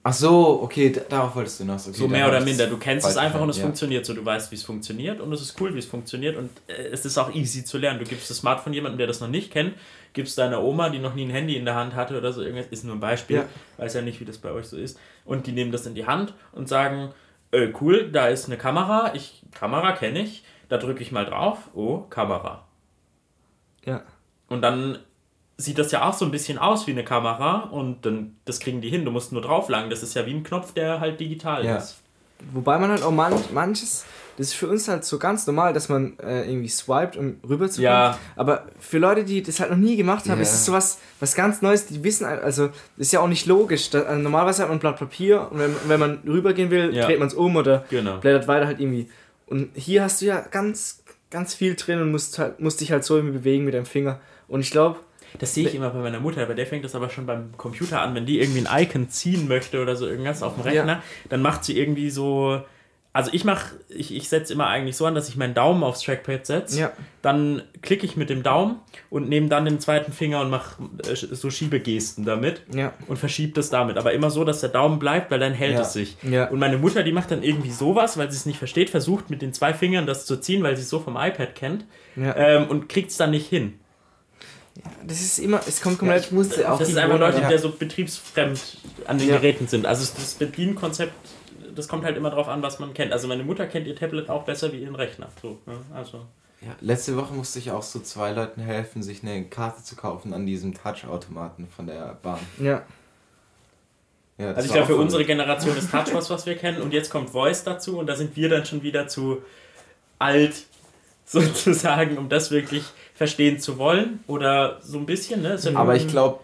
[0.05, 1.75] Ach so, okay, darauf wolltest du noch.
[1.75, 2.67] Okay, so mehr oder minder.
[2.67, 3.65] Du kennst es einfach und es ja.
[3.65, 4.15] funktioniert so.
[4.15, 7.05] Du weißt, wie es funktioniert und es ist cool, wie es funktioniert und äh, es
[7.05, 7.99] ist auch easy zu lernen.
[7.99, 9.75] Du gibst das Smartphone jemandem, der das noch nicht kennt,
[10.13, 12.69] gibst deiner Oma, die noch nie ein Handy in der Hand hatte oder so, irgendwas,
[12.71, 13.45] ist nur ein Beispiel, ja.
[13.77, 14.99] weiß ja nicht, wie das bei euch so ist.
[15.25, 17.11] Und die nehmen das in die Hand und sagen,
[17.51, 21.59] äh, cool, da ist eine Kamera, ich, Kamera kenne ich, da drücke ich mal drauf,
[21.75, 22.65] oh, Kamera.
[23.85, 24.03] Ja.
[24.49, 24.99] Und dann
[25.57, 28.81] sieht das ja auch so ein bisschen aus wie eine Kamera und dann das kriegen
[28.81, 29.05] die hin.
[29.05, 29.91] Du musst nur drauflangen.
[29.91, 31.77] Das ist ja wie ein Knopf, der halt digital ja.
[31.77, 32.01] ist.
[32.53, 34.05] Wobei man halt auch man, manches,
[34.37, 37.69] das ist für uns halt so ganz normal, dass man äh, irgendwie swiped, um rüber
[37.69, 37.87] zu kommen.
[37.87, 38.19] Ja.
[38.37, 40.43] Aber für Leute, die das halt noch nie gemacht haben, ja.
[40.43, 41.87] ist es sowas was ganz Neues.
[41.87, 43.91] Die wissen, also ist ja auch nicht logisch.
[43.91, 47.07] Da, also normalerweise hat man ein Blatt Papier und wenn, wenn man rübergehen will, ja.
[47.07, 48.19] dreht man es um oder genau.
[48.19, 49.11] blättert weiter halt irgendwie.
[49.49, 53.05] Und hier hast du ja ganz, ganz viel drin und musst, halt, musst dich halt
[53.05, 54.21] so irgendwie bewegen mit deinem Finger.
[54.47, 55.01] Und ich glaube,
[55.39, 58.01] das sehe ich immer bei meiner Mutter, bei der fängt das aber schon beim Computer
[58.01, 61.03] an, wenn die irgendwie ein Icon ziehen möchte oder so irgendwas auf dem Rechner, ja.
[61.29, 62.63] dann macht sie irgendwie so.
[63.19, 66.03] Also ich mache, ich, ich setze immer eigentlich so an, dass ich meinen Daumen aufs
[66.03, 66.79] Trackpad setze.
[66.79, 66.93] Ja.
[67.21, 68.77] Dann klicke ich mit dem Daumen
[69.11, 72.93] und nehme dann den zweiten Finger und mache äh, so Schiebegesten damit ja.
[73.09, 73.97] und verschiebe das damit.
[73.97, 75.81] Aber immer so, dass der Daumen bleibt, weil dann hält ja.
[75.81, 76.17] es sich.
[76.23, 76.49] Ja.
[76.49, 79.43] Und meine Mutter, die macht dann irgendwie sowas, weil sie es nicht versteht, versucht mit
[79.43, 82.89] den zwei Fingern das zu ziehen, weil sie es so vom iPad kennt ähm, und
[82.89, 83.81] kriegt es dann nicht hin
[85.05, 86.23] das ist immer, es kommt komplett.
[86.23, 87.49] Ja, ich musste auch das ist einfach Leute, ja.
[87.49, 88.61] die so betriebsfremd
[89.07, 89.37] an den ja.
[89.37, 89.87] Geräten sind.
[89.87, 91.13] Also das Bedienkonzept,
[91.79, 93.13] das kommt halt immer drauf an, was man kennt.
[93.13, 95.29] Also meine Mutter kennt ihr Tablet auch besser wie ihren Rechner.
[95.41, 95.79] So, ne?
[95.95, 96.27] also.
[96.61, 100.35] Ja, letzte Woche musste ich auch so zwei Leuten helfen, sich eine Karte zu kaufen
[100.35, 102.41] an diesem Touch-Automaten von der Bahn.
[102.61, 102.83] Ja.
[104.39, 107.11] ja also ich glaube, für unsere Generation ist Touch was, was wir kennen und jetzt
[107.11, 109.41] kommt Voice dazu und da sind wir dann schon wieder zu
[110.19, 110.65] alt,
[111.27, 112.83] sozusagen, um das wirklich
[113.15, 115.43] verstehen zu wollen oder so ein bisschen.
[115.43, 115.59] Ne?
[115.59, 116.41] So Aber ich glaube,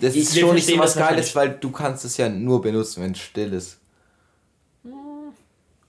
[0.00, 3.12] das ist schon nicht so was Geiles, weil du kannst es ja nur benutzen, wenn
[3.12, 3.79] es still ist.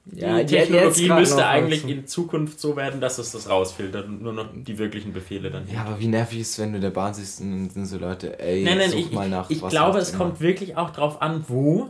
[0.05, 4.33] Ja, die Technologie müsste eigentlich in Zukunft so werden, dass es das rausfiltert und nur
[4.33, 5.67] noch die wirklichen Befehle dann.
[5.71, 7.97] Ja, aber wie nervig ist, wenn du in der Bahn sitzt und dann sind so
[7.97, 9.49] Leute, ey, nein, nein, such ich, mal nach.
[9.49, 11.89] Ich, ich glaube, es kommt wirklich auch drauf an, wo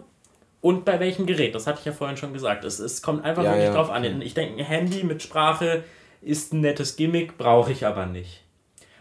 [0.60, 1.56] und bei welchem Gerät.
[1.56, 2.66] Das hatte ich ja vorhin schon gesagt.
[2.66, 4.22] Es, es kommt einfach ja, wirklich ja, drauf an.
[4.22, 5.84] Ich denke, ein Handy mit Sprache
[6.22, 8.44] ist ein nettes Gimmick, brauche ich aber nicht.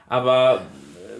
[0.08, 0.62] Aber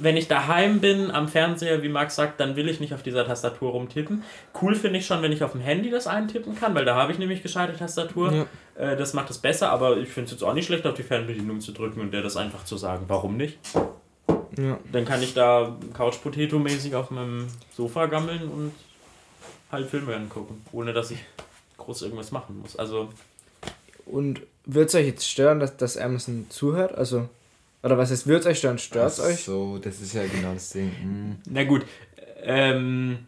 [0.03, 3.27] wenn ich daheim bin am Fernseher, wie Max sagt, dann will ich nicht auf dieser
[3.27, 4.23] Tastatur rumtippen.
[4.61, 7.13] Cool finde ich schon, wenn ich auf dem Handy das eintippen kann, weil da habe
[7.13, 8.33] ich nämlich gescheite Tastatur.
[8.33, 8.47] Ja.
[8.93, 11.03] Äh, das macht es besser, aber ich finde es jetzt auch nicht schlecht, auf die
[11.03, 13.05] Fernbedienung zu drücken und der das einfach zu sagen.
[13.09, 13.59] Warum nicht?
[14.59, 14.79] Ja.
[14.93, 17.47] Dann kann ich da Couch-Potato-mäßig auf meinem
[17.77, 18.73] Sofa gammeln und
[19.71, 21.21] halt Filme angucken, ohne dass ich
[21.77, 22.77] groß irgendwas machen muss.
[22.77, 23.09] Also.
[24.07, 26.97] Und wird es euch jetzt stören, dass, dass Amazon zuhört?
[26.97, 27.29] Also.
[27.83, 28.79] Oder was heißt, wird es euch stören?
[28.79, 29.45] Stört es euch?
[29.45, 30.93] So, das ist ja genau das Ding.
[31.03, 31.37] Mhm.
[31.49, 31.87] Na gut.
[32.43, 33.27] Ähm,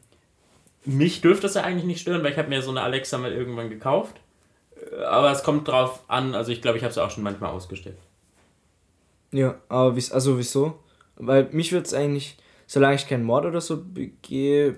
[0.85, 3.33] mich dürfte das ja eigentlich nicht stören, weil ich habe mir so eine Alexa mal
[3.33, 4.21] irgendwann gekauft.
[5.07, 7.97] Aber es kommt drauf an, also ich glaube, ich habe es auch schon manchmal ausgestellt.
[9.31, 10.79] Ja, aber wie, also wieso?
[11.17, 12.37] Weil mich würde es eigentlich,
[12.67, 14.77] solange ich keinen Mord oder so begehe,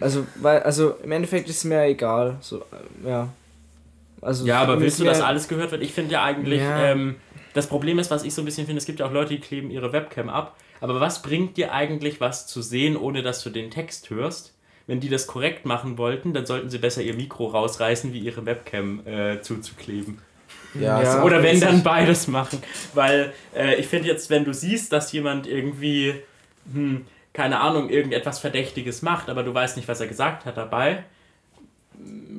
[0.00, 2.36] also, weil, also im Endeffekt ist es mir egal.
[2.40, 2.64] So,
[3.04, 3.28] ja.
[4.20, 5.82] Also, ja, aber willst du, dass alles gehört wird?
[5.82, 6.86] Ich finde ja eigentlich, ja.
[6.86, 7.16] Ähm,
[7.54, 9.40] das Problem ist, was ich so ein bisschen finde, es gibt ja auch Leute, die
[9.40, 10.56] kleben ihre Webcam ab.
[10.80, 14.54] Aber was bringt dir eigentlich was zu sehen, ohne dass du den Text hörst?
[14.86, 18.46] Wenn die das korrekt machen wollten, dann sollten sie besser ihr Mikro rausreißen, wie ihre
[18.46, 20.18] Webcam äh, zuzukleben.
[20.74, 22.62] Ja, ja, Oder wenn dann beides machen.
[22.94, 26.14] Weil äh, ich finde jetzt, wenn du siehst, dass jemand irgendwie,
[26.72, 31.04] hm, keine Ahnung, irgendetwas Verdächtiges macht, aber du weißt nicht, was er gesagt hat dabei,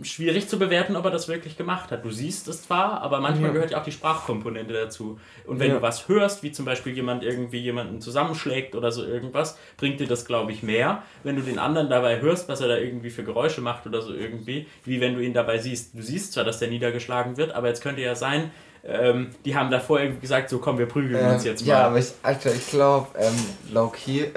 [0.03, 2.05] schwierig zu bewerten, ob er das wirklich gemacht hat.
[2.05, 3.53] Du siehst es zwar, aber manchmal ja.
[3.53, 5.19] gehört ja auch die Sprachkomponente dazu.
[5.45, 5.75] Und wenn ja.
[5.75, 10.07] du was hörst, wie zum Beispiel jemand irgendwie jemanden zusammenschlägt oder so irgendwas, bringt dir
[10.07, 13.23] das, glaube ich, mehr, wenn du den anderen dabei hörst, was er da irgendwie für
[13.23, 15.93] Geräusche macht oder so irgendwie, wie wenn du ihn dabei siehst.
[15.93, 18.51] Du siehst zwar, dass der niedergeschlagen wird, aber jetzt könnte ja sein,
[18.83, 21.73] ähm, die haben davor irgendwie gesagt, so komm, wir prügeln ähm, uns jetzt mal.
[21.73, 23.35] Ja, aber ich, Alter, ich glaube, ähm,
[23.73, 24.27] low-key,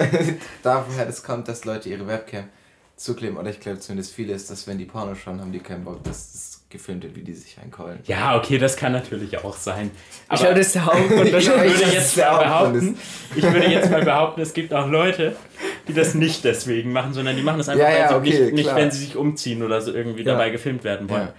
[0.63, 2.49] daher das kommt, dass Leute ihre Webcam
[2.95, 5.83] zukleben, oder ich glaube zumindest viele ist, dass wenn die Porno schauen, haben die keinen
[5.83, 7.99] Bock, dass das gefilmt wird, wie die sich einkeulen.
[8.05, 9.91] Ja, okay, das kann natürlich auch sein.
[10.27, 11.27] Aber ich glaube, das ist der Hauptgrund.
[11.27, 12.97] ich, würde jetzt mal behaupten,
[13.35, 15.35] ich würde jetzt mal behaupten, es gibt auch Leute,
[15.87, 18.75] die das nicht deswegen machen, sondern die machen das einfach, ja, ja, okay, nicht, nicht,
[18.75, 20.33] wenn sie sich umziehen oder so irgendwie ja.
[20.33, 21.29] dabei gefilmt werden wollen.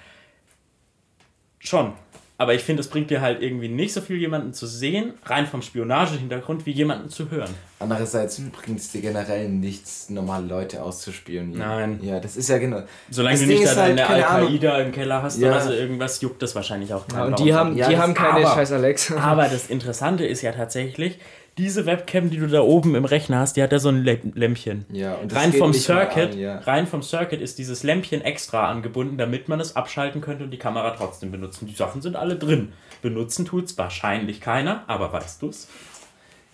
[1.59, 1.94] Schon.
[2.37, 5.47] Aber ich finde, es bringt dir halt irgendwie nicht so viel, jemanden zu sehen, rein
[5.47, 7.51] vom Spionagehintergrund, wie jemanden zu hören.
[7.78, 11.59] Andererseits bringt es dir generell nichts, normale Leute auszuspionieren.
[11.59, 12.01] Nein.
[12.03, 12.82] Ja, das ist ja genau.
[13.09, 15.51] Solange das du nicht da halt, deine Al-Qaida im Keller hast ja.
[15.51, 17.20] oder so irgendwas, juckt das wahrscheinlich auch keinen.
[17.20, 19.16] Ja, und die haben, die haben keine aber, scheiß Alexa.
[19.16, 21.20] Aber das Interessante ist ja tatsächlich,
[21.57, 24.84] diese Webcam, die du da oben im Rechner hast, die hat ja so ein Lämpchen.
[24.90, 26.59] Ja, und rein vom Circuit, an, ja.
[26.59, 30.59] rein vom Circuit ist dieses Lämpchen extra angebunden, damit man es abschalten könnte und die
[30.59, 31.66] Kamera trotzdem benutzen.
[31.66, 32.72] Die Sachen sind alle drin.
[33.02, 35.68] Benutzen tut es wahrscheinlich keiner, aber weißt du es?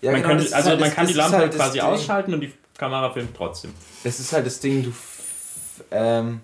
[0.02, 2.52] Ja, man, genau, könnte, also halt, man kann die Lampe halt quasi ausschalten und die
[2.76, 3.72] Kamera filmt trotzdem.
[4.04, 4.92] Das ist halt das Ding, du
[5.90, 6.40] ähm,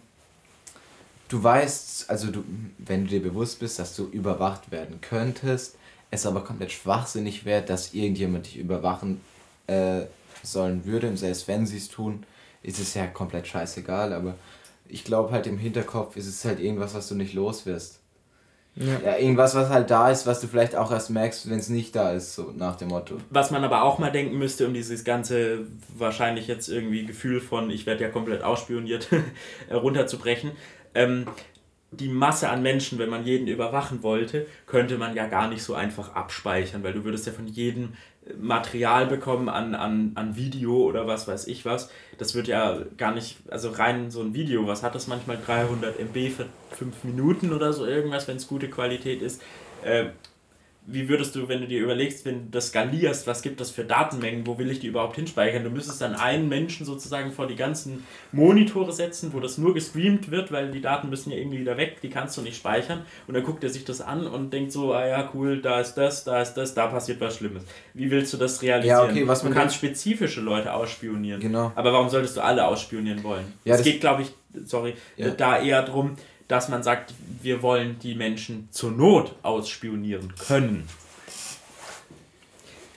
[1.28, 2.44] du weißt, also du,
[2.78, 5.76] wenn du dir bewusst bist, dass du überwacht werden könntest,
[6.16, 9.20] es aber komplett schwachsinnig wäre, dass irgendjemand dich überwachen
[9.66, 10.02] äh,
[10.42, 11.16] sollen würde.
[11.16, 12.24] selbst wenn sie es tun,
[12.62, 14.12] ist es ja komplett scheißegal.
[14.12, 14.34] Aber
[14.88, 18.00] ich glaube halt im Hinterkopf ist es halt irgendwas, was du nicht los wirst.
[18.76, 18.98] Ja.
[19.02, 19.16] ja.
[19.16, 22.12] irgendwas, was halt da ist, was du vielleicht auch erst merkst, wenn es nicht da
[22.12, 23.16] ist, so nach dem Motto.
[23.30, 27.70] Was man aber auch mal denken müsste, um dieses ganze wahrscheinlich jetzt irgendwie Gefühl von,
[27.70, 29.08] ich werde ja komplett ausspioniert,
[29.72, 30.52] runterzubrechen.
[30.94, 31.26] Ähm,
[31.90, 35.74] die Masse an Menschen, wenn man jeden überwachen wollte, könnte man ja gar nicht so
[35.74, 37.94] einfach abspeichern, weil du würdest ja von jedem
[38.26, 41.90] äh, Material bekommen an, an, an Video oder was weiß ich was.
[42.18, 45.98] Das wird ja gar nicht, also rein so ein Video, was hat das manchmal 300
[46.00, 49.42] MB für 5 Minuten oder so irgendwas, wenn es gute Qualität ist.
[49.82, 50.06] Äh,
[50.88, 53.84] wie würdest du, wenn du dir überlegst, wenn du das skalierst, was gibt das für
[53.84, 55.64] Datenmengen, wo will ich die überhaupt hinspeichern?
[55.64, 60.30] Du müsstest dann einen Menschen sozusagen vor die ganzen Monitore setzen, wo das nur gestreamt
[60.30, 63.02] wird, weil die Daten müssen ja irgendwie wieder weg, die kannst du nicht speichern.
[63.26, 65.94] Und dann guckt er sich das an und denkt so, ah ja, cool, da ist
[65.94, 67.64] das, da ist das, da passiert was Schlimmes.
[67.92, 68.96] Wie willst du das realisieren?
[68.96, 71.40] Ja, okay, was man du kannst spezifische Leute ausspionieren.
[71.40, 71.72] Genau.
[71.74, 73.52] Aber warum solltest du alle ausspionieren wollen?
[73.64, 74.32] Ja, es geht, glaube ich,
[74.64, 75.30] sorry, ja.
[75.30, 76.16] da eher darum,
[76.48, 80.88] dass man sagt, wir wollen die Menschen zur Not ausspionieren können.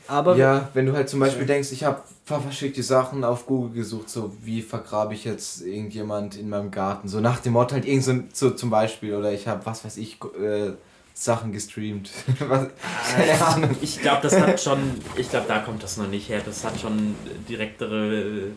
[0.08, 4.10] Aber ja, wenn du halt zum Beispiel denkst, ich habe verschickte Sachen auf Google gesucht,
[4.10, 8.04] so wie vergrabe ich jetzt irgendjemand in meinem Garten, so nach dem Motto halt irgend
[8.04, 10.72] so, so zum Beispiel, oder ich habe, was weiß ich, äh,
[11.14, 12.10] Sachen gestreamt.
[12.40, 12.68] was,
[13.16, 13.76] keine Ahnung.
[13.82, 14.80] Ich glaube, das hat schon,
[15.16, 17.16] ich glaube, da kommt das noch nicht her, das hat schon
[17.48, 18.52] direktere,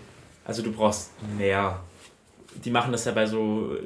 [0.45, 1.81] also du brauchst mehr.
[2.65, 3.77] Die machen das ja bei so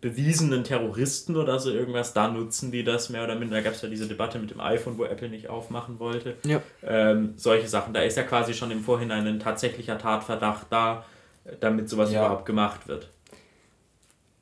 [0.00, 3.56] bewiesenen Terroristen oder so irgendwas, da nutzen die das mehr oder minder.
[3.56, 6.36] Da gab es ja diese Debatte mit dem iPhone, wo Apple nicht aufmachen wollte.
[6.44, 6.60] Ja.
[6.82, 7.92] Ähm, solche Sachen.
[7.92, 11.04] Da ist ja quasi schon im Vorhinein ein tatsächlicher Tatverdacht da,
[11.60, 12.20] damit sowas ja.
[12.20, 13.10] überhaupt gemacht wird.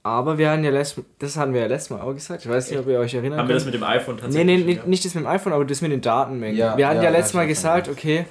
[0.03, 2.45] Aber wir hatten ja letztes das hatten wir ja letztes Mal auch gesagt.
[2.45, 3.39] Ich weiß nicht, ob ihr euch erinnert.
[3.39, 4.45] Haben wir das mit dem iPhone tatsächlich?
[4.45, 4.85] Nee, nee, ja.
[4.85, 6.59] nicht das mit dem iPhone, aber das mit den Datenmengen.
[6.59, 8.27] Ja, wir hatten ja, ja letztes Mal gesagt, okay,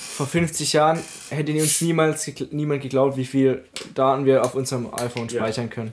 [0.00, 0.98] vor 50 Jahren
[1.28, 5.92] hätte uns niemals niemand geglaubt, wie viel Daten wir auf unserem iPhone speichern können.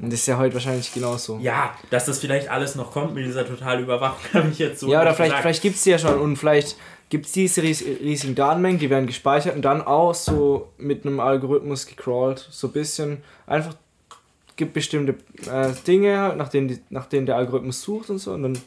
[0.00, 1.38] Und das ist ja heute wahrscheinlich genauso.
[1.40, 4.90] Ja, dass das vielleicht alles noch kommt mit dieser totalen Überwachung, habe ich jetzt so.
[4.90, 6.76] Ja, oder vielleicht, vielleicht gibt es die ja schon und vielleicht
[7.10, 11.86] gibt es diese riesigen Datenmengen, die werden gespeichert und dann auch so mit einem Algorithmus
[11.86, 13.74] gecrawlt, so ein bisschen einfach
[14.56, 15.16] gibt bestimmte
[15.50, 18.32] äh, Dinge, nach denen, die, nach denen der Algorithmus sucht und so.
[18.32, 18.58] Und dann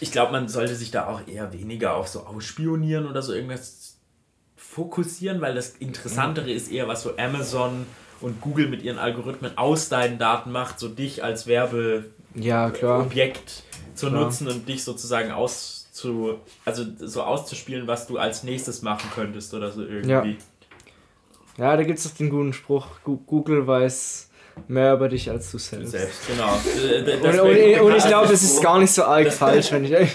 [0.00, 3.77] ich glaube, man sollte sich da auch eher weniger auf so Ausspionieren oder so irgendwas
[4.78, 7.84] fokussieren, weil das Interessantere ist eher, was so Amazon
[8.20, 12.04] und Google mit ihren Algorithmen aus deinen Daten macht, so dich als Werbeobjekt
[12.36, 12.72] ja,
[13.94, 14.22] zu klar.
[14.22, 19.72] nutzen und dich sozusagen auszu, also so auszuspielen, was du als nächstes machen könntest oder
[19.72, 20.38] so irgendwie.
[21.56, 24.27] Ja, ja da gibt es doch den guten Spruch, Google weiß
[24.66, 25.92] mehr über dich als du selbst.
[25.92, 26.52] Selbst, genau.
[26.52, 29.92] und, und, und, ich glaube, es ist gar nicht so arg falsch, wenn ich.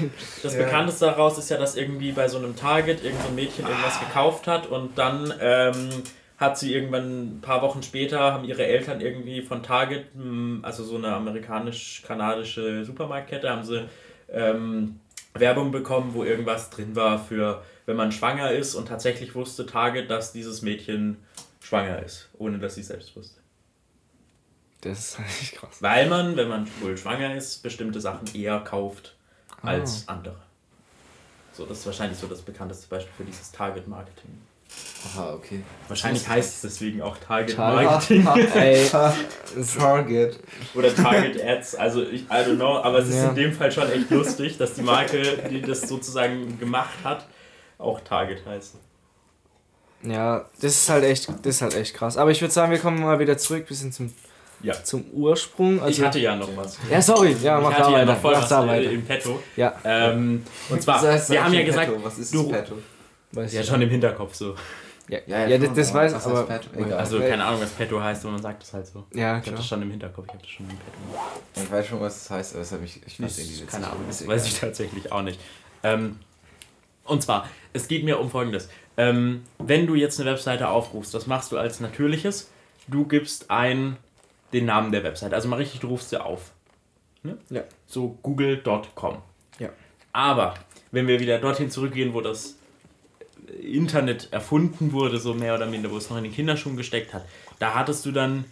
[0.43, 0.63] Das ja.
[0.63, 4.47] Bekannteste daraus ist ja, dass irgendwie bei so einem Target irgendein so Mädchen irgendwas gekauft
[4.47, 5.89] hat und dann ähm,
[6.37, 10.83] hat sie irgendwann ein paar Wochen später, haben ihre Eltern irgendwie von Target, hm, also
[10.83, 13.85] so eine amerikanisch-kanadische Supermarktkette, haben sie
[14.31, 14.99] ähm,
[15.33, 20.09] Werbung bekommen, wo irgendwas drin war für, wenn man schwanger ist und tatsächlich wusste Target,
[20.09, 21.17] dass dieses Mädchen
[21.59, 23.42] schwanger ist, ohne dass sie selbst wusste.
[24.83, 25.77] Das ist eigentlich krass.
[25.79, 29.15] Weil man, wenn man wohl schwanger ist, bestimmte Sachen eher kauft
[29.61, 29.69] ah.
[29.69, 30.35] als andere.
[31.53, 34.41] So, das ist wahrscheinlich so das bekannteste Beispiel für dieses Target-Marketing.
[35.05, 35.61] Aha, okay.
[35.87, 38.25] Wahrscheinlich heißt es deswegen auch Target Marketing.
[39.77, 40.39] Target.
[40.73, 41.75] Oder Target Ads.
[41.75, 43.29] Also ich, I don't know, aber es ist ja.
[43.29, 45.21] in dem Fall schon echt lustig, dass die Marke,
[45.51, 47.27] die das sozusagen gemacht hat,
[47.77, 48.75] auch Target heißt.
[50.03, 52.17] Ja, das ist halt echt, das ist halt echt krass.
[52.17, 54.13] Aber ich würde sagen, wir kommen mal wieder zurück, bisschen zum
[54.63, 54.83] ja.
[54.83, 55.81] zum Ursprung.
[55.81, 56.77] Also, ich hatte ja noch was.
[56.89, 59.39] Ja, sorry, ja, mach ich hatte da ja noch voll was da äh, im Petto.
[59.55, 59.75] Ja.
[59.83, 62.75] Ähm, und zwar, das heißt, wir haben ja gesagt, was ist du, Petto?
[63.31, 64.55] Weiß ja, schon im Hinterkopf so.
[65.09, 66.97] Ja, ja, ja, ja das, das weiß ich, aber...
[66.97, 69.05] Also keine Ahnung, was Petto heißt, aber man sagt es halt so.
[69.13, 71.65] Ja, Ich habe das schon im Hinterkopf, ich habe das schon im Petto.
[71.65, 74.05] Ich weiß schon, was das heißt, aber das habe ich, ich fand irgendwie Keine Ahnung,
[74.07, 75.39] das weiß ich tatsächlich auch nicht.
[75.83, 76.19] Ähm,
[77.03, 78.69] und zwar, es geht mir um Folgendes.
[78.95, 82.49] Ähm, wenn du jetzt eine Webseite aufrufst, das machst du als natürliches.
[82.87, 83.97] Du gibst ein
[84.53, 85.33] den Namen der Website.
[85.33, 86.51] Also mal richtig, du rufst sie auf.
[87.23, 87.37] Ne?
[87.49, 87.63] Ja.
[87.85, 89.17] So google.com.
[89.59, 89.69] Ja.
[90.11, 90.53] Aber
[90.91, 92.57] wenn wir wieder dorthin zurückgehen, wo das
[93.61, 97.25] Internet erfunden wurde, so mehr oder minder, wo es noch in den Kinderschuhen gesteckt hat,
[97.59, 98.45] da hattest du dann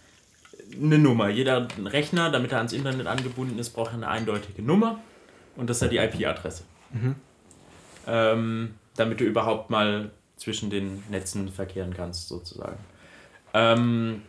[0.80, 1.28] eine Nummer.
[1.28, 5.00] Jeder Rechner, damit er ans Internet angebunden ist, braucht eine eindeutige Nummer
[5.56, 6.64] und das ist ja die IP-Adresse.
[6.92, 7.14] Mhm.
[8.06, 12.78] Ähm, damit du überhaupt mal zwischen den Netzen verkehren kannst, sozusagen.
[13.54, 14.22] Ähm,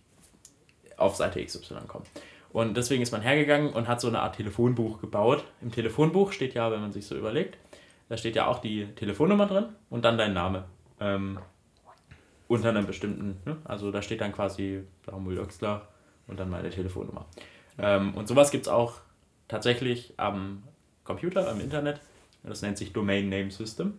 [0.98, 2.06] auf Seite XY komme.
[2.52, 5.44] Und deswegen ist man hergegangen und hat so eine Art Telefonbuch gebaut.
[5.62, 7.58] Im Telefonbuch steht ja, wenn man sich so überlegt,
[8.10, 10.66] da steht ja auch die Telefonnummer drin und dann dein Name.
[11.00, 11.40] Ähm,
[12.48, 13.58] unter einem bestimmten, ne?
[13.64, 15.88] also da steht dann quasi Samuel Oxler
[16.26, 17.28] und dann meine Telefonnummer.
[17.82, 18.96] Ähm, und sowas gibt es auch
[19.48, 20.64] tatsächlich am
[21.04, 22.00] Computer, am Internet.
[22.44, 23.96] Das nennt sich Domain Name System.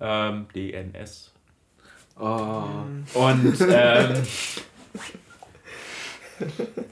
[0.00, 1.32] Ähm, DNS.
[2.18, 2.64] Oh.
[3.14, 4.22] Und ähm,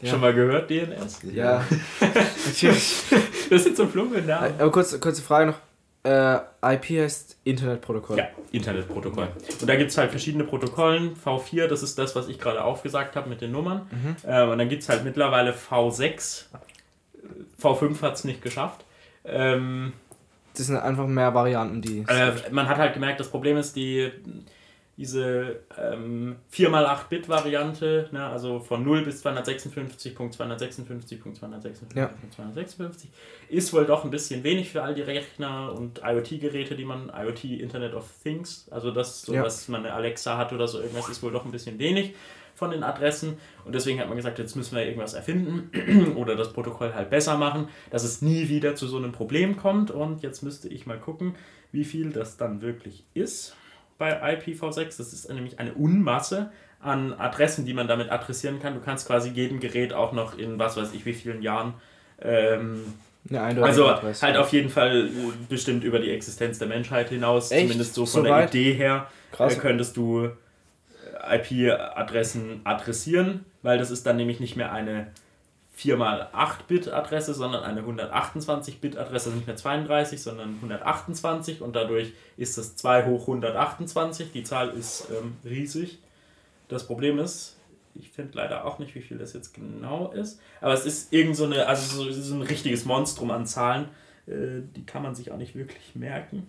[0.03, 0.11] ja.
[0.11, 1.21] schon mal gehört, DNS?
[1.33, 1.65] Ja.
[2.47, 3.05] Natürlich.
[3.51, 4.55] das sind so plumpe Namen.
[4.59, 5.59] Aber kurz, kurze Frage noch.
[6.05, 8.19] Äh, IP heißt Internetprotokoll.
[8.19, 9.29] Ja, Internetprotokoll.
[9.61, 11.15] Und da gibt es halt verschiedene Protokollen.
[11.15, 13.89] V4, das ist das, was ich gerade aufgesagt habe mit den Nummern.
[13.91, 14.17] Mhm.
[14.29, 16.47] Äh, und dann gibt es halt mittlerweile V6.
[17.61, 18.85] V5 hat es nicht geschafft.
[19.25, 19.93] Ähm,
[20.57, 22.05] das sind einfach mehr Varianten, die.
[22.09, 24.11] Äh, man hat halt gemerkt, das Problem ist, die
[24.99, 32.11] diese ähm, 4x8-Bit-Variante, ne, also von 0 bis 256.256.256.256, ja.
[33.49, 37.45] ist wohl doch ein bisschen wenig für all die Rechner und IoT-Geräte, die man, IoT
[37.45, 39.43] Internet of Things, also das, so ja.
[39.43, 42.15] was man eine Alexa hat oder so irgendwas, ist wohl doch ein bisschen wenig
[42.55, 46.53] von den Adressen und deswegen hat man gesagt, jetzt müssen wir irgendwas erfinden oder das
[46.53, 50.43] Protokoll halt besser machen, dass es nie wieder zu so einem Problem kommt und jetzt
[50.43, 51.35] müsste ich mal gucken,
[51.73, 53.57] wie viel das dann wirklich ist.
[54.03, 54.99] Bei IPv6.
[54.99, 56.51] Das ist nämlich eine Unmasse
[56.81, 58.75] an Adressen, die man damit adressieren kann.
[58.75, 61.75] Du kannst quasi jedem Gerät auch noch in was weiß ich wie vielen Jahren
[62.21, 62.83] ähm,
[63.31, 64.27] also Adresse.
[64.27, 65.09] halt auf jeden Fall
[65.49, 67.63] bestimmt über die Existenz der Menschheit hinaus, Echt?
[67.63, 68.55] zumindest so von so der weit?
[68.55, 69.57] Idee her, Krass.
[69.57, 70.31] Äh, könntest du
[71.31, 75.13] IP-Adressen adressieren, weil das ist dann nämlich nicht mehr eine
[75.83, 83.07] 4x8-Bit-Adresse, sondern eine 128-Bit-Adresse, also nicht mehr 32, sondern 128 und dadurch ist das 2
[83.07, 84.33] hoch 128.
[84.33, 85.99] Die Zahl ist ähm, riesig.
[86.69, 87.57] Das Problem ist,
[87.95, 91.37] ich finde leider auch nicht, wie viel das jetzt genau ist, aber es ist irgend
[91.37, 93.89] so eine, also so, so ein richtiges Monstrum an Zahlen.
[94.27, 96.49] Äh, die kann man sich auch nicht wirklich merken.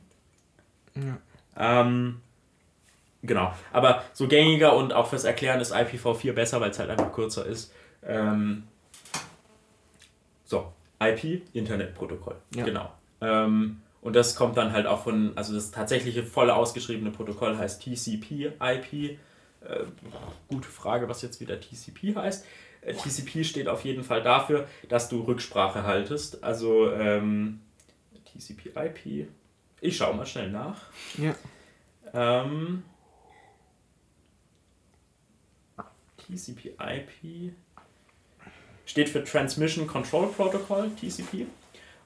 [0.95, 1.17] Ja.
[1.81, 2.21] Ähm,
[3.21, 7.11] genau, aber so gängiger und auch fürs Erklären ist IPv4 besser, weil es halt einfach
[7.11, 7.73] kürzer ist.
[8.05, 8.67] Ähm,
[10.53, 10.71] so,
[11.01, 12.35] IP, Internetprotokoll.
[12.55, 12.63] Ja.
[12.63, 12.91] Genau.
[13.21, 17.81] Ähm, und das kommt dann halt auch von, also das tatsächliche volle ausgeschriebene Protokoll heißt
[17.81, 18.93] TCP-IP.
[18.93, 19.17] Äh,
[20.47, 22.45] gute Frage, was jetzt wieder TCP heißt.
[22.81, 26.43] Äh, TCP steht auf jeden Fall dafür, dass du Rücksprache haltest.
[26.43, 27.61] Also ähm,
[28.25, 29.27] TCP-IP.
[29.81, 30.81] Ich schaue mal schnell nach.
[31.17, 31.35] Ja.
[32.13, 32.83] Ähm,
[36.17, 37.53] TCP-IP
[38.85, 41.47] steht für Transmission Control Protocol, TCP.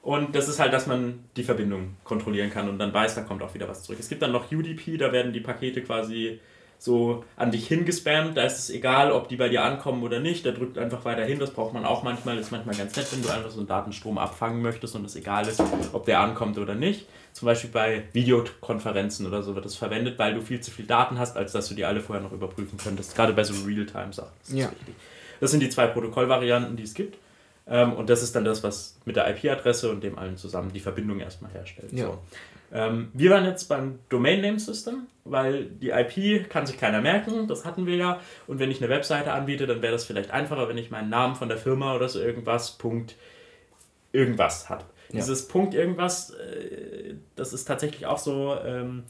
[0.02, 3.42] Und das ist halt, dass man die Verbindung kontrollieren kann und dann weiß, da kommt
[3.42, 3.98] auch wieder was zurück.
[4.00, 6.40] Es gibt dann noch UDP, da werden die Pakete quasi
[6.78, 8.36] so an dich hingespammt.
[8.36, 10.44] Da ist es egal, ob die bei dir ankommen oder nicht.
[10.44, 11.38] Der drückt einfach weiter hin.
[11.38, 12.36] Das braucht man auch manchmal.
[12.36, 15.16] Das ist manchmal ganz nett, wenn du einfach so einen Datenstrom abfangen möchtest und es
[15.16, 17.06] egal ist, ob der ankommt oder nicht.
[17.32, 21.18] Zum Beispiel bei Videokonferenzen oder so wird das verwendet, weil du viel zu viel Daten
[21.18, 23.14] hast, als dass du die alle vorher noch überprüfen könntest.
[23.14, 24.32] Gerade bei so Realtime-Sachen.
[24.46, 24.70] Das ja.
[25.40, 27.18] Das sind die zwei Protokollvarianten, die es gibt.
[27.66, 30.80] Ähm, und das ist dann das, was mit der IP-Adresse und dem allen zusammen die
[30.80, 31.92] Verbindung erstmal herstellt.
[31.92, 32.06] Ja.
[32.06, 32.18] So.
[32.72, 37.46] Ähm, wir waren jetzt beim Domain Name System, weil die IP kann sich keiner merken,
[37.46, 38.20] das hatten wir ja.
[38.46, 41.34] Und wenn ich eine Webseite anbiete, dann wäre das vielleicht einfacher, wenn ich meinen Namen
[41.34, 43.16] von der Firma oder so irgendwas, Punkt
[44.12, 44.80] irgendwas hat.
[45.08, 45.16] Ja.
[45.16, 49.04] Dieses Punkt irgendwas, äh, das ist tatsächlich auch so, ähm,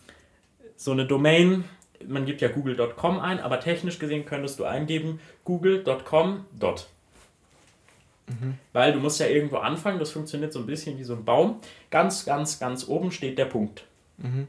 [0.77, 1.65] so eine Domain.
[2.07, 6.47] Man gibt ja google.com ein, aber technisch gesehen könntest du eingeben google.com.
[8.29, 8.59] Mhm.
[8.73, 11.61] Weil du musst ja irgendwo anfangen, das funktioniert so ein bisschen wie so ein Baum.
[11.91, 13.85] Ganz, ganz, ganz oben steht der Punkt.
[14.19, 14.49] Mhm.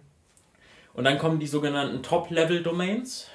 [0.94, 3.30] Und dann kommen die sogenannten Top-Level-Domains.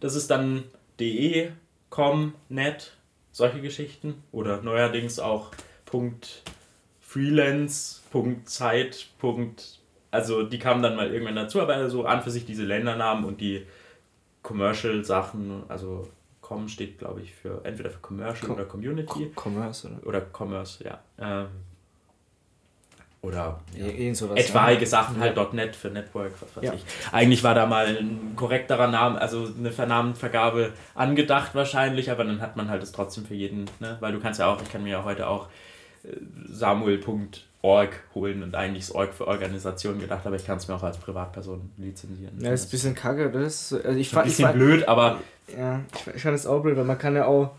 [0.00, 0.64] Das ist dann
[0.98, 1.50] de,
[1.90, 2.96] com, net,
[3.32, 4.22] solche Geschichten.
[4.32, 5.50] Oder neuerdings auch
[5.84, 6.42] Punkt
[7.00, 8.00] Freelance,
[8.44, 9.06] Zeit.
[10.14, 13.40] Also die kamen dann mal irgendwann dazu, aber so an für sich diese Ländernamen und
[13.40, 13.66] die
[14.42, 16.08] Commercial-Sachen, also
[16.40, 19.32] Com steht, glaube ich, für entweder für Commercial Com oder Community.
[19.34, 20.06] Commerce, oder?
[20.06, 21.00] Oder Commerce, ja.
[21.18, 21.46] Ähm,
[23.22, 24.86] oder ja, etwaige ja.
[24.86, 25.48] Sachen halt ja.
[25.52, 26.74] .NET für Network, was weiß ja.
[26.74, 26.84] ich.
[27.10, 32.56] Eigentlich war da mal ein korrekterer Name, also eine Vernamenvergabe angedacht wahrscheinlich, aber dann hat
[32.56, 33.96] man halt es trotzdem für jeden, ne?
[34.00, 35.48] weil du kannst ja auch, ich kann mir ja heute auch
[36.04, 36.10] äh,
[37.64, 40.82] Samuel.org holen und eigentlich ist Org für Organisation gedacht, aber ich kann es mir auch
[40.82, 42.38] als Privatperson lizenzieren.
[42.40, 45.20] Ja, ist ein bisschen kacke, das ist, also ich fand, ein bisschen ich blöd, aber
[45.56, 47.52] ja, ich, ich fand es auch blöd, weil man kann ja auch,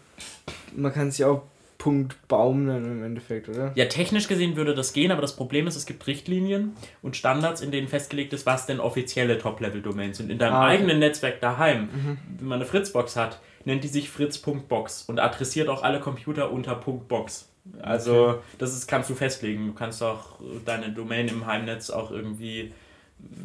[0.76, 1.44] man kann ja auch
[1.77, 3.72] Punkt Baum nennen im Endeffekt, oder?
[3.76, 7.61] Ja, technisch gesehen würde das gehen, aber das Problem ist, es gibt Richtlinien und Standards,
[7.61, 10.32] in denen festgelegt ist, was denn offizielle Top-Level-Domains sind.
[10.32, 10.77] In deinem ah, okay.
[10.77, 12.18] eigenen Netzwerk daheim, mhm.
[12.40, 16.76] wenn man eine Fritzbox hat, nennt die sich Fritz.box und adressiert auch alle Computer unter
[16.76, 17.49] .box.
[17.81, 18.39] Also okay.
[18.59, 19.67] das ist, kannst du festlegen.
[19.67, 22.73] Du kannst auch deine Domain im Heimnetz auch irgendwie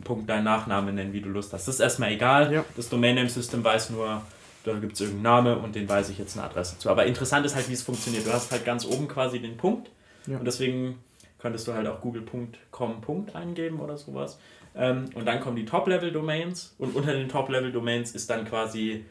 [0.05, 1.66] Punkt deinen Nachname nennen, wie du Lust hast.
[1.66, 2.52] Das ist erstmal egal.
[2.52, 2.64] Ja.
[2.76, 4.22] Das Domain Name System weiß nur,
[4.64, 6.90] da gibt es irgendeinen Namen und den weiß ich jetzt eine Adresse zu.
[6.90, 8.26] Aber interessant ist halt, wie es funktioniert.
[8.26, 9.90] Du hast halt ganz oben quasi den Punkt
[10.26, 10.38] ja.
[10.38, 10.98] und deswegen
[11.38, 14.38] könntest du halt auch google.com eingeben oder sowas.
[14.76, 19.05] Ähm, und dann kommen die Top-Level-Domains und unter den Top-Level-Domains ist dann quasi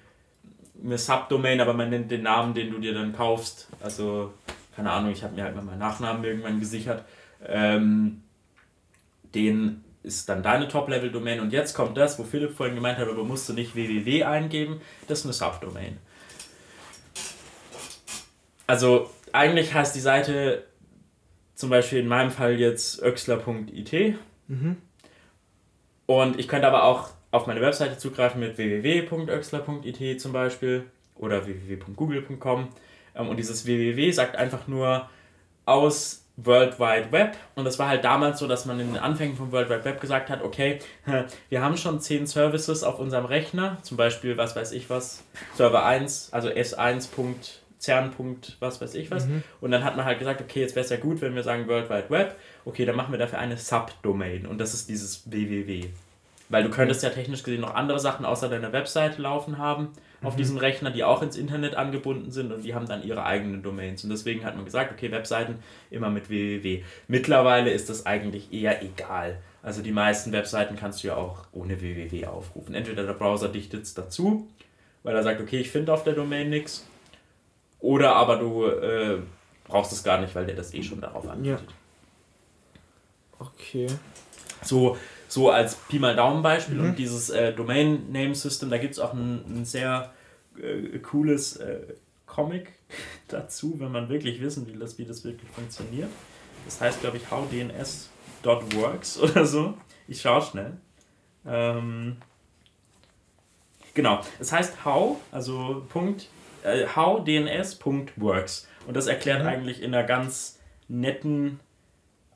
[0.81, 3.67] eine Subdomain, aber man nennt den Namen, den du dir dann kaufst.
[3.81, 4.33] Also,
[4.79, 7.03] keine Ahnung, ich habe mir halt mal meinen Nachnamen irgendwann gesichert.
[7.45, 8.23] Ähm,
[9.35, 11.41] den ist dann deine Top-Level-Domain.
[11.41, 14.79] Und jetzt kommt das, wo Philipp vorhin gemeint hat, aber musst du nicht www eingeben.
[15.09, 15.97] Das ist eine Subdomain.
[18.67, 20.63] Also eigentlich heißt die Seite
[21.55, 24.15] zum Beispiel in meinem Fall jetzt öxler.it.
[24.47, 24.77] Mhm.
[26.05, 30.85] Und ich könnte aber auch auf meine Webseite zugreifen mit www.öxler.it zum Beispiel
[31.15, 32.69] oder www.google.com.
[33.15, 35.09] Ähm, und dieses www sagt einfach nur
[35.65, 37.37] aus World Wide Web.
[37.55, 40.01] Und das war halt damals so, dass man in den Anfängen vom World Wide Web
[40.01, 40.79] gesagt hat, okay,
[41.49, 45.23] wir haben schon zehn Services auf unserem Rechner, zum Beispiel, was weiß ich was,
[45.55, 47.09] Server 1, also S1.
[47.79, 48.11] CERN.
[48.59, 49.25] was weiß ich was.
[49.25, 49.41] Mhm.
[49.61, 51.65] Und dann hat man halt gesagt, okay, jetzt wäre es ja gut, wenn wir sagen
[51.69, 52.35] World Wide Web.
[52.65, 55.85] Okay, dann machen wir dafür eine Subdomain und das ist dieses www.
[56.49, 60.33] Weil du könntest ja technisch gesehen noch andere Sachen außer deiner Webseite laufen haben auf
[60.33, 60.37] mhm.
[60.37, 64.03] diesem Rechner, die auch ins Internet angebunden sind und die haben dann ihre eigenen Domains.
[64.03, 65.59] Und deswegen hat man gesagt, okay, Webseiten
[65.89, 66.83] immer mit www.
[67.07, 69.39] Mittlerweile ist das eigentlich eher egal.
[69.61, 72.75] Also die meisten Webseiten kannst du ja auch ohne www aufrufen.
[72.75, 74.47] Entweder der Browser dichtet es dazu,
[75.03, 76.85] weil er sagt, okay, ich finde auf der Domain nichts.
[77.79, 79.19] Oder aber du äh,
[79.65, 81.61] brauchst es gar nicht, weil der das eh schon darauf anbietet.
[81.69, 81.75] Ja.
[83.39, 83.87] Okay.
[84.63, 84.97] So,
[85.29, 86.89] so als Pi mal Daumen Beispiel mhm.
[86.89, 90.11] und dieses äh, Domain Name System, da gibt es auch ein, ein sehr
[90.61, 91.93] äh, cooles äh,
[92.25, 92.73] Comic
[93.27, 96.09] dazu, wenn man wirklich wissen will, wie das wirklich funktioniert.
[96.65, 99.75] Das heißt, glaube ich, howdns.works oder so.
[100.07, 100.73] Ich schaue schnell.
[101.45, 102.17] Ähm,
[103.93, 106.27] genau, es heißt how, also Punkt,
[106.63, 108.67] äh, howdns.works.
[108.87, 109.47] Und das erklärt mhm.
[109.47, 111.59] eigentlich in einer ganz netten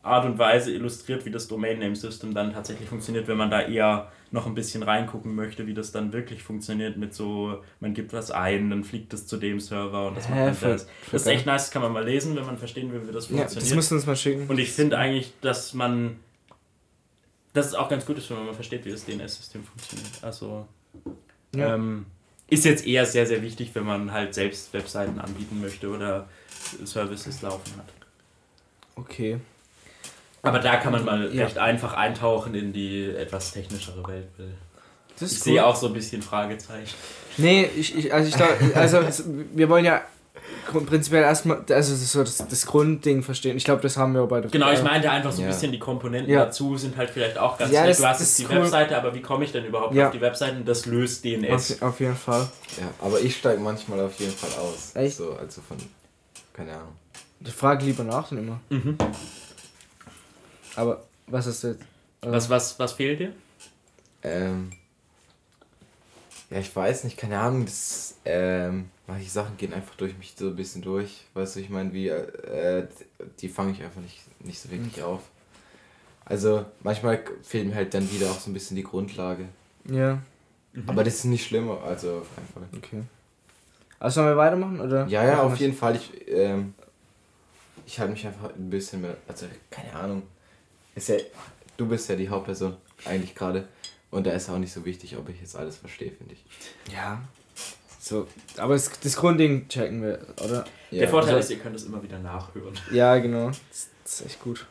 [0.03, 3.61] Art und Weise illustriert, wie das Domain Name System dann tatsächlich funktioniert, wenn man da
[3.61, 8.11] eher noch ein bisschen reingucken möchte, wie das dann wirklich funktioniert mit so, man gibt
[8.11, 10.88] was ein, dann fliegt das zu dem Server und das macht dann das.
[11.11, 13.27] Das ist echt nice, das kann man mal lesen, wenn man verstehen will, wie das
[13.27, 13.53] funktioniert.
[13.53, 14.47] Ja, das müssen wir uns mal schicken.
[14.49, 16.17] Und ich finde eigentlich, dass man,
[17.53, 20.21] dass es auch ganz gut ist, wenn man mal versteht, wie das DNS-System funktioniert.
[20.21, 20.67] Also,
[21.55, 21.75] ja.
[21.75, 22.07] ähm,
[22.49, 26.27] ist jetzt eher sehr, sehr wichtig, wenn man halt selbst Webseiten anbieten möchte oder
[26.84, 27.88] Services laufen hat.
[28.95, 29.39] Okay.
[30.43, 31.45] Aber da kann man mal ja.
[31.45, 34.27] recht einfach eintauchen in die etwas technischere Welt.
[35.19, 36.93] ich sehe auch so ein bisschen Fragezeichen.
[37.37, 38.99] Nee, ich, ich also ich glaube, also
[39.53, 40.01] wir wollen ja
[40.85, 43.55] prinzipiell erstmal also so das, das Grundding verstehen.
[43.55, 45.53] Ich glaube, das haben wir bei Genau, ich meinte einfach so ein ja.
[45.53, 46.45] bisschen die Komponenten ja.
[46.45, 48.63] dazu sind halt vielleicht auch ganz ja, das, Du hast jetzt die cool.
[48.63, 50.07] Webseite, aber wie komme ich denn überhaupt ja.
[50.07, 50.61] auf die Webseite?
[50.65, 51.81] Das löst DNS.
[51.81, 52.47] Auf, auf, jeden Fall.
[52.79, 54.91] Ja, aber ich steige manchmal auf jeden Fall aus.
[54.95, 55.15] Echt?
[55.15, 55.77] So, also von
[56.53, 56.95] keine Ahnung.
[57.39, 58.59] Ich frage lieber nach dann immer.
[58.69, 58.97] Mhm.
[60.75, 61.81] Aber was ist jetzt?
[62.21, 63.33] Äh was, was, was fehlt dir?
[64.23, 64.71] Ähm.
[66.49, 67.65] Ja, ich weiß nicht, keine Ahnung.
[67.65, 71.25] Das, ähm, manche Sachen gehen einfach durch mich so ein bisschen durch.
[71.33, 72.87] Weißt du, ich meine, wie, äh,
[73.39, 75.03] die fange ich einfach nicht, nicht so wirklich mhm.
[75.03, 75.21] auf.
[76.25, 79.45] Also manchmal fehlt mir halt dann wieder auch so ein bisschen die Grundlage.
[79.85, 80.19] Ja.
[80.73, 80.83] Mhm.
[80.87, 82.77] Aber das ist nicht schlimm, also auf keinen Fall.
[82.77, 83.01] Okay.
[83.99, 85.07] Also sollen wir weitermachen, oder?
[85.07, 85.95] Ja, ja, auf jeden Fall.
[85.95, 86.75] Ich, ähm,
[87.85, 90.23] ich halte mich einfach ein bisschen mehr, also keine Ahnung
[90.95, 91.15] ist ja,
[91.77, 92.75] du bist ja die Hauptperson
[93.05, 93.67] eigentlich gerade.
[94.11, 96.93] Und da ist auch nicht so wichtig, ob ich jetzt alles verstehe, finde ich.
[96.93, 97.21] Ja.
[97.99, 100.65] So, aber das, das Grundding checken wir, oder?
[100.91, 100.99] Ja.
[100.99, 102.73] Der Vorteil also, ist, ihr könnt es immer wieder nachhören.
[102.91, 103.47] Ja, genau.
[103.47, 104.65] Das, das, ist echt gut.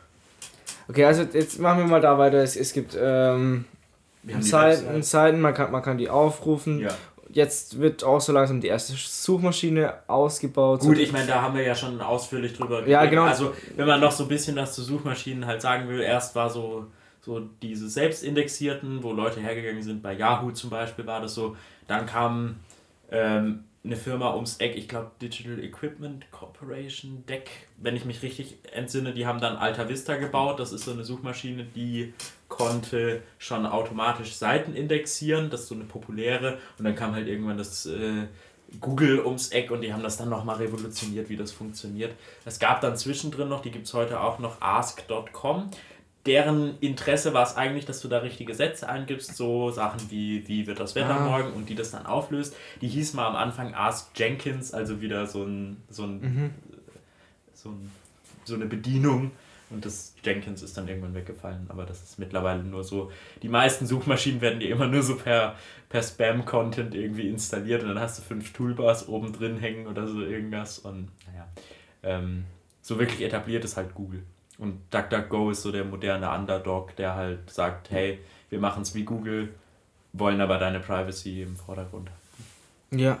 [0.87, 2.37] Okay, also jetzt machen wir mal da weiter.
[2.37, 3.65] Es, es gibt ähm,
[4.39, 6.95] Seiten, Seiten, man kann, man kann die aufrufen ja
[7.33, 10.81] jetzt wird auch so langsam die erste Suchmaschine ausgebaut.
[10.81, 12.91] Gut, ich meine, da haben wir ja schon ausführlich drüber gesprochen.
[12.91, 13.23] Ja, genau.
[13.23, 16.49] Also, wenn man noch so ein bisschen was zu Suchmaschinen halt sagen will, erst war
[16.49, 16.87] so,
[17.21, 21.55] so diese selbstindexierten, wo Leute hergegangen sind, bei Yahoo zum Beispiel war das so.
[21.87, 22.55] Dann kam
[23.11, 28.57] ähm, eine Firma ums Eck, ich glaube Digital Equipment Corporation, DEC, wenn ich mich richtig
[28.71, 30.59] entsinne, die haben dann Alta Vista gebaut.
[30.59, 32.13] Das ist so eine Suchmaschine, die
[32.57, 35.49] konnte schon automatisch Seiten indexieren.
[35.49, 36.57] Das ist so eine populäre.
[36.77, 38.27] Und dann kam halt irgendwann das äh,
[38.79, 42.13] Google ums Eck und die haben das dann nochmal revolutioniert, wie das funktioniert.
[42.45, 45.69] Es gab dann zwischendrin noch, die gibt es heute auch noch, ask.com
[46.25, 50.67] deren Interesse war es eigentlich, dass du da richtige Sätze eingibst, so Sachen wie, wie
[50.67, 51.27] wird das Wetter ah.
[51.27, 52.55] morgen und die das dann auflöst.
[52.81, 56.49] Die hieß mal am Anfang Ask Jenkins, also wieder so ein, so ein, mhm.
[57.53, 57.91] so, ein
[58.45, 59.31] so eine Bedienung.
[59.73, 63.11] Und das Jenkins ist dann irgendwann weggefallen, aber das ist mittlerweile nur so.
[63.41, 65.55] Die meisten Suchmaschinen werden dir immer nur so per,
[65.89, 70.21] per Spam-Content irgendwie installiert und dann hast du fünf Toolbars oben drin hängen oder so
[70.21, 70.79] irgendwas.
[70.79, 71.47] Und naja,
[72.03, 72.45] ähm,
[72.81, 74.23] so wirklich etabliert ist halt Google.
[74.59, 78.19] Und DuckDuckGo ist so der moderne Underdog, der halt sagt, hey,
[78.49, 79.49] wir machen es wie Google,
[80.13, 82.11] wollen aber deine Privacy im Vordergrund
[82.91, 83.19] Ja.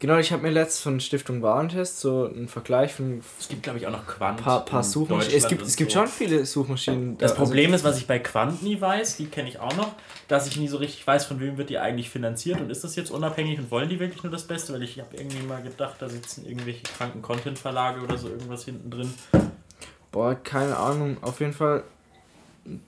[0.00, 3.22] Genau, ich habe mir letztens von Stiftung Warentest so einen Vergleich von.
[3.38, 4.42] Es gibt, glaube ich, auch noch Quant.
[4.42, 5.36] Paar, paar Suchmaschinen.
[5.36, 6.00] Es gibt, es gibt so.
[6.00, 7.16] schon viele Suchmaschinen.
[7.16, 9.92] Das also Problem ist, was ich bei Quant nie weiß, die kenne ich auch noch,
[10.28, 12.96] dass ich nie so richtig weiß, von wem wird die eigentlich finanziert und ist das
[12.96, 14.72] jetzt unabhängig und wollen die wirklich nur das Beste?
[14.72, 18.90] Weil ich habe irgendwie mal gedacht, da sitzen irgendwelche kranken Content-Verlage oder so irgendwas hinten
[18.90, 19.14] drin.
[20.10, 21.16] Boah, keine Ahnung.
[21.22, 21.84] Auf jeden Fall,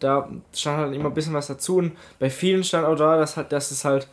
[0.00, 1.78] da stand halt immer ein bisschen was dazu.
[1.78, 4.08] Und bei vielen stand auch da, dass, halt, dass es halt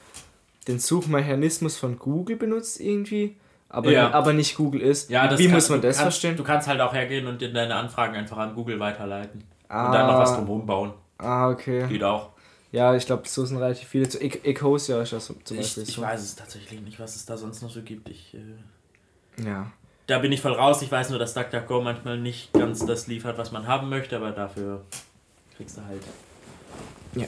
[0.68, 3.38] den Suchmechanismus von Google benutzt irgendwie.
[3.70, 4.12] Aber, ja.
[4.12, 5.10] aber nicht Google ist.
[5.10, 6.38] Ja, Wie muss man das kannst, verstehen?
[6.38, 9.44] Du kannst halt auch hergehen und deine Anfragen einfach an Google weiterleiten.
[9.68, 10.94] Ah, und dann noch was drumherum bauen.
[11.18, 11.88] Ah, okay.
[11.88, 12.30] Geht auch.
[12.72, 14.08] Ja, ich glaube, so sind relativ viele.
[14.22, 15.84] Ecosia ist das zum Beispiel.
[15.84, 18.10] Ich, ich weiß es tatsächlich nicht, was es da sonst noch so gibt.
[18.10, 19.72] Ich, äh ja
[20.08, 20.82] da bin ich voll raus.
[20.82, 24.32] Ich weiß nur, dass DuckDuckGo manchmal nicht ganz das liefert, was man haben möchte, aber
[24.32, 24.84] dafür
[25.56, 26.04] kriegst du halt.
[27.16, 27.28] Ja.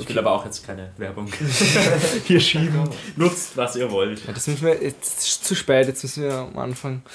[0.00, 1.28] Ich will aber auch jetzt keine Werbung
[2.24, 2.88] hier schieben.
[3.16, 4.24] Nutzt, was ihr wollt.
[4.26, 7.02] Ja, das müssen wir, jetzt ist zu spät, jetzt müssen wir am Anfang.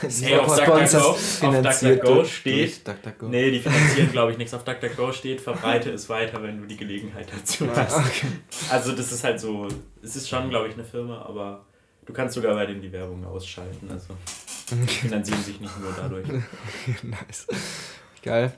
[0.00, 1.16] Hey, auf DuckDuckGo,
[1.62, 3.28] DuckDuckGo steht, DuckDuckGo.
[3.28, 4.52] nee, die finanzieren glaube ich nichts.
[4.52, 7.96] Auf DuckDuckGo steht, verbreite es weiter, wenn du die Gelegenheit dazu hast.
[7.96, 8.26] Okay.
[8.70, 9.68] Also das ist halt so,
[10.02, 11.64] es ist schon glaube ich eine Firma, aber
[12.06, 13.88] du kannst sogar bei denen die Werbung ausschalten.
[13.90, 14.14] Also
[14.70, 16.26] die finanzieren sich nicht nur dadurch.
[17.02, 17.46] nice.
[18.24, 18.52] Geil.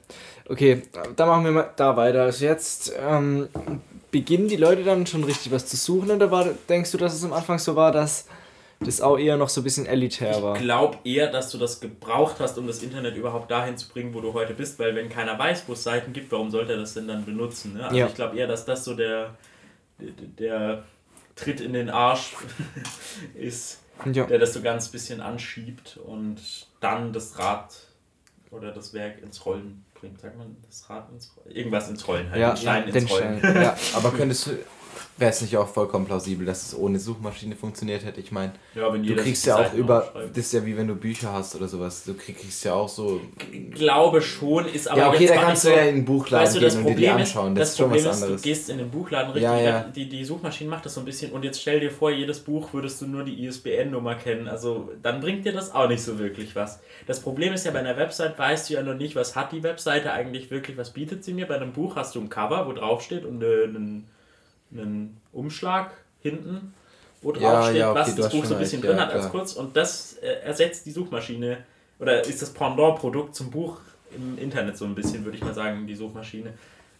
[0.48, 0.82] Okay,
[1.16, 2.22] dann machen wir mal da weiter.
[2.22, 3.48] Also jetzt ähm,
[4.12, 7.24] beginnen die Leute dann schon richtig was zu suchen oder war, denkst du, dass es
[7.24, 8.28] am Anfang so war, dass
[8.78, 10.55] das auch eher noch so ein bisschen elitär war?
[10.55, 14.14] Ich glaube eher, dass du das gebraucht hast, um das Internet überhaupt dahin zu bringen,
[14.14, 16.78] wo du heute bist, weil wenn keiner weiß, wo es Seiten gibt, warum sollte er
[16.78, 17.74] das denn dann benutzen?
[17.74, 17.84] Ne?
[17.84, 18.06] Also ja.
[18.06, 19.34] ich glaube eher, dass das so der,
[19.98, 20.84] der, der
[21.34, 22.34] Tritt in den Arsch
[23.34, 23.80] ist,
[24.12, 24.24] ja.
[24.26, 26.38] der das so ganz bisschen anschiebt und
[26.78, 27.85] dann das Rad
[28.51, 30.20] oder das Werk ins Rollen bringt.
[30.20, 31.56] Sagt man das Rad ins Rollen?
[31.56, 32.40] Irgendwas ins Rollen halt.
[32.40, 33.39] Ja, den Stein ja, ins Rollen.
[33.39, 33.62] Stein.
[33.62, 34.52] Ja, aber könntest du
[35.18, 38.20] wäre es nicht auch vollkommen plausibel, dass es ohne Suchmaschine funktioniert hätte.
[38.20, 41.32] Ich meine, ja, du kriegst ja auch über, das ist ja wie wenn du Bücher
[41.32, 43.20] hast oder sowas, du kriegst ja auch so...
[43.51, 46.56] Ich glaube schon, ist aber Ja, okay, da kannst du ja in den Buchladen weißt
[46.56, 48.35] du, gehen Problem und dir die anschauen, das, das ist schon was anderes.
[48.35, 49.82] Ist, du gehst in den Buchladen richtig, ja, ja.
[49.85, 52.73] Die, die Suchmaschine macht das so ein bisschen und jetzt stell dir vor, jedes Buch
[52.73, 56.55] würdest du nur die ISBN-Nummer kennen, also dann bringt dir das auch nicht so wirklich
[56.55, 56.81] was.
[57.06, 59.62] Das Problem ist ja, bei einer Website weißt du ja noch nicht, was hat die
[59.86, 61.46] Webseite eigentlich wirklich, was bietet sie mir.
[61.46, 64.08] Bei einem Buch hast du ein Cover, wo drauf steht und einen
[64.72, 66.74] einen Umschlag hinten,
[67.22, 69.06] wo drauf ja, steht, ja, okay, was das Buch so ein bisschen recht, drin ja,
[69.06, 69.52] hat als kurz.
[69.52, 71.58] Und das äh, ersetzt die Suchmaschine
[72.00, 73.78] oder ist das Pendant-Produkt zum Buch
[74.14, 76.54] im Internet so ein bisschen, würde ich mal sagen, die Suchmaschine.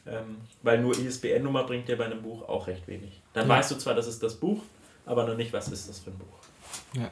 [0.07, 3.21] Ähm, weil nur ISBN-Nummer bringt dir bei einem Buch auch recht wenig.
[3.33, 4.63] Dann weißt du zwar, das ist das Buch,
[5.05, 7.01] aber noch nicht, was ist das für ein Buch.
[7.01, 7.11] Ja.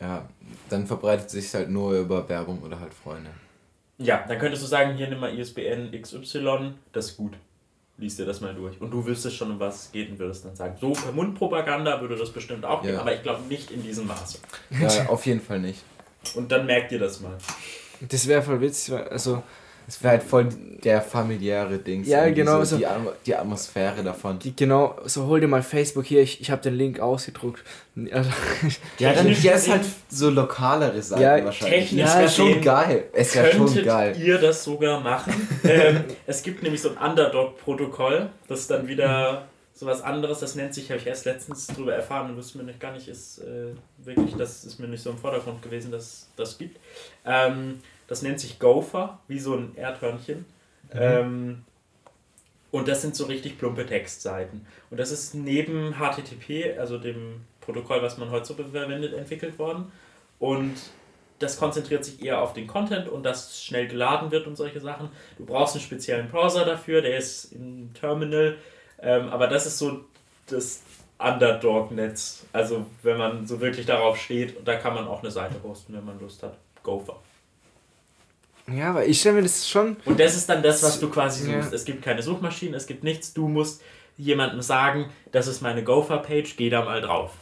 [0.00, 0.28] Ja,
[0.68, 3.30] dann verbreitet sich halt nur über Werbung oder halt Freunde.
[3.98, 7.32] Ja, dann könntest du sagen, hier nimm mal ISBN XY, das ist gut
[7.98, 8.80] liest dir das mal durch.
[8.80, 12.00] Und du wüsstest schon, um was es geht und würdest dann sagen, so per Mundpropaganda
[12.00, 14.38] würde das bestimmt auch gehen, aber ich glaube nicht in diesem Maße.
[14.70, 15.82] Ja, auf jeden Fall nicht.
[16.34, 17.36] Und dann merkt ihr das mal.
[18.00, 19.42] Das wäre voll witzig, also
[19.88, 20.48] es wäre halt voll
[20.82, 22.04] der familiäre Ding.
[22.04, 22.62] Ja, genau.
[22.64, 22.86] So, die,
[23.24, 24.38] die Atmosphäre davon.
[24.40, 27.62] Die, genau, so hol dir mal Facebook hier, ich, ich habe den Link ausgedruckt.
[28.10, 28.30] Also,
[28.98, 31.90] ja, dann ja, ist halt so lokalere Seiten ja, wahrscheinlich.
[31.90, 33.04] Technisch ja, ist schon geil.
[33.12, 34.16] Ist ja schon geil.
[34.18, 35.32] ihr das sogar machen?
[35.64, 40.74] ähm, es gibt nämlich so ein Underdog-Protokoll, das ist dann wieder sowas anderes, das nennt
[40.74, 43.74] sich, habe ich erst letztens darüber erfahren und wusste mir nicht gar nicht, ist äh,
[43.98, 46.80] wirklich, das ist mir nicht so im Vordergrund gewesen, dass das gibt.
[47.26, 50.44] Ähm, das nennt sich Gopher, wie so ein Erdhörnchen.
[50.92, 51.00] Mhm.
[51.00, 51.64] Ähm,
[52.70, 54.66] und das sind so richtig plumpe Textseiten.
[54.90, 59.90] Und das ist neben HTTP, also dem Protokoll, was man heute so verwendet, entwickelt worden.
[60.38, 60.74] Und
[61.38, 65.10] das konzentriert sich eher auf den Content und dass schnell geladen wird und solche Sachen.
[65.38, 68.56] Du brauchst einen speziellen Browser dafür, der ist im Terminal.
[69.00, 70.04] Ähm, aber das ist so
[70.46, 70.82] das
[71.18, 72.46] Underdog-Netz.
[72.52, 76.04] Also wenn man so wirklich darauf steht, da kann man auch eine Seite hosten, wenn
[76.04, 76.56] man Lust hat.
[76.82, 77.20] Gopher.
[78.72, 79.96] Ja, aber ich stelle mir das schon.
[80.04, 81.70] Und das ist dann das, was du quasi suchst.
[81.70, 81.74] Ja.
[81.74, 83.32] Es gibt keine Suchmaschinen, es gibt nichts.
[83.32, 83.82] Du musst
[84.18, 87.32] jemandem sagen, das ist meine Gopher-Page, geh da mal drauf.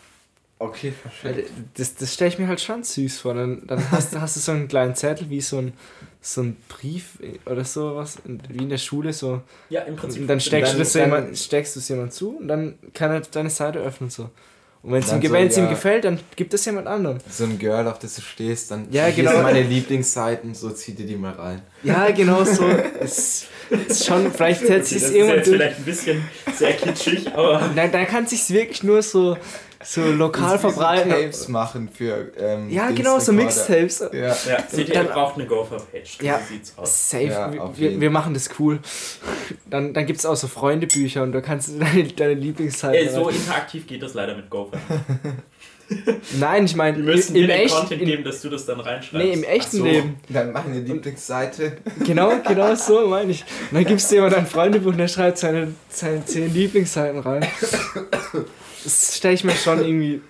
[0.58, 1.46] Okay, verstehe.
[1.74, 3.34] Das, das stelle ich mir halt schon süß vor.
[3.34, 5.72] Dann, dann hast, hast du so einen kleinen Zettel wie so ein,
[6.20, 9.42] so ein Brief oder sowas, wie in der Schule so.
[9.68, 10.22] Ja, im Prinzip.
[10.22, 13.10] Und dann steckst, dann, du, das jemand, steckst du es jemand zu und dann kann
[13.10, 14.30] er deine Seite öffnen so.
[14.84, 17.18] Und wenn es ihm, so, ja, ihm gefällt, dann gibt es jemand anderen.
[17.30, 19.30] So ein Girl, auf das du stehst, dann ja, genau.
[19.30, 21.62] sind meine Lieblingsseiten, so zieh dir die mal rein.
[21.82, 22.66] Ja, genau so.
[23.00, 25.38] ist, ist schon, vielleicht setzt sich es irgendwann.
[25.38, 27.70] Das ist jetzt vielleicht ein bisschen sehr kitschig, aber.
[27.74, 29.38] Nein, da kann es sich wirklich nur so
[29.84, 31.10] so lokal verbreiten.
[31.10, 32.32] Tapes machen für.
[32.38, 34.00] Ähm, ja, genau, so Mixtapes.
[34.12, 34.34] Ja, ja.
[34.68, 36.18] Seht ihr, braucht eine Gopher-Page.
[36.22, 37.10] Ja, sieht's aus.
[37.10, 37.24] Safe.
[37.24, 38.80] Ja, wir, wir machen das cool.
[39.68, 43.08] Dann, dann gibt es auch so Freundebücher und da kannst du deine, deine Lieblingszeiten.
[43.08, 44.78] Äh, so interaktiv geht das leider mit Gopher.
[46.38, 49.26] Nein, ich meine, im, im dir echten Content geben, dass du das dann reinschreibst.
[49.26, 50.16] Nee, im echten so, Leben.
[50.28, 51.76] Dann meine Lieblingsseite.
[52.04, 53.44] Genau, genau so meine ich.
[53.70, 57.46] Und dann gibst du jemand ein Freundebuch und der schreibt seine, seine zehn Lieblingsseiten rein.
[58.84, 60.20] Das stelle ich mir schon irgendwie.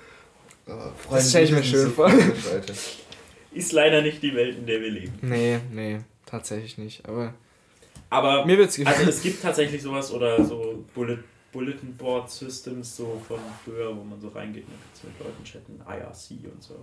[1.11, 2.11] das stelle ich mir schön vor.
[3.53, 5.13] Ist leider nicht die Welt, in der wir leben.
[5.23, 7.07] Nee, nee, tatsächlich nicht.
[7.09, 7.35] Aber.
[8.11, 8.97] Aber mir wird's gefallen.
[8.97, 11.19] Also es gibt tatsächlich sowas oder so Bullet,
[11.53, 15.81] Bulletin Board Systems so von früher, wo man so reingeht und dann mit Leuten chatten,
[15.81, 16.75] IRC und so.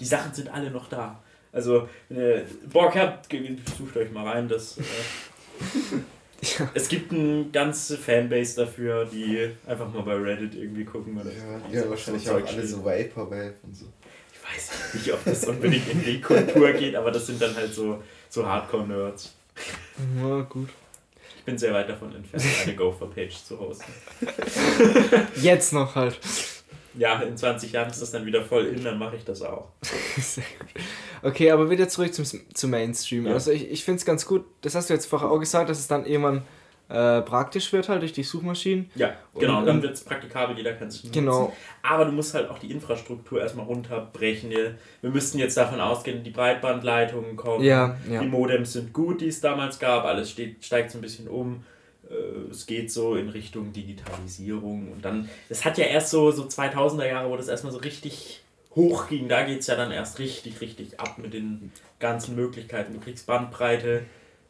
[0.00, 1.22] Die Sachen sind alle noch da.
[1.52, 3.28] Also, wenn ihr Bock habt,
[3.76, 4.78] sucht euch mal rein, das.
[4.78, 4.82] Äh,
[6.40, 6.70] ja.
[6.74, 11.20] Es gibt eine ganze Fanbase dafür, die einfach mal bei Reddit irgendwie gucken.
[11.20, 13.86] Oder ja, ja wahrscheinlich so auch alle so Vaporwave und so.
[14.32, 17.72] Ich weiß nicht, ob das unbedingt in die Kultur geht, aber das sind dann halt
[17.74, 19.34] so, so Hardcore-Nerds.
[20.22, 20.68] Ja, gut.
[21.38, 23.92] Ich bin sehr weit davon entfernt, eine Gopher-Page zu hosten.
[25.42, 26.20] Jetzt noch halt.
[26.94, 29.68] Ja, in 20 Jahren ist das dann wieder voll in, dann mache ich das auch.
[30.18, 30.82] Sehr gut.
[31.22, 33.26] Okay, aber wieder zurück zum, zum Mainstream.
[33.26, 33.34] Ja.
[33.34, 35.78] Also ich, ich finde es ganz gut, das hast du jetzt vorher auch gesagt, dass
[35.78, 36.42] es dann irgendwann
[36.88, 38.90] äh, praktisch wird halt durch die Suchmaschinen.
[38.94, 41.42] Ja, genau, und, dann wird es praktikabel, jeder kann es genau.
[41.42, 41.56] nutzen.
[41.82, 44.50] Aber du musst halt auch die Infrastruktur erstmal runterbrechen.
[44.50, 48.20] Wir müssten jetzt davon ausgehen, die Breitbandleitungen kommen, ja, ja.
[48.20, 51.62] die Modems sind gut, die es damals gab, alles steht, steigt so ein bisschen um
[52.10, 56.44] äh, es geht so in Richtung Digitalisierung und dann, das hat ja erst so, so
[56.44, 58.42] 2000er Jahre, wo das erstmal so richtig
[58.78, 62.94] hoch ging, da geht es ja dann erst richtig, richtig ab mit den ganzen Möglichkeiten.
[62.94, 64.04] Du kriegst Bandbreite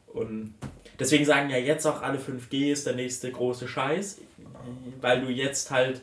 [0.09, 0.55] und
[0.99, 4.19] deswegen sagen ja jetzt auch alle 5G ist der nächste große Scheiß,
[5.01, 6.03] weil du jetzt halt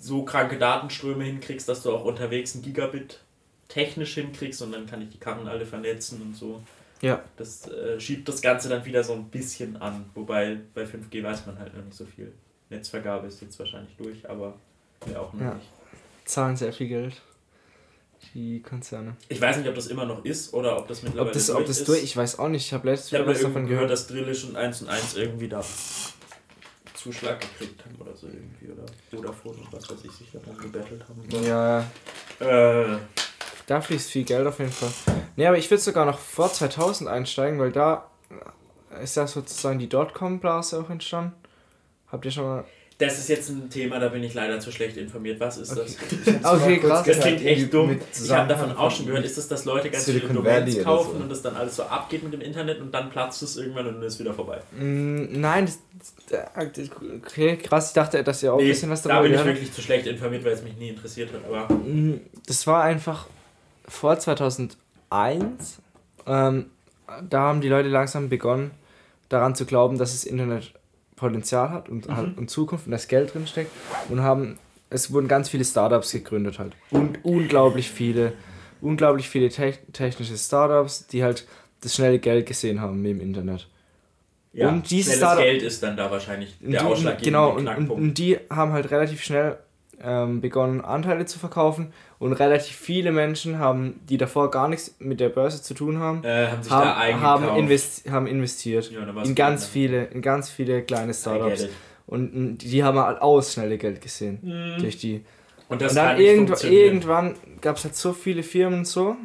[0.00, 3.20] so kranke Datenströme hinkriegst, dass du auch unterwegs ein Gigabit
[3.68, 6.60] technisch hinkriegst und dann kann ich die Karten alle vernetzen und so.
[7.02, 7.22] Ja.
[7.36, 10.10] Das äh, schiebt das Ganze dann wieder so ein bisschen an.
[10.14, 12.32] Wobei bei 5G weiß man halt noch nicht so viel.
[12.70, 14.54] Netzvergabe ist jetzt wahrscheinlich durch, aber
[15.10, 15.54] ja auch noch ja.
[15.54, 15.68] nicht.
[16.24, 17.22] Zahlen sehr viel Geld.
[18.34, 19.16] Die Konzerne.
[19.28, 21.58] Ich weiß nicht, ob das immer noch ist oder ob das mittlerweile ob das, durch
[21.58, 21.88] ob das ist.
[21.88, 22.66] Durch, ich weiß auch nicht.
[22.66, 25.64] Ich habe letztes Jahr was davon gehört, dass Drillisch und 1 und 1 irgendwie da
[26.94, 28.72] Zuschlag gekriegt haben oder so irgendwie.
[28.72, 31.44] Oder Vodafone und was weiß ich, sich dann gebettelt haben.
[31.44, 31.80] Ja.
[32.40, 32.98] Äh,
[33.66, 34.90] da fließt viel Geld auf jeden Fall.
[35.36, 38.10] Ne, aber ich würde sogar noch vor 2000 einsteigen, weil da
[39.02, 41.34] ist ja sozusagen die Dotcom-Blase auch entstanden.
[42.10, 42.64] Habt ihr schon mal.
[42.98, 45.38] Das ist jetzt ein Thema, da bin ich leider zu schlecht informiert.
[45.38, 45.94] Was ist okay.
[46.42, 46.52] das?
[46.52, 47.06] okay, krass.
[47.06, 47.96] Das klingt echt dumm.
[48.12, 51.22] Ich habe davon auch schon gehört, ist das, dass Leute ganz viele Domains kaufen so.
[51.22, 53.94] und das dann alles so abgeht mit dem Internet und dann platzt es irgendwann und
[53.94, 54.58] dann ist wieder vorbei?
[54.76, 55.70] Mm, nein,
[56.28, 56.90] das,
[57.24, 57.88] okay, krass.
[57.88, 59.80] Ich dachte, dass ihr auch nee, ein bisschen was darüber Da bin ich wirklich zu
[59.80, 61.44] schlecht informiert, weil es mich nie interessiert hat.
[61.44, 63.28] Aber mm, das war einfach
[63.86, 64.76] vor 2001,
[66.26, 66.66] ähm,
[67.30, 68.72] da haben die Leute langsam begonnen,
[69.28, 70.72] daran zu glauben, dass das Internet
[71.18, 72.34] Potenzial hat und, mhm.
[72.36, 73.70] und Zukunft und das Geld drin steckt
[74.08, 74.58] und haben
[74.90, 78.32] es wurden ganz viele Startups gegründet halt und unglaublich viele
[78.80, 81.46] unglaublich viele te technische Startups, die halt
[81.80, 83.68] das schnelle Geld gesehen haben im Internet.
[84.52, 87.90] Ja, und dieses Geld ist dann da wahrscheinlich der Ausschlaggebende genau, Knackpunkt.
[87.90, 89.58] Und, und, die haben halt relativ schnell
[90.02, 95.20] ähm, begonnen, Anteile zu verkaufen und relativ viele Menschen haben, die davor gar nichts mit
[95.20, 99.66] der Börse zu tun haben, äh, haben, haben, haben, investi haben investiert ja, in ganz
[99.66, 101.68] viele, in ganz viele kleine Startups.
[102.06, 104.80] Und die haben halt aus schnelle Geld gesehen mhm.
[104.80, 105.24] durch die.
[105.68, 109.16] Und, und dann irgend irgendwann gab es halt so viele Firmen und so.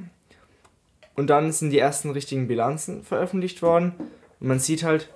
[1.15, 3.93] Und dann sind die ersten richtigen Bilanzen veröffentlicht worden.
[4.39, 5.09] Und man sieht halt,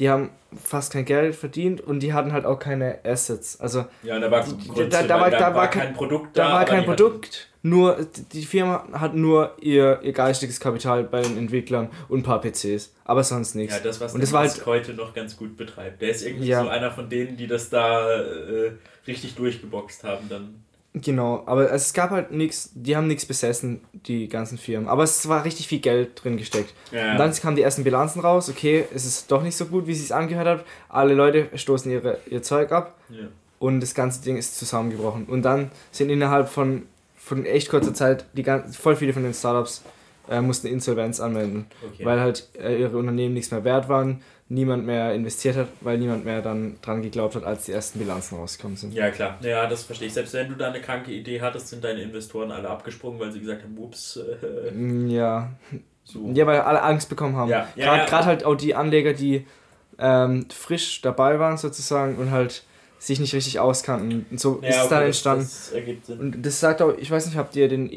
[0.00, 0.30] die haben
[0.64, 3.60] fast kein Geld verdient und die hatten halt auch keine Assets.
[3.60, 6.48] Also ja, da war, die, da, da, war, da, war, war kein Produkt da.
[6.48, 7.48] Da war kein Produkt.
[7.62, 12.40] Nur die Firma hat nur ihr, ihr geistiges Kapital bei den Entwicklern und ein paar
[12.40, 13.76] PCs, aber sonst nichts.
[13.76, 16.00] Ja, das was und das war halt heute noch ganz gut betreibt.
[16.00, 16.62] Der ist irgendwie ja.
[16.62, 18.72] so einer von denen, die das da äh,
[19.06, 20.64] richtig durchgeboxt haben dann.
[20.92, 24.88] Genau, aber es gab halt nichts, die haben nichts besessen, die ganzen Firmen.
[24.88, 26.74] Aber es war richtig viel Geld drin gesteckt.
[26.90, 27.12] Ja.
[27.12, 29.94] Und dann kamen die ersten Bilanzen raus, okay, es ist doch nicht so gut, wie
[29.94, 30.64] sie es angehört hat.
[30.88, 33.28] Alle Leute stoßen ihre, ihr Zeug ab ja.
[33.60, 35.26] und das ganze Ding ist zusammengebrochen.
[35.26, 36.82] Und dann sind innerhalb von,
[37.16, 39.84] von echt kurzer Zeit die ganz, voll viele von den Startups
[40.28, 42.04] äh, mussten Insolvenz anmelden, okay.
[42.04, 46.24] weil halt äh, ihre Unternehmen nichts mehr wert waren niemand mehr investiert hat, weil niemand
[46.24, 48.92] mehr dann dran geglaubt hat, als die ersten Bilanzen rausgekommen sind.
[48.92, 49.38] Ja, klar.
[49.42, 50.14] Ja, das verstehe ich.
[50.14, 53.38] Selbst wenn du da eine kranke Idee hattest, sind deine Investoren alle abgesprungen, weil sie
[53.38, 54.18] gesagt haben, ups.
[54.18, 55.52] Äh, mm, ja.
[56.02, 56.32] So.
[56.34, 57.48] Ja, weil alle Angst bekommen haben.
[57.48, 57.68] Ja.
[57.76, 58.26] Ja, Gerade ja.
[58.26, 59.46] halt auch die Anleger, die
[60.00, 62.64] ähm, frisch dabei waren sozusagen und halt
[62.98, 64.26] sich nicht richtig auskannten.
[64.32, 65.44] Und so ja, ist es dann entstanden.
[65.44, 65.72] Das,
[66.06, 67.88] das und das sagt auch, ich weiß nicht, habt ihr den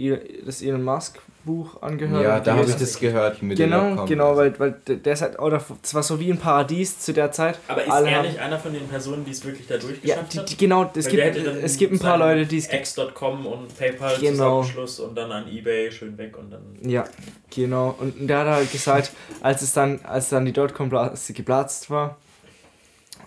[0.45, 2.23] das Elon Musk Buch angehört.
[2.23, 5.51] Ja, da habe ich das gehört mit Genau, genau, weil, weil der ist halt auch
[5.81, 7.59] zwar so wie ein Paradies zu der Zeit.
[7.67, 10.43] Aber ist er haben, nicht einer von den Personen, die es wirklich da durchgeschafft ja,
[10.43, 14.17] die, die, genau, es gibt, es gibt ein paar Leute, die es X.com und PayPal
[14.19, 14.61] genau.
[14.61, 16.61] Zusammenschluss und dann an Ebay schön weg und dann.
[16.81, 17.03] Ja,
[17.53, 17.95] genau.
[17.99, 19.11] Und der hat halt gesagt,
[19.41, 22.17] als es dann, als dann die Dotcom-Blase geplatzt war,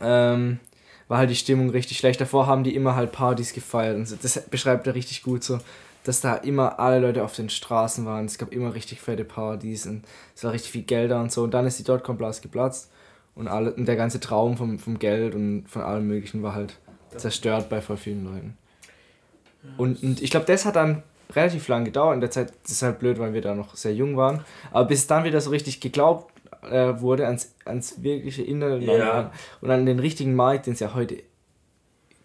[0.02, 0.60] ähm,
[1.08, 2.20] war halt die Stimmung richtig schlecht.
[2.20, 4.16] Davor haben die immer halt Partys gefeiert und so.
[4.20, 5.58] Das beschreibt er richtig gut so
[6.06, 8.26] dass da immer alle Leute auf den Straßen waren.
[8.26, 10.04] Es gab immer richtig fette Partys und
[10.34, 11.42] es war richtig viel Geld da und so.
[11.42, 12.90] Und dann ist die Dotcom-Blase geplatzt
[13.34, 16.78] und, alle, und der ganze Traum vom, vom Geld und von allem Möglichen war halt
[17.16, 18.56] zerstört bei voll vielen Leuten.
[19.76, 21.02] Und, und ich glaube, das hat dann
[21.34, 22.14] relativ lang gedauert.
[22.14, 24.44] In der Zeit das ist halt blöd, weil wir da noch sehr jung waren.
[24.70, 29.32] Aber bis dann wieder so richtig geglaubt äh, wurde ans, ans wirkliche Internet ja.
[29.60, 31.22] und an den richtigen Markt, den es ja heute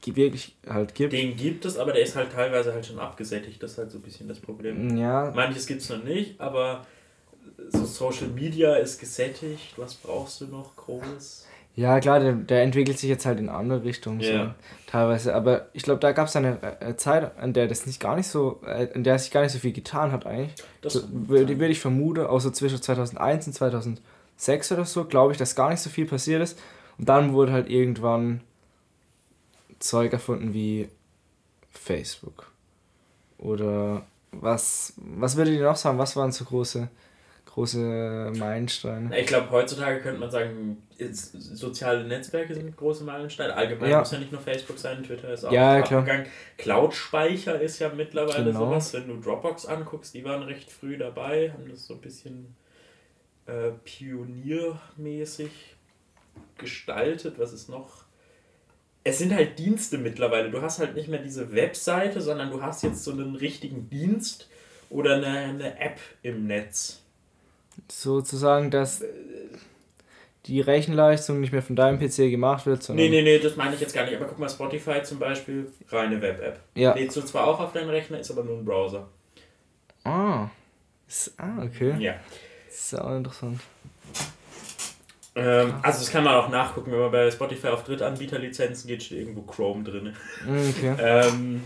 [0.06, 1.14] wirklich halt gibt.
[1.14, 3.62] Den gibt es, aber der ist halt teilweise halt schon abgesättigt.
[3.62, 4.98] Das ist halt so ein bisschen das Problem.
[4.98, 5.32] Ja.
[5.36, 6.86] Manches gibt es noch nicht, aber
[7.70, 9.74] so Social Media ist gesättigt.
[9.78, 11.46] Was brauchst du noch groß?
[11.76, 14.20] Ja, klar, der, der entwickelt sich jetzt halt in andere Richtungen.
[14.20, 14.46] Yeah.
[14.46, 14.52] So,
[14.88, 15.34] teilweise.
[15.34, 18.28] Aber ich glaube, da gab es eine äh, Zeit, an der das nicht gar nicht
[18.28, 20.54] so, äh, in der sich gar nicht so viel getan hat eigentlich.
[20.82, 25.56] Das würde, würde ich vermuten, außer zwischen 2001 und 2006 oder so, glaube ich, dass
[25.56, 26.60] gar nicht so viel passiert ist.
[26.98, 28.42] Und dann wurde halt irgendwann
[29.84, 30.90] Zeug erfunden wie
[31.72, 32.52] Facebook.
[33.38, 35.98] Oder was, was würdet ihr noch sagen?
[35.98, 36.90] Was waren so große
[37.54, 39.20] große Meilensteine.
[39.20, 40.82] Ich glaube, heutzutage könnte man sagen,
[41.12, 43.54] soziale Netzwerke sind große Meilensteine.
[43.54, 44.00] Allgemein ja.
[44.00, 46.06] muss ja nicht nur Facebook sein, Twitter ist auch ja, klar.
[46.58, 48.68] Cloud-Speicher ist ja mittlerweile genau.
[48.68, 48.94] sowas.
[48.94, 52.56] Wenn du Dropbox anguckst, die waren recht früh dabei, haben das so ein bisschen
[53.48, 55.52] äh, pioniermäßig
[56.58, 57.38] gestaltet.
[57.38, 58.01] Was ist noch?
[59.04, 60.52] Es sind halt Dienste mittlerweile.
[60.52, 64.48] Du hast halt nicht mehr diese Webseite, sondern du hast jetzt so einen richtigen Dienst
[64.90, 67.02] oder eine, eine App im Netz
[67.90, 69.04] sozusagen, dass
[70.46, 73.06] die Rechenleistung nicht mehr von deinem PC gemacht wird, sondern.
[73.06, 74.16] Nee, nee, nee, das meine ich jetzt gar nicht.
[74.16, 76.60] Aber guck mal, Spotify zum Beispiel, reine Web-App.
[76.76, 76.96] Ja.
[76.96, 79.08] Lädst du zwar auch auf deinen Rechner, ist aber nur ein Browser.
[80.04, 80.50] Ah.
[81.38, 81.96] Ah, okay.
[82.00, 82.16] Ja.
[82.68, 83.60] Das ist auch interessant.
[85.34, 89.20] Ähm, also das kann man auch nachgucken, wenn man bei Spotify auf Drittanbieterlizenzen geht, steht
[89.20, 90.14] irgendwo Chrome drin.
[90.46, 90.96] Mm, okay.
[91.00, 91.64] ähm,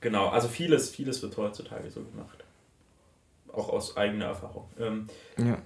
[0.00, 2.44] genau, also vieles, vieles wird heutzutage so gemacht
[3.56, 4.68] auch aus eigener Erfahrung.
[4.78, 5.08] Ähm,
[5.38, 5.58] ja.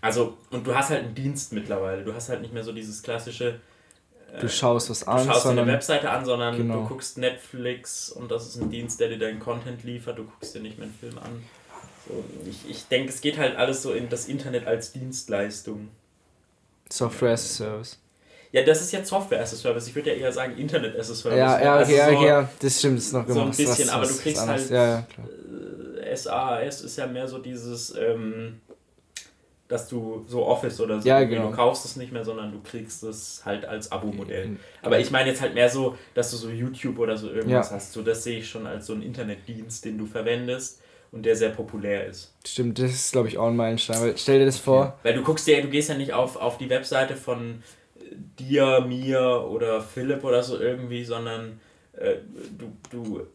[0.00, 2.04] Also, und du hast halt einen Dienst mittlerweile.
[2.04, 3.60] Du hast halt nicht mehr so dieses klassische.
[4.32, 5.18] Äh, du schaust was an.
[5.18, 6.82] Du schaust dir eine Webseite an, sondern genau.
[6.82, 10.18] du guckst Netflix und das ist ein Dienst, der dir deinen Content liefert.
[10.18, 11.44] Du guckst dir nicht mehr einen Film an.
[12.06, 15.88] So, ich ich denke, es geht halt alles so in das Internet als Dienstleistung.
[16.90, 17.98] Software as a Service.
[18.52, 19.86] Ja, das ist jetzt Software as a Service.
[19.88, 21.38] Ich würde ja eher sagen Internet as a Service.
[21.38, 23.54] Ja, ja, also so, ja, das stimmt, das ist noch gemacht.
[23.54, 24.70] So ein bisschen, was, aber du kriegst halt.
[24.70, 25.06] Ja, ja,
[26.16, 28.60] SaaS ist ja mehr so dieses, ähm,
[29.68, 31.48] dass du so Office oder so, ja, genau.
[31.48, 34.58] du kaufst es nicht mehr, sondern du kriegst es halt als Abo-Modell.
[34.82, 37.76] Aber ich meine jetzt halt mehr so, dass du so YouTube oder so irgendwas ja.
[37.76, 37.94] hast.
[37.94, 40.81] So, das sehe ich schon als so einen Internetdienst, den du verwendest
[41.12, 42.32] und der sehr populär ist.
[42.46, 44.00] Stimmt, das ist glaube ich auch ein Meilenstein.
[44.00, 44.84] Weil, stell dir das vor.
[44.84, 44.98] Ja.
[45.02, 47.62] Weil du guckst dir, du gehst ja nicht auf, auf die Webseite von
[48.38, 51.60] dir, mir oder Philipp oder so irgendwie, sondern
[51.92, 52.16] äh,
[52.58, 53.26] du, du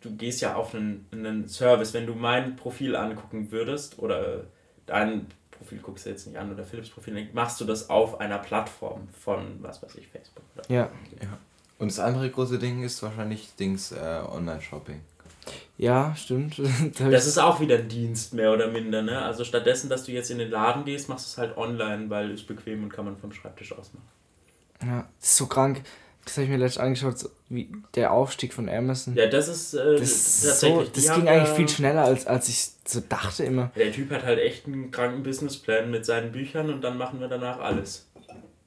[0.00, 1.94] du gehst ja auf einen, einen Service.
[1.94, 4.44] Wenn du mein Profil angucken würdest oder
[4.86, 8.20] dein Profil guckst du jetzt nicht an oder Philips Profil, dann machst du das auf
[8.20, 10.44] einer Plattform von, was weiß ich, Facebook.
[10.54, 10.90] Oder ja.
[11.22, 11.38] ja.
[11.78, 15.00] Und das andere große Ding ist wahrscheinlich Dings äh, Online-Shopping.
[15.78, 16.60] Ja, stimmt.
[16.98, 19.02] das ist auch wieder ein Dienst, mehr oder minder.
[19.02, 19.20] Ne?
[19.22, 22.30] Also stattdessen, dass du jetzt in den Laden gehst, machst du es halt online, weil
[22.32, 24.08] es bequem und kann man vom Schreibtisch aus machen.
[24.82, 25.82] Ja, das ist so krank.
[26.24, 29.14] Das habe ich mir letztens angeschaut, wie der Aufstieg von Amazon.
[29.14, 30.88] Ja, das ist äh, das tatsächlich.
[30.88, 33.70] So, das ging eigentlich viel schneller, als, als ich so dachte immer.
[33.74, 37.28] Der Typ hat halt echt einen kranken Businessplan mit seinen Büchern und dann machen wir
[37.28, 38.09] danach alles.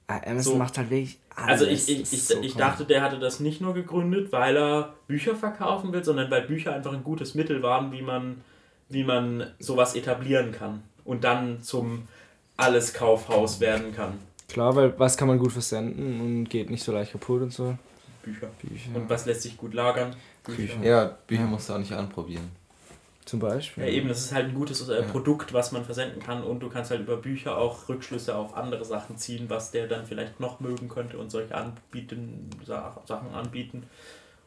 [0.07, 0.55] Amazon so.
[0.57, 1.61] macht halt wirklich alles.
[1.61, 4.93] Also ich, ich, ich, so ich dachte, der hatte das nicht nur gegründet, weil er
[5.07, 8.41] Bücher verkaufen will, sondern weil Bücher einfach ein gutes Mittel waren, wie man,
[8.89, 12.07] wie man sowas etablieren kann und dann zum
[12.57, 14.19] Alles-Kaufhaus werden kann.
[14.47, 17.77] Klar, weil was kann man gut versenden und geht nicht so leicht kaputt und so.
[18.21, 18.47] Bücher.
[18.61, 18.95] Bücher.
[18.95, 20.15] Und was lässt sich gut lagern?
[20.43, 20.83] Bücher.
[20.83, 22.49] Ja, Bücher musst du auch nicht anprobieren.
[23.25, 23.83] Zum Beispiel.
[23.83, 26.69] Ja, eben, das ist halt ein gutes äh, Produkt, was man versenden kann und du
[26.69, 30.59] kannst halt über Bücher auch Rückschlüsse auf andere Sachen ziehen, was der dann vielleicht noch
[30.59, 33.83] mögen könnte und solche anbieten, Sachen anbieten.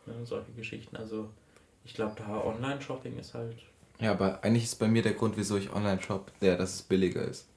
[0.07, 0.97] Ja, solche Geschichten.
[0.97, 1.31] Also
[1.85, 3.57] ich glaube, da Online-Shopping ist halt.
[4.01, 6.83] Ja, aber eigentlich ist bei mir der Grund, wieso ich online shop, der, dass es
[6.83, 7.49] billiger ist.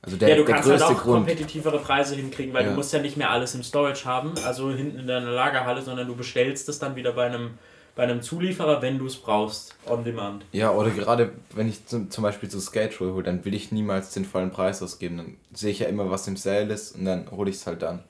[0.00, 1.26] Also der, ja, du der kannst halt auch Grund.
[1.26, 2.70] kompetitivere Preise hinkriegen, weil ja.
[2.70, 6.08] du musst ja nicht mehr alles im Storage haben, also hinten in deiner Lagerhalle, sondern
[6.08, 7.58] du bestellst es dann wieder bei einem,
[7.94, 10.46] bei einem Zulieferer, wenn du es brauchst, on demand.
[10.52, 14.10] Ja, oder gerade wenn ich zum, zum Beispiel so Skate hole, dann will ich niemals
[14.10, 15.18] den vollen Preis ausgeben.
[15.18, 17.82] Dann sehe ich ja immer, was im Sale ist und dann hole ich es halt
[17.82, 18.02] dann.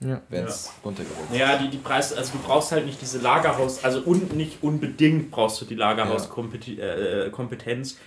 [0.00, 0.20] Ja.
[0.30, 0.72] Wenn es ja.
[0.84, 4.62] runtergerutscht Ja, die, die Preise, also du brauchst halt nicht diese Lagerhaus, also und nicht
[4.62, 7.98] unbedingt brauchst du die Lagerhauskompetenz.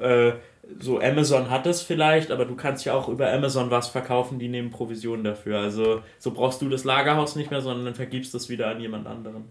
[0.00, 0.02] Ja.
[0.02, 0.34] Äh, äh,
[0.78, 4.46] so Amazon hat es vielleicht, aber du kannst ja auch über Amazon was verkaufen, die
[4.48, 5.58] nehmen Provisionen dafür.
[5.58, 9.08] Also so brauchst du das Lagerhaus nicht mehr, sondern dann vergibst es wieder an jemand
[9.08, 9.46] anderen.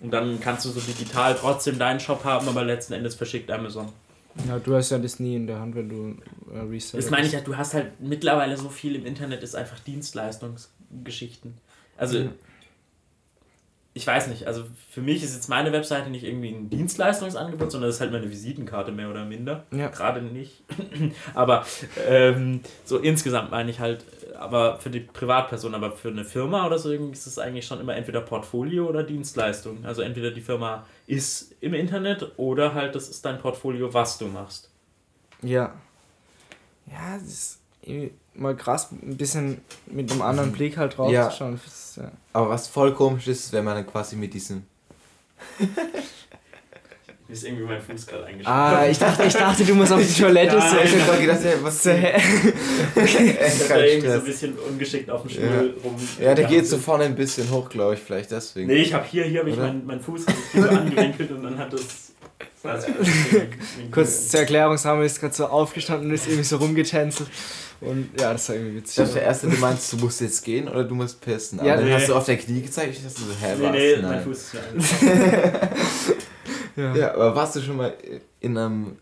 [0.00, 3.88] Und dann kannst du so digital trotzdem deinen Shop haben, aber letzten Endes verschickt Amazon.
[4.48, 6.16] Ja, du hast ja das nie in der Hand, wenn du
[6.52, 6.94] äh, resellst.
[6.94, 11.54] Das meine ich ja, du hast halt mittlerweile so viel im Internet, ist einfach Dienstleistungsgeschichten.
[11.96, 12.30] Also mhm
[13.96, 17.88] ich weiß nicht, also für mich ist jetzt meine Webseite nicht irgendwie ein Dienstleistungsangebot, sondern
[17.88, 19.64] das ist halt meine Visitenkarte mehr oder minder.
[19.70, 19.86] Ja.
[19.86, 20.64] Gerade nicht.
[21.34, 21.64] aber
[22.08, 24.04] ähm, so insgesamt meine ich halt,
[24.44, 27.94] aber für die Privatperson, aber für eine Firma oder so ist es eigentlich schon immer
[27.96, 29.84] entweder Portfolio oder Dienstleistung.
[29.84, 34.26] Also entweder die Firma ist im Internet oder halt das ist dein Portfolio, was du
[34.26, 34.70] machst.
[35.42, 35.74] Ja.
[36.86, 40.54] Ja, das ist mal krass, ein bisschen mit einem anderen mhm.
[40.54, 41.30] Blick halt drauf ja.
[41.30, 41.60] zu schauen.
[41.96, 42.10] Ja.
[42.32, 44.64] Aber was voll komisch ist, wenn man dann quasi mit diesem
[47.26, 48.76] mir ist irgendwie mein Fuß gerade eingeschlafen.
[48.76, 50.56] Ah, ich dachte, ich dachte, du musst auf die Toilette.
[50.56, 52.16] ja, ich habe gedacht, was ist der
[52.94, 53.36] okay.
[53.66, 55.82] da irgendwie so ein bisschen ungeschickt auf dem Stuhl ja.
[55.82, 55.96] rum.
[56.20, 58.66] Ja, der geht so vorne ein bisschen hoch, glaube ich, vielleicht deswegen.
[58.66, 61.72] Nee, ich habe hier, hier habe ich meinen mein Fuß so angewinkelt und dann hat
[61.72, 62.12] das.
[62.62, 62.86] das
[63.90, 67.30] Kurz zur Erklärung, Samuel ist gerade so aufgestanden und ist irgendwie so rumgetänzelt.
[67.80, 68.96] Und ja, das war irgendwie witzig.
[68.96, 71.58] Das war der erste, du meinst, du musst jetzt gehen oder du musst pissen.
[71.58, 71.92] Aber ja, dann nee.
[71.94, 73.72] hast du auf der Knie gezeigt, ich dachte so, hä, nee, was?
[73.72, 74.10] Nee, Nein.
[74.10, 74.60] mein Fuß ist ja.
[76.76, 77.94] Ja, aber warst du schon mal
[78.40, 78.98] in einem,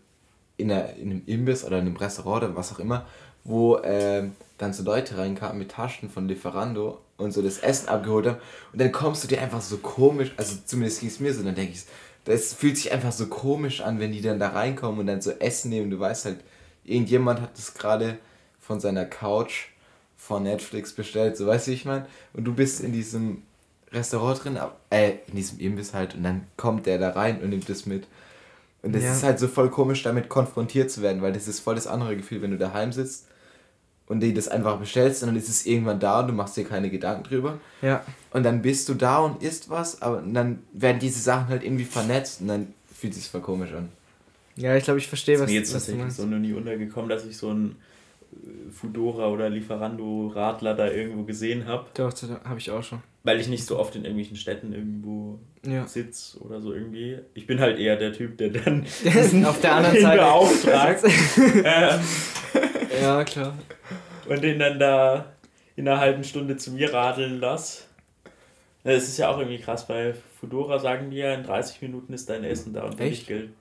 [0.57, 3.05] in, einer, in einem Imbiss oder in einem Restaurant oder was auch immer,
[3.43, 4.27] wo äh,
[4.57, 8.37] dann so Leute reinkamen mit Taschen von Lieferando und so das Essen abgeholt haben
[8.71, 11.55] und dann kommst du dir einfach so komisch, also zumindest ging es mir so, dann
[11.55, 11.85] denke ich,
[12.25, 15.31] das fühlt sich einfach so komisch an, wenn die dann da reinkommen und dann so
[15.31, 15.91] Essen nehmen.
[15.91, 16.37] Du weißt halt,
[16.83, 18.17] irgendjemand hat das gerade
[18.59, 19.67] von seiner Couch
[20.15, 22.05] von Netflix bestellt, so weißt du, wie ich meine?
[22.33, 23.43] Und du bist in diesem
[23.93, 24.59] Restaurant drin,
[24.89, 28.07] äh, in diesem Imbiss halt, und dann kommt der da rein und nimmt das mit.
[28.81, 29.13] Und das ja.
[29.13, 32.17] ist halt so voll komisch, damit konfrontiert zu werden, weil das ist voll das andere
[32.17, 33.27] Gefühl, wenn du daheim sitzt
[34.07, 36.65] und dir das einfach bestellst und dann ist es irgendwann da und du machst dir
[36.65, 37.59] keine Gedanken drüber.
[37.81, 38.03] Ja.
[38.31, 41.85] Und dann bist du da und isst was, aber dann werden diese Sachen halt irgendwie
[41.85, 43.89] vernetzt und dann fühlt es sich voll komisch an.
[44.55, 47.25] Ja, ich glaube, ich verstehe, was, mir jetzt was tatsächlich so noch nie untergekommen, dass
[47.25, 47.75] ich so ein
[48.71, 51.85] Fudora oder Lieferando Radler da irgendwo gesehen habe.
[51.93, 52.13] Doch,
[52.43, 53.01] habe ich auch schon.
[53.23, 55.87] Weil ich nicht so oft in irgendwelchen Städten irgendwo ja.
[55.87, 57.19] sitze oder so irgendwie.
[57.33, 58.85] Ich bin halt eher der Typ, der dann
[59.45, 61.03] auf der anderen Seite beauftragt.
[61.63, 61.99] ähm,
[63.01, 63.57] ja, klar.
[64.27, 65.33] Und den dann da
[65.75, 67.83] in einer halben Stunde zu mir radeln lasse.
[68.83, 72.29] Es ist ja auch irgendwie krass, bei Fudora sagen die ja, in 30 Minuten ist
[72.29, 73.27] dein Essen da und Echt?
[73.27, 73.51] Geld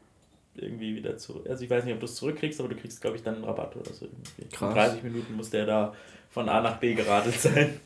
[0.55, 1.47] irgendwie wieder zurück.
[1.49, 3.45] Also ich weiß nicht, ob du es zurückkriegst, aber du kriegst, glaube ich, dann einen
[3.45, 4.55] Rabatt oder so irgendwie.
[4.55, 4.71] Krass.
[4.71, 5.95] In 30 Minuten muss der da
[6.31, 7.81] von A nach B geradelt sein.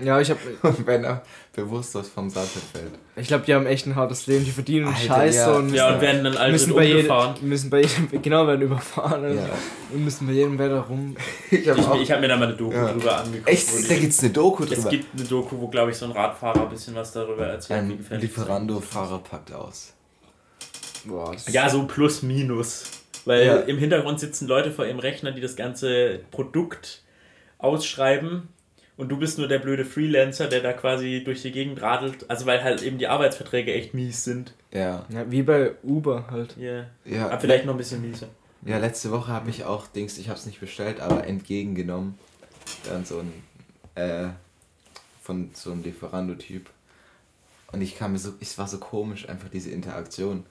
[0.00, 0.40] Ja, ich habe.
[0.86, 1.22] wenn er
[1.52, 2.92] bewusstlos vom Sattel fällt.
[3.16, 5.52] Ich glaube, die haben echt ein hartes Leben, die verdienen Alter, Scheiße ja.
[5.52, 7.12] und müssen, ja, und werden dann alle müssen bei jedem,
[7.42, 9.50] müssen bei jedem, genau, werden überfahren also, ja.
[9.92, 11.14] und müssen bei jedem Wetter rum.
[11.50, 12.90] ich habe hab mir da mal eine Doku ja.
[12.90, 13.48] drüber angeguckt.
[13.48, 13.90] Echt?
[13.90, 14.78] Da gibt es eine Doku drüber?
[14.78, 17.80] Es gibt eine Doku, wo, glaube ich, so ein Radfahrer ein bisschen was darüber erzählt.
[18.10, 19.92] Ein Lieferando-Fahrer packt aus.
[21.04, 22.84] Boah, ja, so plus minus.
[23.24, 23.56] Weil ja.
[23.60, 27.02] im Hintergrund sitzen Leute vor ihrem Rechner, die das ganze Produkt
[27.58, 28.48] ausschreiben.
[28.96, 32.28] Und du bist nur der blöde Freelancer, der da quasi durch die Gegend radelt.
[32.28, 34.54] Also weil halt eben die Arbeitsverträge echt mies sind.
[34.72, 35.06] Ja.
[35.08, 36.56] ja wie bei Uber halt.
[36.58, 36.86] Yeah.
[37.04, 37.26] Ja.
[37.26, 38.28] Aber vielleicht noch ein bisschen mieser.
[38.64, 42.16] Ja, letzte Woche habe ich auch Dings, ich habe es nicht bestellt, aber entgegengenommen.
[42.88, 43.32] Dann so ein,
[43.96, 44.28] äh,
[45.20, 46.70] von so einem Lieferando-Typ.
[47.72, 50.44] Und ich kam mir so, es war so komisch, einfach diese Interaktion.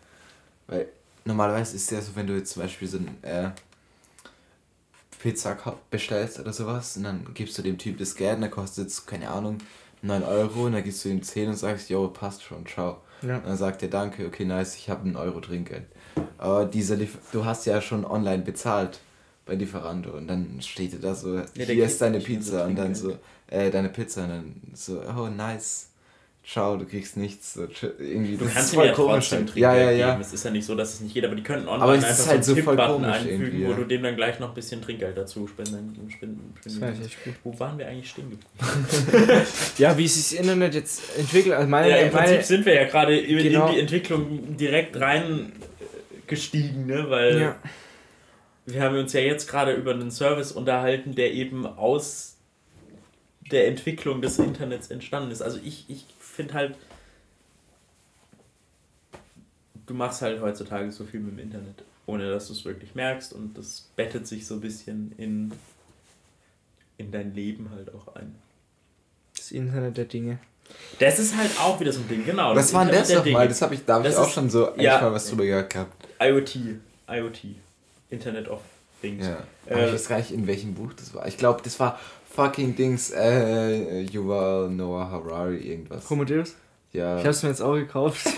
[0.71, 0.87] Weil
[1.25, 3.49] normalerweise ist es ja so, wenn du jetzt zum Beispiel so ein äh,
[5.19, 5.55] Pizza
[5.91, 9.05] bestellst oder sowas und dann gibst du dem Typ das Geld und dann kostet es,
[9.05, 9.57] keine Ahnung,
[10.01, 13.01] 9 Euro und dann gibst du ihm 10 und sagst, jo, passt schon, ciao.
[13.21, 13.37] Ja.
[13.37, 15.85] Und dann sagt er, danke, okay, nice, ich habe einen Euro Trinkgeld.
[16.37, 18.99] Aber dieser Liefer du hast ja schon online bezahlt
[19.45, 23.17] bei Lieferando und dann steht da so, ja, hier ist deine Pizza und dann so,
[23.47, 25.90] äh, deine Pizza und dann so, oh, nice
[26.51, 27.53] schau, du kriegst nichts.
[27.53, 27.67] So,
[27.99, 30.09] irgendwie, du kannst voll ja komisch trotzdem Trinkgeld ja, ja, ja.
[30.11, 30.21] geben.
[30.21, 32.27] Es ist ja nicht so, dass es nicht jeder, aber die könnten online aber einfach
[32.27, 35.47] halt so einen Tipp-Button einfügen, wo du dem dann gleich noch ein bisschen Trinkgeld dazu
[35.47, 36.09] spenden.
[36.09, 37.33] spenden, spenden das echt gut.
[37.43, 39.45] Wo waren wir eigentlich stehen geblieben?
[39.77, 41.55] ja, wie sich das Internet jetzt entwickelt.
[41.55, 43.67] Also meine, ja, im meine, Prinzip sind wir ja gerade genau.
[43.67, 47.05] in die Entwicklung direkt reingestiegen, ne?
[47.09, 47.55] weil ja.
[48.65, 52.35] wir haben uns ja jetzt gerade über einen Service unterhalten, der eben aus
[53.51, 55.41] der Entwicklung des Internets entstanden ist.
[55.41, 56.75] Also ich, ich finde halt,
[59.85, 63.33] du machst halt heutzutage so viel mit dem Internet, ohne dass du es wirklich merkst
[63.33, 65.51] und das bettet sich so ein bisschen in,
[66.97, 68.35] in dein Leben halt auch ein.
[69.35, 70.39] Das Internet der Dinge.
[70.99, 72.55] Das ist halt auch wieder so ein Ding, genau.
[72.55, 73.47] Was war denn das nochmal?
[73.47, 76.07] Das habe ich, da habe ich auch schon so ja, mal was drüber gehört gehabt.
[76.21, 76.79] IoT.
[77.09, 77.39] IoT.
[78.09, 78.61] Internet of
[79.01, 79.25] Things.
[79.25, 79.43] Ja.
[79.65, 81.27] Äh, ich weiß gar nicht, in welchem Buch das war.
[81.27, 81.99] Ich glaube, das war
[82.33, 86.09] fucking Dings, äh, Yuval Noah Harari, irgendwas.
[86.09, 86.55] Homodeus?
[86.93, 87.19] Ja.
[87.19, 88.25] Ich hab's mir jetzt auch gekauft.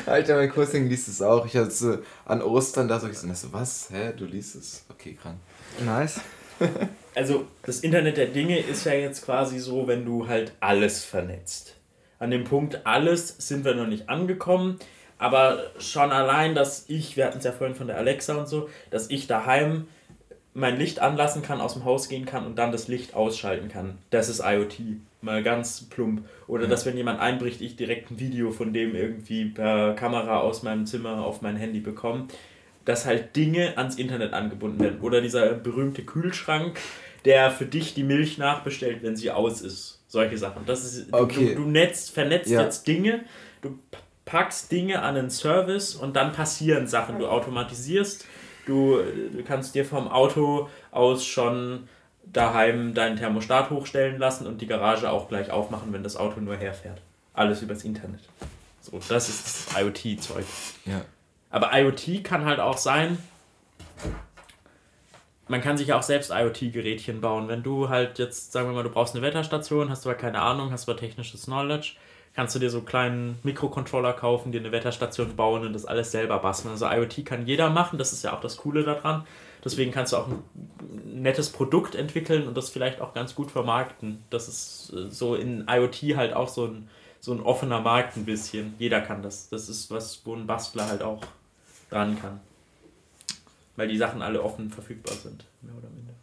[0.06, 1.46] Alter, mein Cousin liest es auch.
[1.46, 3.88] Ich hatte so an Ostern da so gesagt, so, was?
[3.90, 4.12] Hä?
[4.16, 4.84] Du liest es?
[4.88, 5.36] Okay, krank.
[5.84, 6.20] Nice.
[7.14, 11.76] also, das Internet der Dinge ist ja jetzt quasi so, wenn du halt alles vernetzt.
[12.18, 14.78] An dem Punkt alles sind wir noch nicht angekommen,
[15.18, 18.68] aber schon allein, dass ich, wir hatten es ja vorhin von der Alexa und so,
[18.90, 19.88] dass ich daheim
[20.52, 23.98] mein Licht anlassen kann, aus dem Haus gehen kann und dann das Licht ausschalten kann.
[24.10, 24.80] Das ist IoT.
[25.22, 26.22] Mal ganz plump.
[26.46, 26.68] Oder ja.
[26.70, 30.86] dass, wenn jemand einbricht, ich direkt ein Video von dem irgendwie per Kamera aus meinem
[30.86, 32.26] Zimmer auf mein Handy bekomme.
[32.84, 35.00] dass halt Dinge ans Internet angebunden werden.
[35.00, 36.78] Oder dieser berühmte Kühlschrank,
[37.24, 40.02] der für dich die Milch nachbestellt, wenn sie aus ist.
[40.08, 40.64] Solche Sachen.
[40.66, 41.54] Das ist, okay.
[41.54, 42.62] du, du netzt, vernetzt ja.
[42.62, 43.20] jetzt Dinge,
[43.62, 43.78] du
[44.24, 47.18] packst Dinge an einen Service und dann passieren Sachen.
[47.18, 48.24] Du automatisierst,
[48.70, 49.02] du,
[49.32, 51.88] du kannst dir vom Auto aus schon
[52.24, 56.56] daheim deinen Thermostat hochstellen lassen und die Garage auch gleich aufmachen, wenn das Auto nur
[56.56, 57.00] herfährt.
[57.34, 58.20] Alles übers Internet.
[58.80, 60.44] So, das ist das IoT-Zeug.
[60.86, 61.02] Ja.
[61.50, 63.18] Aber IoT kann halt auch sein,
[65.48, 67.48] man kann sich auch selbst IoT-Gerätchen bauen.
[67.48, 70.70] Wenn du halt jetzt, sagen wir mal, du brauchst eine Wetterstation, hast aber keine Ahnung,
[70.70, 71.94] hast aber technisches Knowledge,
[72.34, 76.12] kannst du dir so einen kleinen Mikrocontroller kaufen, dir eine Wetterstation bauen und das alles
[76.12, 76.72] selber basteln.
[76.72, 79.24] Also IoT kann jeder machen, das ist ja auch das Coole daran.
[79.64, 80.42] Deswegen kannst du auch ein
[81.22, 84.22] nettes Produkt entwickeln und das vielleicht auch ganz gut vermarkten.
[84.30, 86.88] Das ist äh, so in IoT halt auch so ein,
[87.20, 88.74] so ein offener Markt ein bisschen.
[88.78, 89.50] Jeder kann das.
[89.50, 91.20] Das ist was, wo ein Bastler halt auch
[91.90, 92.40] dran kann.
[93.76, 96.14] Weil die Sachen alle offen verfügbar sind, mehr oder minder.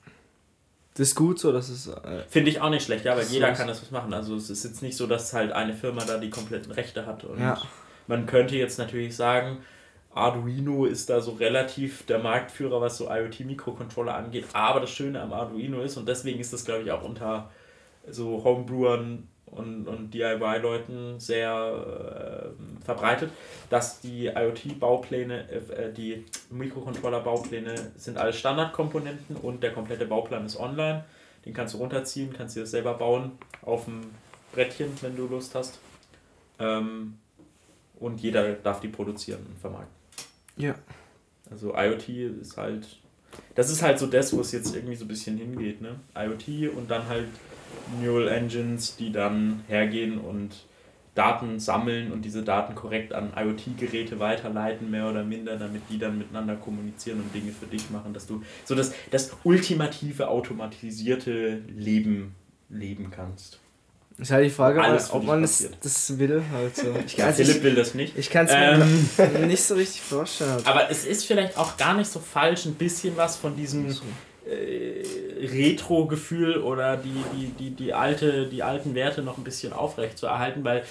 [0.97, 1.87] Das ist gut so, dass es.
[1.87, 4.13] Äh, Finde ich auch nicht schlecht, ja, weil jeder kann das was machen.
[4.15, 7.23] Also es ist jetzt nicht so, dass halt eine Firma da die kompletten Rechte hat.
[7.23, 7.61] Und ja.
[8.07, 9.59] man könnte jetzt natürlich sagen,
[10.15, 14.45] Arduino ist da so relativ der Marktführer, was so IoT-Mikrocontroller angeht.
[14.53, 17.51] Aber das Schöne am Arduino ist, und deswegen ist das, glaube ich, auch unter
[18.09, 23.31] so Homebrewern und, und DIY-Leuten sehr äh, verbreitet,
[23.69, 31.05] dass die IoT-Baupläne, äh, die Mikrocontroller-Baupläne sind alles Standardkomponenten und der komplette Bauplan ist online.
[31.45, 34.01] Den kannst du runterziehen, kannst dir das selber bauen auf dem
[34.53, 35.79] Brettchen, wenn du Lust hast.
[36.59, 37.17] Ähm,
[37.99, 39.95] und jeder darf die produzieren und vermarkten.
[40.57, 40.75] Ja.
[41.49, 42.09] Also IoT
[42.41, 42.85] ist halt,
[43.55, 45.99] das ist halt so das, wo es jetzt irgendwie so ein bisschen hingeht, ne?
[46.15, 47.29] IoT und dann halt
[48.01, 50.65] Neural Engines, die dann hergehen und
[51.17, 56.17] Daten sammeln und diese Daten korrekt an IoT-Geräte weiterleiten, mehr oder minder, damit die dann
[56.17, 62.35] miteinander kommunizieren und Dinge für dich machen, dass du so das, das ultimative automatisierte Leben
[62.69, 63.59] leben kannst.
[64.19, 66.41] Ist halt die Frage, Alles ob man das, das will.
[66.51, 66.95] Halt so.
[67.05, 68.17] ich, ja, Philipp ich, will das nicht.
[68.17, 68.83] Ich kann es mir
[69.17, 70.59] ähm, nicht so richtig vorstellen.
[70.65, 73.87] Aber es ist vielleicht auch gar nicht so falsch, ein bisschen was von diesem
[74.47, 75.03] äh,
[75.39, 80.27] Retro-Gefühl oder die, die, die, die, alte, die alten Werte noch ein bisschen aufrecht zu
[80.27, 80.83] erhalten, weil äh,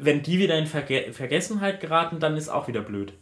[0.00, 3.12] wenn die wieder in Verge Vergessenheit geraten, dann ist auch wieder blöd.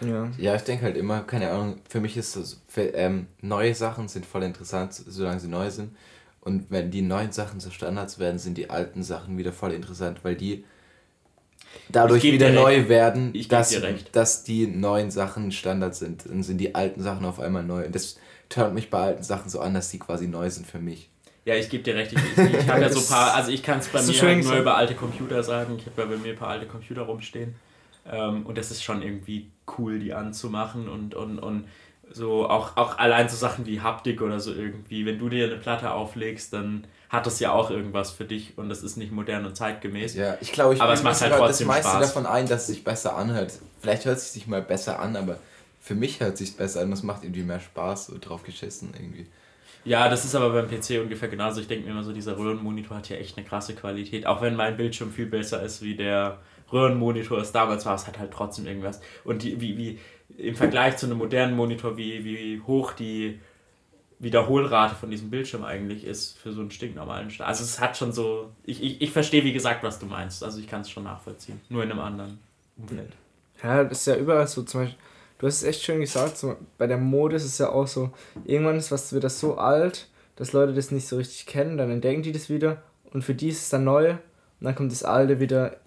[0.00, 3.74] Ja, ja ich denke halt immer, keine Ahnung, für mich ist das, für, ähm, neue
[3.74, 5.96] Sachen sind voll interessant, solange sie neu sind.
[6.40, 10.20] Und wenn die neuen Sachen zu Standards werden, sind die alten Sachen wieder voll interessant,
[10.24, 10.64] weil die
[11.88, 13.80] dadurch wieder neu werden, dass,
[14.10, 16.26] dass die neuen Sachen Standard sind.
[16.26, 17.86] Dann sind die alten Sachen auf einmal neu.
[17.86, 18.18] Und das
[18.52, 21.08] tönt mich bei alten Sachen so an, dass die quasi neu sind für mich.
[21.44, 22.12] Ja, ich gebe dir recht.
[22.12, 24.44] Ich, ich, ich habe ja so ein paar, also ich kann es bei mir halt
[24.44, 25.76] nur über alte Computer sagen.
[25.76, 27.54] Ich habe ja bei mir ein paar alte Computer rumstehen.
[28.10, 31.64] Ähm, und das ist schon irgendwie cool, die anzumachen und, und, und
[32.10, 35.06] so auch, auch allein so Sachen wie Haptik oder so irgendwie.
[35.06, 38.68] Wenn du dir eine Platte auflegst, dann hat das ja auch irgendwas für dich und
[38.68, 40.14] das ist nicht modern und zeitgemäß.
[40.14, 42.00] Ja, ich glaube, ich aber es macht halt trotzdem das meiste Spaß.
[42.00, 43.52] davon ein, dass es sich besser anhört.
[43.80, 45.38] Vielleicht hört es sich mal besser an, aber
[45.82, 46.90] für mich hört es sich besser an.
[46.90, 49.26] Das macht irgendwie mehr Spaß, so drauf geschissen irgendwie.
[49.84, 51.60] Ja, das ist aber beim PC ungefähr genauso.
[51.60, 54.24] Ich denke mir immer so, dieser Röhrenmonitor hat ja echt eine krasse Qualität.
[54.24, 56.38] Auch wenn mein Bildschirm viel besser ist, wie der
[56.72, 59.00] Röhrenmonitor es damals war, es hat halt trotzdem irgendwas.
[59.24, 59.98] Und die, wie, wie,
[60.38, 63.40] im Vergleich zu einem modernen Monitor, wie, wie hoch die
[64.20, 67.48] Wiederholrate von diesem Bildschirm eigentlich ist für so einen stinknormalen Start.
[67.48, 70.44] Also es hat schon so, ich, ich, ich verstehe wie gesagt, was du meinst.
[70.44, 71.60] Also ich kann es schon nachvollziehen.
[71.68, 72.38] Nur in einem anderen
[72.76, 73.12] Umfeld.
[73.64, 74.62] Ja, das ist ja überall so.
[74.62, 74.98] Zum Beispiel,
[75.42, 78.10] du hast es echt schön gesagt, so, bei der Mode ist es ja auch so,
[78.44, 82.22] irgendwann ist was das so alt, dass Leute das nicht so richtig kennen, dann entdecken
[82.22, 82.80] die das wieder
[83.12, 84.18] und für die ist es dann neu und
[84.60, 85.78] dann kommt das alte wieder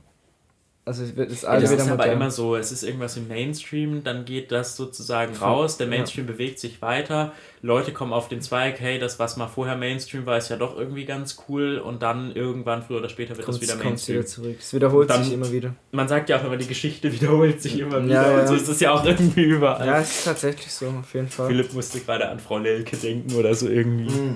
[0.85, 3.27] also es wird das alles ja, das ist aber immer so, es ist irgendwas im
[3.27, 6.33] Mainstream, dann geht das sozusagen raus, der Mainstream ja.
[6.33, 7.33] bewegt sich weiter,
[7.63, 10.77] Leute kommen auf den Zweig, hey, das was mal vorher Mainstream war, ist ja doch
[10.77, 14.17] irgendwie ganz cool und dann irgendwann früher oder später wird es wieder Mainstream.
[14.17, 14.57] Wieder zurück.
[14.59, 15.73] Es wiederholt dann, sich immer wieder.
[15.91, 18.67] Man sagt ja auch immer, die Geschichte wiederholt sich immer wieder ja, und so ist
[18.67, 19.87] es ja auch irgendwie überall.
[19.87, 21.47] Ja, es ist tatsächlich so, auf jeden Fall.
[21.47, 24.13] Philipp musste gerade an Frau Lelke denken oder so irgendwie.
[24.13, 24.35] Mhm.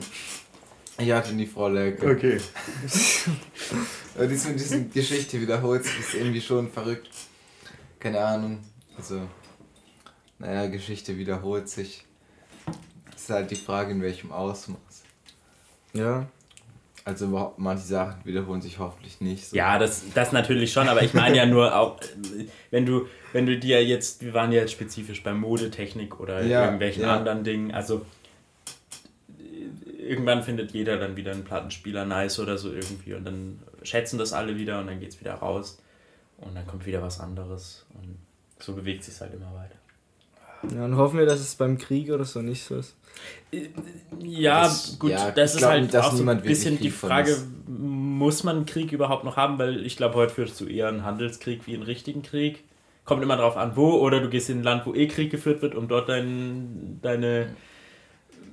[1.00, 2.12] Ich hatte nie Frau Lelke.
[2.12, 2.38] Okay.
[4.16, 7.10] Aber diese, diese Geschichte wiederholt sich, ist irgendwie schon verrückt.
[8.00, 8.60] Keine Ahnung.
[8.98, 9.22] Also,
[10.40, 12.06] naja, Geschichte wiederholt sich.
[13.12, 15.04] Das ist halt die Frage, in welchem Ausmaß.
[15.94, 16.28] Ja.
[17.06, 19.50] Also manche Sachen wiederholen sich hoffentlich nicht.
[19.50, 19.56] So.
[19.56, 22.00] Ja, das, das natürlich schon, aber ich meine ja nur auch,
[22.72, 26.66] wenn du, wenn du dir jetzt, wir waren ja jetzt spezifisch bei Modetechnik oder ja,
[26.66, 27.16] irgendwelchen ja.
[27.16, 28.06] anderen Dingen, also
[30.10, 34.34] irgendwann findet jeder dann wieder einen Plattenspieler nice oder so irgendwie und dann schätzen das
[34.34, 35.80] alle wieder und dann geht es wieder raus
[36.38, 38.18] und dann kommt wieder was anderes und
[38.60, 39.76] so bewegt sich halt immer weiter.
[40.76, 42.96] Ja, und hoffen wir, dass es beim Krieg oder so nicht so ist.
[44.20, 47.38] Ja, das, gut, ja, das ist glaub, halt auch so ein bisschen die Frage,
[47.68, 49.58] muss man einen Krieg überhaupt noch haben?
[49.58, 52.66] Weil ich glaube, heute führst du eher einen Handelskrieg wie einen richtigen Krieg.
[53.06, 53.94] Kommt immer drauf an, wo.
[54.00, 57.56] Oder du gehst in ein Land, wo eh Krieg geführt wird, um dort dein, deine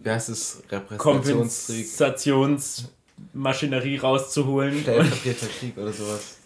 [0.07, 0.63] wie heißt es?
[0.99, 4.81] Kompensationsmaschinerie rauszuholen.
[4.81, 6.37] Stellvertreterkrieg oder sowas.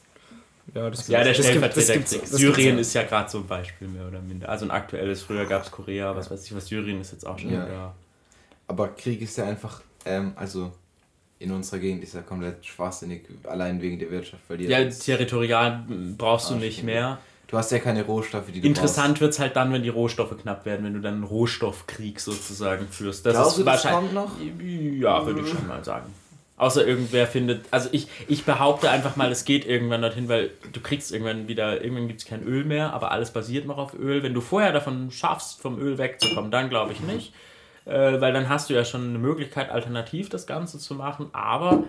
[0.75, 2.27] Ja, das ja der Stellvertreterkrieg.
[2.27, 4.49] Syrien ist ja gerade so ein Beispiel mehr oder minder.
[4.49, 7.39] Also ein aktuelles, früher gab es Korea, was weiß ich was, Syrien ist jetzt auch
[7.39, 7.67] schon ja.
[7.67, 7.95] da.
[8.67, 10.73] Aber Krieg ist ja einfach, ähm, also
[11.39, 14.43] in unserer Gegend ist ja komplett schwachsinnig, allein wegen der Wirtschaft.
[14.49, 15.85] Weil die ja, territorial
[16.17, 17.19] brauchst du nicht mehr.
[17.51, 20.37] Du hast ja keine Rohstoffe, die du Interessant wird es halt dann, wenn die Rohstoffe
[20.41, 23.27] knapp werden, wenn du dann einen Rohstoffkrieg sozusagen führst.
[23.27, 24.15] Das Glaubst ist du, das wahrscheinlich.
[24.15, 25.01] Kommt noch?
[25.01, 26.15] Ja, würde ich schon mal sagen.
[26.57, 27.65] Außer irgendwer findet.
[27.73, 31.83] Also ich, ich behaupte einfach mal, es geht irgendwann dorthin, weil du kriegst irgendwann wieder,
[31.83, 34.23] irgendwann gibt es kein Öl mehr, aber alles basiert noch auf Öl.
[34.23, 37.33] Wenn du vorher davon schaffst, vom Öl wegzukommen, dann glaube ich nicht.
[37.85, 41.31] Äh, weil dann hast du ja schon eine Möglichkeit, alternativ das Ganze zu machen.
[41.33, 41.83] Aber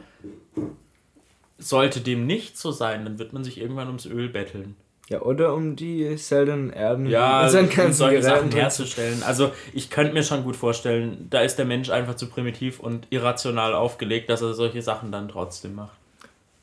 [1.60, 4.76] sollte dem nicht so sein, dann wird man sich irgendwann ums Öl betteln.
[5.12, 9.24] Ja, oder um die seltenen Erden ja, um solche Sachen herzustellen.
[9.24, 13.08] Also ich könnte mir schon gut vorstellen, da ist der Mensch einfach zu primitiv und
[13.10, 15.98] irrational aufgelegt, dass er solche Sachen dann trotzdem macht.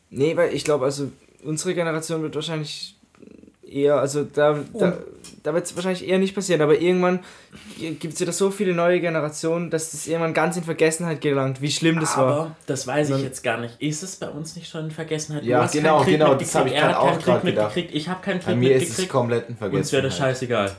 [0.09, 1.13] Nee, weil ich glaube, also
[1.45, 2.97] unsere Generation wird wahrscheinlich
[3.73, 4.99] eher, also da, da,
[5.43, 7.21] da wird es wahrscheinlich eher nicht passieren, aber irgendwann
[7.79, 11.71] gibt es wieder so viele neue Generationen, dass das irgendwann ganz in Vergessenheit gelangt, wie
[11.71, 12.57] schlimm das aber war.
[12.67, 13.81] das weiß ich jetzt gar nicht.
[13.81, 15.45] Ist es bei uns nicht schon in Vergessenheit?
[15.45, 17.95] Ja, genau, genau, das habe ich er auch gerade mitgekriegt.
[17.95, 18.91] Ich habe keinen Krieg bei mir mitgekriegt.
[18.91, 19.85] Ist es komplett in Vergessenheit.
[19.85, 20.71] Uns wäre das scheißegal.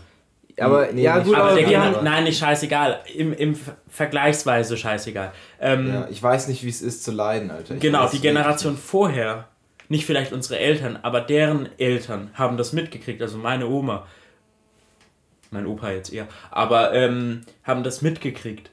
[0.61, 2.99] Aber nee, ja, gut, aber, aber wir haben, nein, nicht scheißegal.
[3.15, 3.57] Im, im
[3.87, 5.31] vergleichsweise scheißegal.
[5.61, 7.75] Ähm, ja, ich weiß nicht, wie es ist zu leiden, Alter.
[7.75, 9.47] Ich genau, die Generation vorher
[9.89, 14.07] nicht vielleicht unsere Eltern, aber deren Eltern haben das mitgekriegt, also meine Oma,
[15.51, 18.69] mein Opa jetzt eher, aber ähm, haben das mitgekriegt.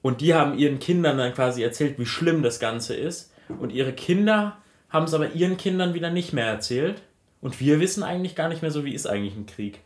[0.00, 3.32] Und die haben ihren Kindern dann quasi erzählt, wie schlimm das Ganze ist.
[3.58, 4.58] Und ihre Kinder
[4.90, 7.02] haben es aber ihren Kindern wieder nicht mehr erzählt.
[7.40, 9.80] Und wir wissen eigentlich gar nicht mehr so, wie ist eigentlich ein Krieg.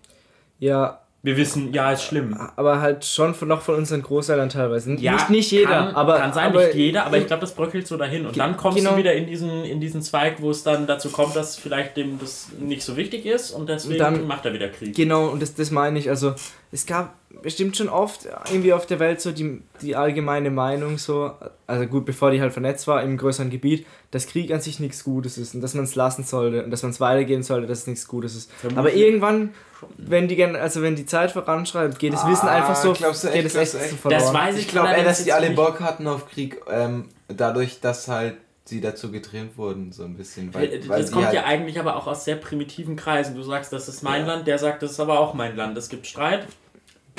[0.59, 2.39] Ja, wir wissen, ja, ist schlimm.
[2.55, 4.95] Aber halt schon von, noch von unseren Großeltern teilweise.
[4.95, 6.19] Ja, nicht, nicht jeder, kann, aber.
[6.19, 8.25] Kann sein, aber, nicht jeder, aber ich glaube, das bröckelt so dahin.
[8.25, 8.93] Und dann kommst genau.
[8.93, 12.21] du wieder in diesen, in diesen Zweig, wo es dann dazu kommt, dass vielleicht dem
[12.21, 14.95] das nicht so wichtig ist und deswegen dann, macht er wieder Krieg.
[14.95, 16.09] Genau, und das, das meine ich.
[16.09, 16.35] Also,
[16.71, 21.33] es gab bestimmt schon oft irgendwie auf der Welt so die, die allgemeine Meinung, so,
[21.67, 25.05] also gut, bevor die halt vernetzt war im größeren Gebiet, dass Krieg an sich nichts
[25.05, 27.81] Gutes ist und dass man es lassen sollte und dass man es weitergehen sollte, dass
[27.81, 28.53] es nichts Gutes ist.
[28.53, 28.79] Vermutlich.
[28.79, 29.51] Aber irgendwann
[29.97, 33.29] wenn die, also wenn die Zeit voranschreitet, geht das ah, Wissen einfach so, glaubst du
[33.29, 34.23] echt, geht es echt, echt verloren.
[34.23, 37.81] Das weiß ich, ich glaube eher, dass die alle Bock hatten auf Krieg, ähm, dadurch,
[37.81, 38.35] dass halt
[38.65, 40.53] sie dazu getrimmt wurden, so ein bisschen.
[40.53, 43.35] Weil, weil das kommt halt ja eigentlich aber auch aus sehr primitiven Kreisen.
[43.35, 44.35] Du sagst, das ist mein ja.
[44.35, 45.77] Land, der sagt, das ist aber auch mein Land.
[45.79, 46.47] Es gibt Streit.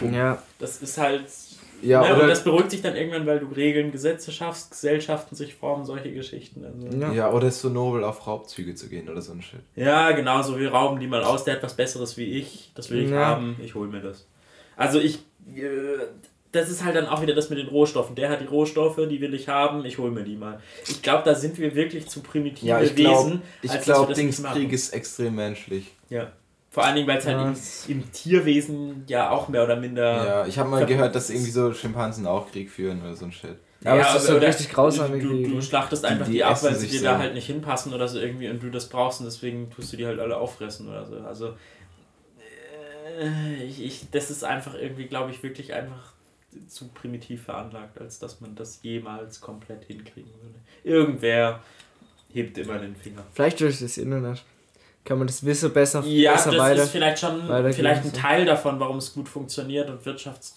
[0.02, 0.42] Ja.
[0.60, 1.26] Das ist halt
[1.82, 5.56] ja, ne, und das beruhigt sich dann irgendwann, weil du Regeln, Gesetze schaffst, Gesellschaften sich
[5.56, 6.66] formen, solche Geschichten.
[6.66, 6.98] Also.
[6.98, 7.14] Ja.
[7.14, 9.62] ja, oder es ist so nobel, auf Raubzüge zu gehen oder so ein Shit.
[9.76, 12.90] Ja, genau, so wir rauben die mal aus, der hat was Besseres wie ich, das
[12.90, 13.26] will ich ja.
[13.26, 14.28] haben, ich hole mir das.
[14.76, 15.20] Also ich,
[15.56, 15.64] äh,
[16.52, 18.16] das ist halt dann auch wieder das mit den Rohstoffen.
[18.16, 20.60] Der hat die Rohstoffe, die will ich haben, ich hole mir die mal.
[20.88, 23.42] Ich glaube, da sind wir wirklich zu primitive ja, ich glaub, Wesen.
[23.62, 25.92] Ich glaube, Dingskrieg ist extrem menschlich.
[26.10, 26.32] Ja.
[26.72, 30.26] Vor allen Dingen, weil es halt im, im, Tierwesen ja auch mehr oder minder.
[30.26, 33.32] Ja, ich habe mal gehört, dass irgendwie so Schimpansen auch Krieg führen oder so ein
[33.32, 33.58] Shit.
[33.82, 35.20] Ja, aber ja, es ist so richtig grausam.
[35.20, 37.06] Du, du, du schlachtest einfach die, die ab, weil sie dir so.
[37.06, 39.98] da halt nicht hinpassen oder so irgendwie und du das brauchst und deswegen tust du
[39.98, 41.16] die halt alle auffressen oder so.
[41.22, 41.56] Also,
[43.20, 46.14] äh, ich, ich, das ist einfach irgendwie, glaube ich, wirklich einfach
[46.68, 50.60] zu primitiv veranlagt, als dass man das jemals komplett hinkriegen würde.
[50.84, 51.62] Irgendwer
[52.32, 53.24] hebt immer den Finger.
[53.34, 54.44] Vielleicht durch das Internet
[55.10, 57.41] kann man das Wissen besser, ja, besser das weiter, ist vielleicht schon
[57.73, 60.56] vielleicht ein Teil davon, warum es gut funktioniert und Wirtschafts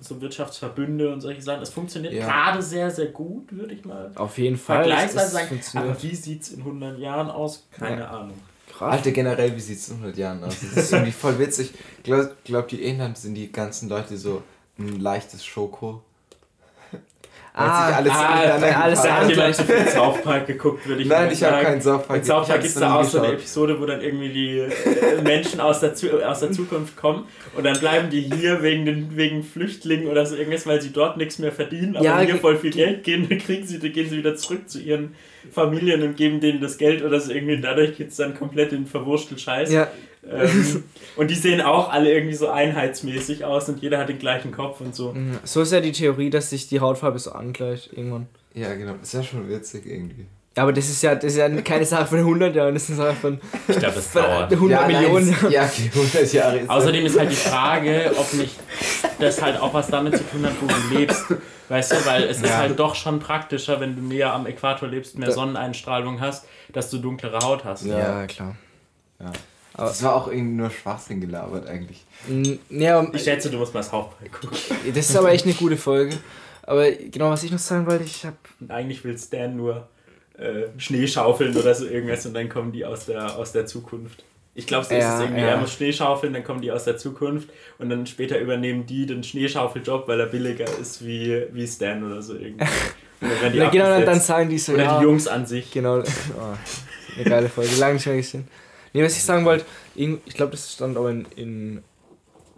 [0.00, 1.62] so Wirtschaftsverbünde und solche Sachen.
[1.62, 2.26] Es funktioniert ja.
[2.26, 5.60] gerade sehr, sehr gut, würde ich mal auf jeden Fall sagen.
[5.74, 7.68] Aber wie sieht es in 100 Jahren aus?
[7.70, 8.10] Keine ja.
[8.10, 8.36] Ahnung.
[8.76, 8.94] Krass.
[8.94, 10.56] Alter, generell, wie sieht es in 100 Jahren aus?
[10.60, 11.70] Das ist irgendwie voll witzig.
[12.02, 14.42] Glaubt, glaubt ihr, irgendwann sind die ganzen Leute so
[14.76, 16.02] ein leichtes Schoko?
[17.56, 21.02] Ah, sich alles ah, bei alles da haben die Leute viel South Park geguckt, würde
[21.02, 22.18] ich Nein, ich habe keinen South Park.
[22.18, 25.22] In South Park gibt es da auch so eine Episode, wo dann irgendwie die äh,
[25.22, 25.92] Menschen aus der,
[26.28, 30.34] aus der Zukunft kommen und dann bleiben die hier wegen, den, wegen Flüchtlingen oder so
[30.34, 33.38] irgendwas, weil sie dort nichts mehr verdienen, aber ja, hier voll viel Geld gehen, dann
[33.38, 35.14] kriegen sie, dann gehen sie wieder zurück zu ihren
[35.52, 37.60] Familien und geben denen das Geld oder so irgendwie.
[37.60, 39.72] Dadurch geht es dann komplett in verwurschtelt Scheiß.
[39.72, 39.88] Ja.
[40.30, 40.84] Ähm,
[41.16, 44.80] und die sehen auch alle irgendwie so einheitsmäßig aus und jeder hat den gleichen Kopf
[44.80, 45.14] und so.
[45.44, 48.26] So ist ja die Theorie, dass sich die Hautfarbe so angleicht irgendwann.
[48.54, 48.94] Ja, genau.
[49.02, 50.26] Ist ja schon witzig irgendwie.
[50.56, 52.90] Ja, aber das ist ja, das ist ja keine Sache von 100 Jahren, das ist
[52.90, 54.52] eine Sache von, ich glaube, das dauert.
[54.52, 55.36] 100 ja, Millionen.
[55.42, 56.58] Nein, ja, 100 Jahre.
[56.58, 58.54] Ist Außerdem ist halt die Frage, ob nicht
[59.18, 61.24] das halt auch was damit zu tun hat, wo du lebst.
[61.68, 62.46] Weißt du, weil es ja.
[62.46, 66.88] ist halt doch schon praktischer, wenn du näher am Äquator lebst, mehr Sonneneinstrahlung hast, dass
[66.88, 67.86] du dunklere Haut hast.
[67.86, 68.54] Ja, ja klar.
[69.18, 69.32] Ja.
[69.74, 72.04] Aber das war auch irgendwie nur Schwachsinn gelabert eigentlich.
[72.70, 74.56] Ja, ich schätze, du musst mal das Hauptteil gucken.
[74.94, 76.16] Das ist aber echt eine gute Folge.
[76.62, 78.36] Aber genau, was ich noch sagen wollte, ich habe...
[78.68, 79.88] Eigentlich will Stan nur
[80.38, 84.24] äh, Schnee schaufeln oder so irgendwas und dann kommen die aus der, aus der Zukunft.
[84.54, 85.42] Ich glaube, so ja, ist es irgendwie.
[85.42, 85.48] Ja.
[85.48, 87.48] Er muss Schnee schaufeln, dann kommen die aus der Zukunft
[87.78, 92.22] und dann später übernehmen die den Schneeschaufeljob, weil er billiger ist wie, wie Stan oder
[92.22, 92.64] so irgendwie.
[93.20, 94.74] Und dann genau, dann, dann sagen die so.
[94.74, 95.70] Oder ja, die Jungs an sich.
[95.70, 96.00] Genau.
[96.00, 96.02] Oh,
[97.16, 98.46] eine geile Folge, lange nicht mehr gesehen.
[98.94, 101.82] Nee, was ich sagen wollte, ich glaube, das stand auch in, in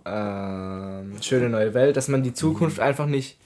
[0.05, 2.85] ähm, Schöne Neue Welt, dass man die Zukunft mhm.
[2.85, 3.39] einfach nicht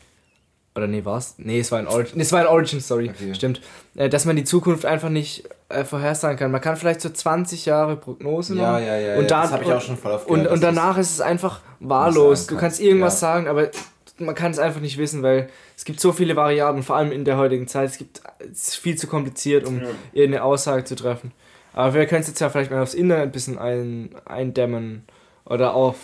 [0.75, 1.35] oder nee, war's?
[1.39, 2.17] Nee, es war ein Origin.
[2.17, 3.11] Nee, es war ein Origin Story.
[3.11, 3.35] Okay.
[3.35, 3.61] Stimmt.
[3.97, 6.53] Äh, dass man die Zukunft einfach nicht äh, vorhersagen kann.
[6.53, 8.85] Man kann vielleicht so 20 Jahre Prognose machen.
[8.85, 9.15] Ja, ja, ja.
[9.17, 11.21] Und ja, das habe ich auch schon voll oft gehört, Und, und danach ist es
[11.21, 12.47] einfach wahllos.
[12.47, 13.29] Du kannst irgendwas ja.
[13.29, 13.71] sagen, aber
[14.19, 17.25] man kann es einfach nicht wissen, weil es gibt so viele Variablen, vor allem in
[17.25, 17.91] der heutigen Zeit.
[17.91, 19.89] Es gibt es ist viel zu kompliziert, um ja.
[20.13, 21.33] irgendeine Aussage zu treffen.
[21.73, 25.05] Aber wir können es jetzt ja vielleicht mal aufs Internet ein bisschen ein, eindämmen
[25.45, 25.97] oder auf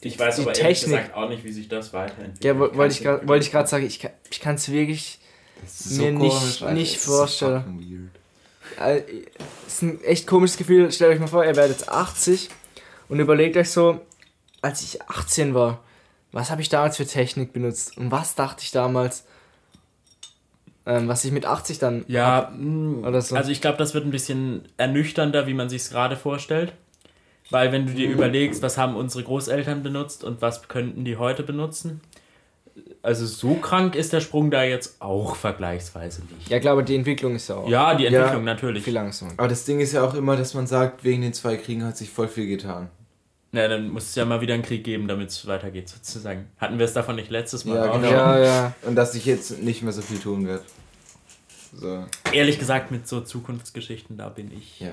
[0.00, 0.64] ich weiß aber Technik.
[0.64, 2.44] ehrlich gesagt auch nicht, wie sich das weiterentwickelt.
[2.44, 5.18] Ja, wollte ich gerade wollt sagen, ich, ich kann es wirklich
[5.66, 8.10] so mir nicht, nicht vorstellen.
[8.76, 9.04] Also,
[9.66, 10.90] es ist ein echt komisches Gefühl.
[10.92, 12.50] Stellt euch mal vor, ihr werdet jetzt 80
[13.08, 14.00] und überlegt euch so,
[14.60, 15.82] als ich 18 war,
[16.32, 19.24] was habe ich damals für Technik benutzt und was dachte ich damals,
[20.86, 22.04] ähm, was ich mit 80 dann.
[22.08, 23.36] Ja, mm, oder so.
[23.36, 26.72] also ich glaube, das wird ein bisschen ernüchternder, wie man sich es gerade vorstellt.
[27.50, 31.42] Weil wenn du dir überlegst, was haben unsere Großeltern benutzt und was könnten die heute
[31.42, 32.00] benutzen,
[33.02, 36.48] also so krank ist der Sprung da jetzt auch vergleichsweise nicht.
[36.48, 37.68] Ja, glaube die Entwicklung ist ja auch.
[37.68, 38.82] Ja, die Entwicklung ja, natürlich.
[38.82, 39.28] Viel langsam.
[39.36, 41.96] Aber das Ding ist ja auch immer, dass man sagt, wegen den zwei Kriegen hat
[41.96, 42.90] sich voll viel getan.
[43.54, 46.48] Na, dann muss es ja mal wieder einen Krieg geben, damit es weitergeht, sozusagen.
[46.58, 47.76] Hatten wir es davon nicht letztes Mal?
[47.76, 48.10] Ja, genau.
[48.10, 48.74] ja, ja.
[48.82, 50.64] Und dass sich jetzt nicht mehr so viel tun wird.
[51.72, 52.04] So.
[52.32, 54.80] Ehrlich gesagt, mit so Zukunftsgeschichten, da bin ich.
[54.80, 54.90] Ja.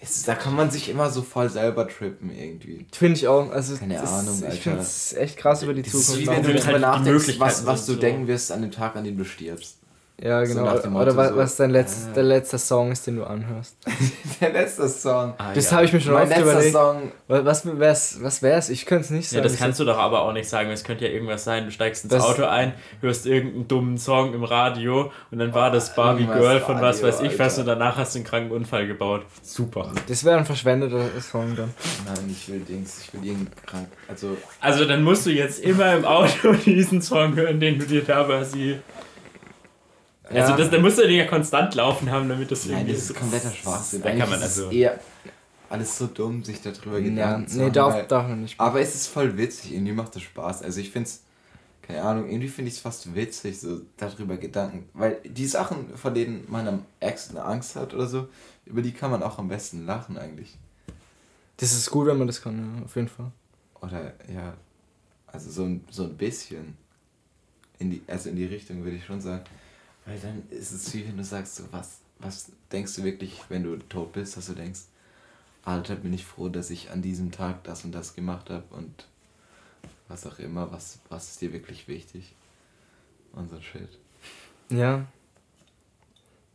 [0.00, 2.86] Es, da kann man sich immer so voll selber trippen irgendwie.
[2.90, 3.50] Finde ich auch.
[3.50, 4.54] Also Keine Ahnung, Alter.
[4.54, 6.10] Ich finde es echt krass über die das Zukunft.
[6.12, 8.00] Ist wie wenn du darüber nachdenkst, was, was du so.
[8.00, 9.77] denken wirst an dem Tag, an dem du stirbst.
[10.20, 10.76] Ja, genau.
[10.76, 12.14] So Oder was, was dein letzt, ah.
[12.14, 13.76] der letzte Song ist, den du anhörst.
[14.40, 15.34] der letzte Song.
[15.38, 15.76] Ah, das ja.
[15.76, 16.72] habe ich mir schon mein oft überlegt.
[16.72, 17.12] Song.
[17.28, 18.18] Was wär's?
[18.20, 18.68] Was wär's?
[18.68, 19.44] Ich könnte es nicht sagen.
[19.44, 20.70] Ja, das kannst du doch aber auch nicht sagen.
[20.70, 21.66] Es könnte ja irgendwas sein.
[21.66, 25.70] Du steigst ins das Auto ein, hörst irgendeinen dummen Song im Radio und dann war
[25.70, 28.88] das Barbie Girl von was weiß ich was und danach hast du einen kranken Unfall
[28.88, 29.22] gebaut.
[29.42, 29.92] Super.
[30.08, 31.72] Das wäre ein verschwendeter Song dann.
[32.06, 33.02] Nein, ich will Dings.
[33.02, 33.88] Ich will irgendeinen krank.
[34.08, 38.02] Also, also dann musst du jetzt immer im Auto diesen Song hören, den du dir
[38.02, 38.80] da quasi
[40.32, 40.42] ja.
[40.42, 42.84] Also das, da musst du den ja konstant laufen haben, damit das irgendwie.
[42.84, 44.02] Nein, das ist kompletter Schwachsinn.
[44.02, 44.70] Da kann man also.
[44.70, 44.98] Eher
[45.70, 48.58] alles so dumm, sich darüber Gedanken ja, zu Nee, darf, darf man nicht.
[48.58, 50.62] Aber es ist voll witzig, irgendwie macht das Spaß.
[50.62, 51.22] Also ich finde es,
[51.82, 54.88] keine Ahnung, irgendwie finde ich es fast witzig, so darüber Gedanken.
[54.94, 58.28] Weil die Sachen, von denen man am ärgsten Angst hat oder so,
[58.64, 60.56] über die kann man auch am besten lachen eigentlich.
[61.58, 63.32] Das ist gut, wenn man das kann, ja, auf jeden Fall.
[63.80, 64.54] Oder ja,
[65.26, 66.76] also so ein, so ein bisschen.
[67.80, 69.44] In die, also in die Richtung würde ich schon sagen.
[70.08, 73.62] Weil dann ist es wie wenn du sagst, so, was, was denkst du wirklich, wenn
[73.62, 74.80] du tot bist, dass du denkst,
[75.64, 79.06] Alter, bin ich froh, dass ich an diesem Tag das und das gemacht habe und
[80.08, 82.32] was auch immer, was, was ist dir wirklich wichtig?
[83.32, 83.90] Und so Shit.
[84.70, 85.04] Ja.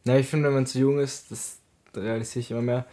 [0.05, 1.59] Ja, ich finde, wenn man zu jung ist, das
[1.95, 2.87] realisiere ich immer mehr.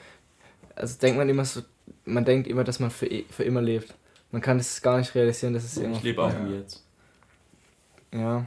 [0.76, 1.62] Also denkt man immer so,
[2.04, 3.94] man denkt immer, dass man für, für immer lebt.
[4.30, 5.96] Man kann das gar nicht realisieren, dass es immer.
[5.96, 6.84] Ich lebe auch im Jetzt.
[8.12, 8.46] Ja,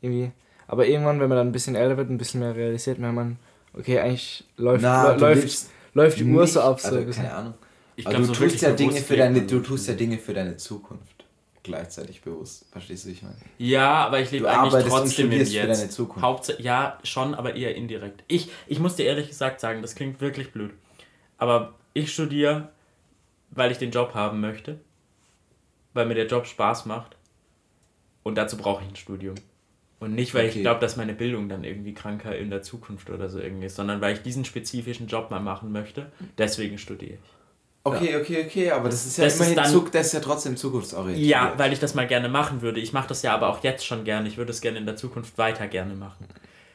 [0.00, 0.32] irgendwie.
[0.72, 3.36] Aber irgendwann, wenn man dann ein bisschen älter wird, ein bisschen mehr realisiert, merkt man,
[3.74, 6.80] okay, eigentlich läuft, Na, läuft, läuft die Uhr so ab.
[6.80, 7.54] So also, keine Ahnung.
[7.94, 10.56] Ich glaub, du, so tust ja Dinge für deine, du tust ja Dinge für deine
[10.56, 11.26] Zukunft
[11.62, 12.64] gleichzeitig bewusst.
[12.72, 13.36] Verstehst du, wie ich meine?
[13.58, 15.54] Ja, aber ich lebe eigentlich trotzdem im Jetzt.
[15.54, 16.22] Für deine Zukunft.
[16.22, 18.24] Hauptsache, ja, schon, aber eher indirekt.
[18.28, 20.72] Ich, ich muss dir ehrlich gesagt sagen, das klingt wirklich blöd.
[21.36, 22.70] Aber ich studiere,
[23.50, 24.80] weil ich den Job haben möchte,
[25.92, 27.14] weil mir der Job Spaß macht.
[28.22, 29.34] Und dazu brauche ich ein Studium.
[30.02, 30.56] Und nicht, weil okay.
[30.56, 33.76] ich glaube, dass meine Bildung dann irgendwie kranker in der Zukunft oder so irgendwie ist,
[33.76, 36.10] sondern weil ich diesen spezifischen Job mal machen möchte.
[36.38, 37.20] Deswegen studiere ich.
[37.84, 38.18] Okay, ja.
[38.18, 40.56] okay, okay, aber das ist ja das immerhin ist dann, Zug, das ist ja trotzdem
[40.56, 41.28] zukunftsorientiert.
[41.28, 42.80] Ja, weil ich das mal gerne machen würde.
[42.80, 44.26] Ich mache das ja aber auch jetzt schon gerne.
[44.26, 46.26] Ich würde es gerne in der Zukunft weiter gerne machen.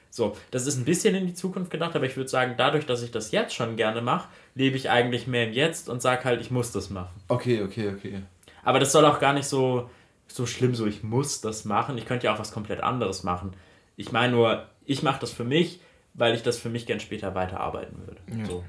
[0.09, 3.03] So, das ist ein bisschen in die Zukunft gedacht, aber ich würde sagen, dadurch, dass
[3.03, 6.39] ich das jetzt schon gerne mache, lebe ich eigentlich mehr im Jetzt und sage halt,
[6.39, 7.13] ich muss das machen.
[7.27, 8.21] Okay, okay, okay.
[8.63, 9.89] Aber das soll auch gar nicht so
[10.27, 11.97] so schlimm, so ich muss das machen.
[11.97, 13.53] Ich könnte ja auch was komplett anderes machen.
[13.95, 15.81] Ich meine nur, ich mache das für mich,
[16.13, 18.21] weil ich das für mich gern später weiterarbeiten würde.
[18.37, 18.45] Ja.
[18.45, 18.63] So.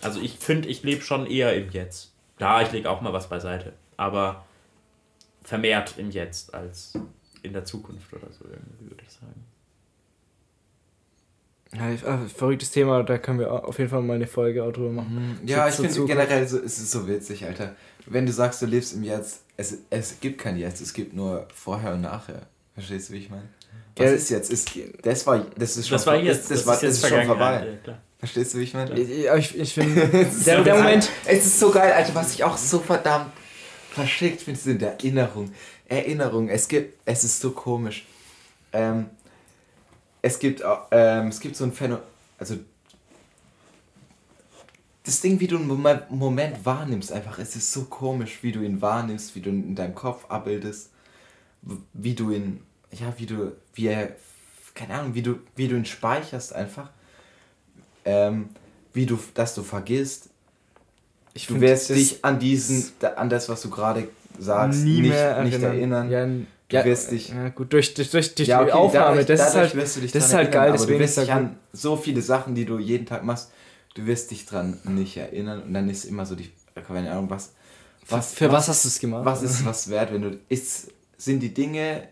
[0.00, 2.12] Also ich finde, ich lebe schon eher im Jetzt.
[2.38, 3.72] Da, ich lege auch mal was beiseite.
[3.96, 4.44] Aber
[5.42, 6.94] vermehrt im Jetzt als
[7.42, 9.44] in der Zukunft oder so irgendwie, würde ich sagen.
[11.74, 14.90] Ja, äh, verrücktes Thema, da können wir auf jeden Fall mal eine Folge auch drüber
[14.90, 15.38] machen.
[15.40, 15.48] Mhm.
[15.48, 17.76] Ja, so, ich finde generell so, es ist so witzig, Alter.
[18.06, 21.46] Wenn du sagst, du lebst im Jetzt, es, es gibt kein Jetzt, es gibt nur
[21.54, 22.42] vorher und nachher.
[22.74, 23.48] Verstehst du, wie ich meine?
[23.96, 24.50] Was ist jetzt?
[24.50, 24.70] Ist,
[25.02, 27.10] das war, das ist schon, das war jetzt, das, das, das war, ist, jetzt das
[27.10, 27.78] ist schon vorbei.
[27.86, 29.00] Ja, Verstehst du, wie ich meine?
[29.00, 30.06] Ja, ich, ich finde,
[30.46, 31.10] der, der Moment.
[31.26, 33.32] Es ist so geil, Alter, was ich auch so verdammt
[33.90, 35.54] verschickt finde, sind Erinnerungen.
[35.88, 38.06] Erinnerungen, es gibt, es ist so komisch.
[38.72, 39.10] Ähm,
[40.22, 42.04] es gibt, ähm, es gibt so ein Phänomen,
[42.38, 42.56] also
[45.04, 45.66] das Ding, wie du einen
[46.10, 49.74] Moment wahrnimmst, einfach, es ist so komisch, wie du ihn wahrnimmst, wie du ihn in
[49.74, 50.90] deinem Kopf abbildest,
[51.92, 52.60] wie du ihn,
[52.92, 54.14] ja, wie du, wie er,
[54.74, 56.90] keine Ahnung, wie du, wie du ihn speicherst einfach,
[58.04, 58.50] ähm,
[58.92, 60.28] wie du, dass du vergisst.
[61.34, 64.08] Ich du wirst dich an diesen, an das, was du gerade
[64.38, 66.10] sagst, nicht, nicht erinnern.
[66.10, 66.28] Ja,
[66.72, 67.28] Du ja, wirst dich.
[67.28, 69.96] Ja, gut, durch, durch, durch, durch ja, okay, die Aufnahme, dadurch, das ist halt, wirst
[69.96, 72.64] du dich das ist halt geil, aber du wirst dich an so viele Sachen, die
[72.64, 73.50] du jeden Tag machst,
[73.94, 76.50] du wirst dich dran nicht erinnern und dann ist immer so die,
[76.86, 77.52] keine Ahnung, was.
[78.08, 79.24] was für, für was, was hast du es gemacht?
[79.24, 80.38] Was ist was wert, wenn du.
[80.48, 82.08] Ist, sind die Dinge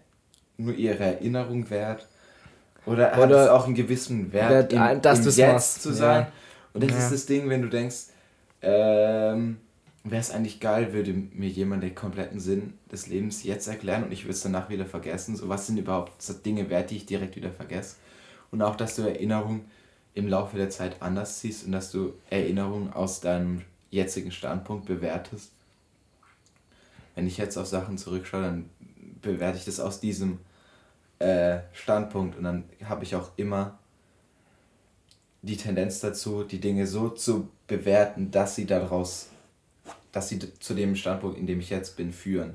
[0.57, 2.07] nur ihre Erinnerung wert?
[2.87, 5.83] Oder, Oder es auch einen gewissen Wert, wert, in, dass im Jetzt machst.
[5.83, 6.23] zu sein?
[6.23, 6.33] Ja.
[6.73, 8.07] Und das ist das Ding, wenn du denkst,
[8.63, 9.59] ähm,
[10.05, 14.13] wäre es eigentlich geil, würde mir jemand den kompletten Sinn des Lebens jetzt erklären und
[14.13, 15.37] ich würde es danach wieder vergessen.
[15.37, 16.13] So, was sind überhaupt
[16.47, 17.97] Dinge wert, die ich direkt wieder vergesse?
[18.51, 19.65] Und auch, dass du Erinnerungen
[20.15, 25.53] im Laufe der Zeit anders siehst und dass du Erinnerungen aus deinem jetzigen Standpunkt bewertest.
[27.15, 28.71] Wenn ich jetzt auf Sachen zurückschaue, dann
[29.23, 30.39] bewerte ich das aus diesem
[31.19, 33.79] äh, Standpunkt und dann habe ich auch immer
[35.43, 39.31] die Tendenz dazu, die Dinge so zu bewerten, dass sie daraus
[40.13, 42.55] dass sie zu dem Standpunkt, in dem ich jetzt bin, führen.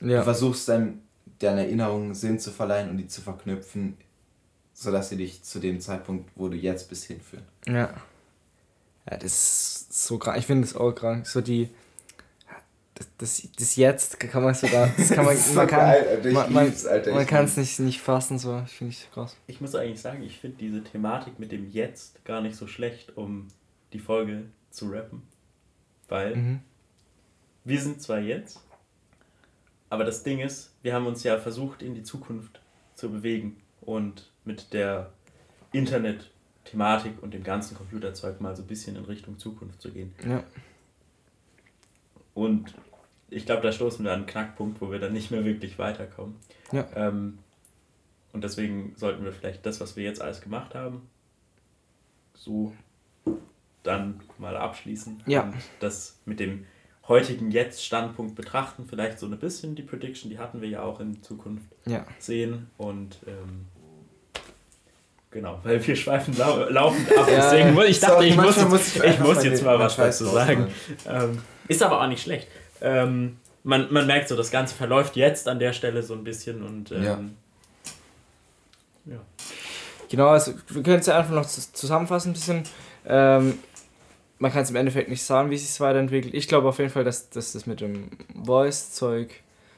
[0.00, 0.18] Ja.
[0.18, 1.02] Du versuchst dein,
[1.38, 3.96] deiner Erinnerung Sinn zu verleihen und die zu verknüpfen,
[4.82, 7.44] sodass sie dich zu dem Zeitpunkt, wo du jetzt bist, hinführen.
[7.66, 7.94] Ja.
[9.10, 10.38] Ja, das ist so krank.
[10.38, 11.26] Ich finde das auch krank.
[11.26, 11.68] So die.
[12.94, 14.90] Das, das, das Jetzt kann man sogar.
[14.96, 15.36] Das kann man.
[15.38, 18.62] so man kann geil, man, man, es nicht, nicht fassen, so.
[18.66, 19.36] Finde ich krass.
[19.46, 23.16] Ich muss eigentlich sagen, ich finde diese Thematik mit dem Jetzt gar nicht so schlecht,
[23.16, 23.48] um
[23.92, 25.22] die Folge zu rappen.
[26.08, 26.60] Weil mhm.
[27.64, 28.60] wir sind zwar jetzt,
[29.88, 32.60] aber das Ding ist, wir haben uns ja versucht, in die Zukunft
[32.94, 35.12] zu bewegen und mit der
[35.72, 40.14] Internet-Thematik und dem ganzen Computerzeug mal so ein bisschen in Richtung Zukunft zu gehen.
[40.26, 40.42] Ja.
[42.34, 42.74] Und
[43.30, 46.36] ich glaube, da stoßen wir an einen Knackpunkt, wo wir dann nicht mehr wirklich weiterkommen.
[46.70, 46.86] Ja.
[46.94, 47.38] Ähm,
[48.32, 51.08] und deswegen sollten wir vielleicht das, was wir jetzt alles gemacht haben,
[52.34, 52.72] so
[53.82, 55.42] dann mal abschließen ja.
[55.42, 56.66] und das mit dem
[57.08, 61.22] heutigen Jetzt-Standpunkt betrachten, vielleicht so ein bisschen die Prediction, die hatten wir ja auch in
[61.22, 62.06] Zukunft ja.
[62.18, 63.66] sehen und ähm,
[65.32, 68.68] genau, weil wir schweifen lau laufend ab, ja, deswegen ich dachte, so, ich, muss jetzt,
[68.68, 70.68] muss ich, ich muss jetzt mal was dazu sagen.
[71.08, 72.48] Ähm, ist aber auch nicht schlecht.
[72.80, 76.62] Ähm, man, man merkt so, das Ganze verläuft jetzt an der Stelle so ein bisschen
[76.62, 77.18] und ähm, ja.
[79.06, 79.20] ja.
[80.08, 82.64] Genau, also wir können es ja einfach noch zusammenfassen ein bisschen.
[83.06, 83.58] Ähm,
[84.38, 86.34] man kann es im Endeffekt nicht sagen, wie sich es weiterentwickelt.
[86.34, 88.10] Ich glaube auf jeden Fall, dass, dass das mit dem
[88.44, 89.30] Voice-Zeug.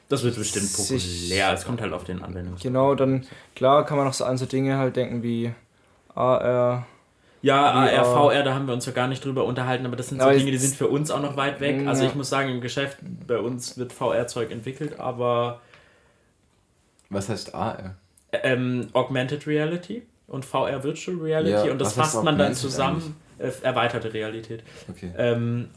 [0.09, 1.53] Das wird bestimmt populär.
[1.53, 2.71] Es kommt halt auf den Anwendungsfall.
[2.71, 3.25] Genau, dann
[3.55, 5.53] klar kann man noch so an so Dinge halt denken wie
[6.13, 6.85] AR.
[7.41, 10.19] Ja, AR, VR, da haben wir uns ja gar nicht drüber unterhalten, aber das sind
[10.19, 11.85] so aber Dinge, die sind für uns auch noch weit weg.
[11.87, 15.61] Also ich muss sagen, im Geschäft bei uns wird VR-Zeug entwickelt, aber.
[17.09, 17.95] Was heißt AR?
[18.31, 23.15] Ähm, Augmented Reality und VR Virtual Reality ja, und das fasst man dann zusammen.
[23.39, 23.61] Eigentlich?
[23.61, 24.63] Äh, erweiterte Realität.
[24.89, 25.11] Okay.
[25.17, 25.69] Ähm,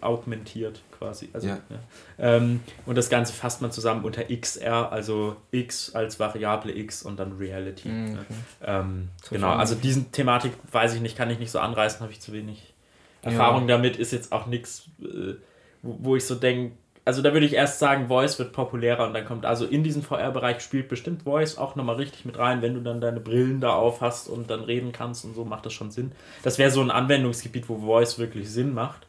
[0.00, 1.30] augmentiert quasi.
[1.32, 1.58] Also, ja.
[1.70, 1.78] ja.
[2.18, 7.18] Ähm, und das Ganze fasst man zusammen unter XR, also X als Variable X und
[7.18, 7.88] dann Reality.
[7.88, 8.34] Mhm, okay.
[8.62, 12.20] Ähm, genau, also diesen Thematik weiß ich nicht, kann ich nicht so anreißen, habe ich
[12.20, 12.74] zu wenig
[13.22, 13.76] Erfahrung ja.
[13.76, 15.34] damit, ist jetzt auch nichts, äh,
[15.82, 16.76] wo, wo ich so denke,
[17.06, 20.02] also da würde ich erst sagen, Voice wird populärer und dann kommt, also in diesem
[20.02, 23.74] VR-Bereich spielt bestimmt Voice auch nochmal richtig mit rein, wenn du dann deine Brillen da
[23.74, 26.12] auf hast und dann reden kannst und so, macht das schon Sinn.
[26.42, 29.06] Das wäre so ein Anwendungsgebiet, wo Voice wirklich Sinn macht.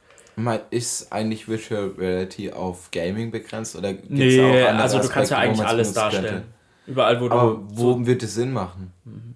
[0.69, 5.31] Ist eigentlich Virtual Reality auf Gaming begrenzt oder gibt nee, auch andere also du kannst
[5.31, 6.25] ja eigentlich alles darstellen.
[6.25, 6.47] Könnte?
[6.87, 7.35] Überall, wo du.
[7.35, 8.91] Aber wo so wird es Sinn machen?
[9.05, 9.35] Mhm.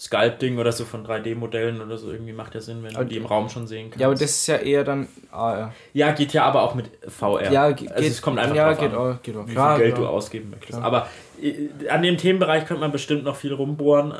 [0.00, 3.18] Sculpting oder so von 3D-Modellen oder so irgendwie macht ja Sinn, wenn aber du die
[3.18, 4.00] im Raum schon sehen kannst.
[4.00, 5.74] Ja, aber das ist ja eher dann AR.
[5.92, 7.52] Ja, geht ja aber auch mit VR.
[7.52, 9.46] Ja, geht, also es kommt einfach ja, geht an, auch, geht auch.
[9.46, 10.06] wie Klar, viel Geld klar.
[10.06, 10.78] du ausgeben möchtest.
[10.78, 10.84] Klar.
[10.84, 11.06] Aber
[11.42, 14.14] äh, an dem Themenbereich könnte man bestimmt noch viel rumbohren.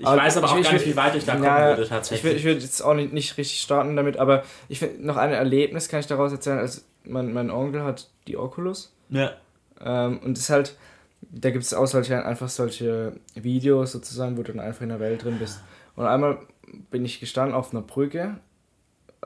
[0.00, 2.36] Ich aber weiß aber auch gar nicht, wie weit ich da kommen würde tatsächlich.
[2.36, 5.32] Ich würde würd jetzt auch nicht, nicht richtig starten damit, aber ich finde, noch ein
[5.32, 6.58] Erlebnis kann ich daraus erzählen.
[6.58, 8.94] Also mein, mein Onkel hat die Oculus.
[9.10, 9.32] Ja.
[9.80, 10.76] Ähm, und das ist halt
[11.20, 15.00] da gibt es auch solche, einfach solche Videos sozusagen, wo du dann einfach in der
[15.00, 15.60] Welt drin bist.
[15.96, 16.38] Und einmal
[16.90, 18.38] bin ich gestanden auf einer Brücke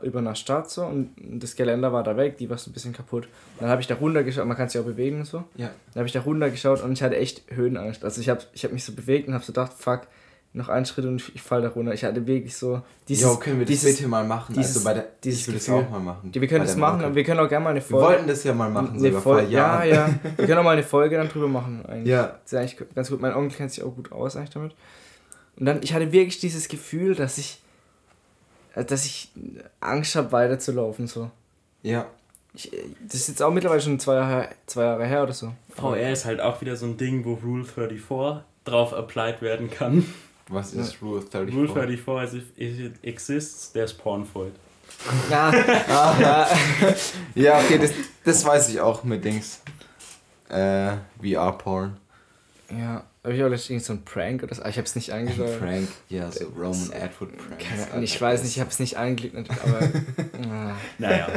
[0.03, 2.95] über einer Stadt so und das Geländer war da weg, die war so ein bisschen
[2.95, 3.27] kaputt.
[3.27, 5.45] Und dann habe ich da runtergeschaut, man kann sich auch bewegen und so.
[5.57, 5.71] Ja.
[5.93, 8.03] Dann habe ich da runtergeschaut und ich hatte echt Höhenangst.
[8.03, 10.07] Also ich habe ich hab mich so bewegt und habe so gedacht, fuck,
[10.55, 11.95] noch einen Schritt und ich falle da runter.
[11.95, 13.25] Ich hatte wirklich so dieses.
[13.25, 14.55] Jo, können wir das dieses, bitte mal machen?
[14.55, 16.31] Dieses, also bei der, dieses ich will das auch mal machen.
[16.33, 18.05] Wir können das machen und wir können auch gerne mal eine Folge.
[18.05, 19.51] Wir wollten das ja mal machen, eine Folge.
[19.51, 20.11] Ja, ja.
[20.37, 21.85] wir können auch mal eine Folge dann drüber machen.
[21.87, 22.09] Eigentlich.
[22.09, 22.39] Ja.
[22.43, 23.21] Das ist eigentlich ganz gut.
[23.21, 24.75] Mein Onkel kennt sich auch gut aus eigentlich damit.
[25.57, 27.61] Und dann, ich hatte wirklich dieses Gefühl, dass ich,
[28.75, 29.31] äh, dass ich
[29.81, 31.31] Angst habe, weiterzulaufen so.
[31.83, 32.07] Ja.
[32.55, 32.71] Ich,
[33.01, 35.55] das ist jetzt auch mittlerweile schon zwei Jahre, zwei Jahre her oder so.
[35.71, 40.07] VR ist halt auch wieder so ein Ding, wo Rule 34 drauf applied werden kann.
[40.53, 41.57] Was ist Rule 34?
[41.57, 44.55] Rule 34 is if, if it exists, there's porn for it.
[45.31, 45.51] Ja,
[45.89, 46.49] ah, ja.
[47.35, 47.93] ja okay, das,
[48.25, 49.63] das weiß ich auch mit Dings.
[50.51, 51.97] Äh, VR-Porn.
[52.71, 54.65] Ja, habe ich auch letztens so ein Prank oder so?
[54.65, 55.49] Ich habe es nicht angeschaut.
[55.49, 58.03] Ein Prank, ja, so Roman Atwood Prank.
[58.03, 59.79] Ich weiß nicht, ich habe es nicht angeklickt, aber.
[60.51, 60.75] ah.
[60.99, 61.29] Naja.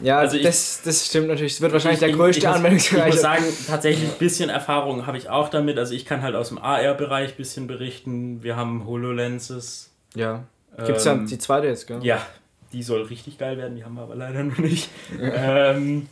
[0.00, 1.54] Ja, also das, das stimmt natürlich.
[1.54, 3.08] Es wird wahrscheinlich ich, der größte ich, Anwendungsbereich.
[3.08, 5.76] Ich muss sagen, tatsächlich ein bisschen Erfahrung habe ich auch damit.
[5.76, 8.44] Also ich kann halt aus dem AR-Bereich ein bisschen berichten.
[8.44, 9.90] Wir haben HoloLenses.
[10.14, 10.44] Ja.
[10.86, 11.98] Gibt es ja ähm, die zweite jetzt, gell?
[12.04, 12.24] Ja,
[12.72, 14.88] die soll richtig geil werden, die haben wir aber leider noch nicht.
[15.20, 16.06] ähm,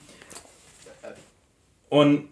[1.89, 2.28] und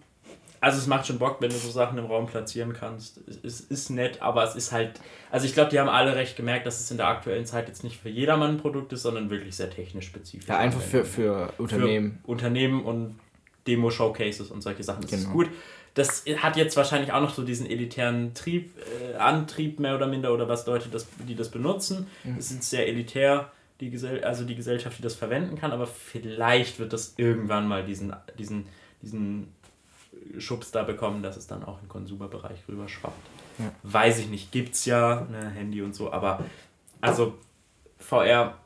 [0.65, 3.21] also es macht schon Bock, wenn du so Sachen im Raum platzieren kannst.
[3.43, 4.99] Es ist nett, aber es ist halt.
[5.31, 7.85] Also ich glaube, die haben alle recht gemerkt, dass es in der aktuellen Zeit jetzt
[7.85, 10.49] nicht für jedermann ein Produkt ist, sondern wirklich sehr technisch spezifisch.
[10.49, 12.19] Ja, einfach für, für Unternehmen.
[12.25, 13.21] Für Unternehmen und
[13.67, 15.03] Demo-Showcases und solche Sachen.
[15.03, 15.25] Das genau.
[15.25, 15.51] ist gut.
[15.93, 18.73] Das hat jetzt wahrscheinlich auch noch so diesen elitären Trieb,
[19.13, 22.07] äh, Antrieb mehr oder minder oder was Leute, das, die das benutzen.
[22.25, 22.37] Mhm.
[22.39, 26.79] Es ist sehr elitär, die Gesell also die Gesellschaft, die das verwenden kann, aber vielleicht
[26.79, 28.67] wird das irgendwann mal diesen, diesen,
[29.03, 29.54] diesen
[30.39, 33.27] Schubs da bekommen, dass es dann auch im Konsumerbereich rüber schwappt.
[33.59, 33.73] Ja.
[33.83, 36.45] Weiß ich nicht, gibt's ja, ne, Handy und so, aber
[37.01, 37.35] also
[37.99, 38.59] VR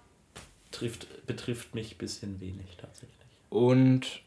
[0.71, 3.15] trifft, betrifft mich ein bisschen wenig tatsächlich.
[3.51, 4.23] Und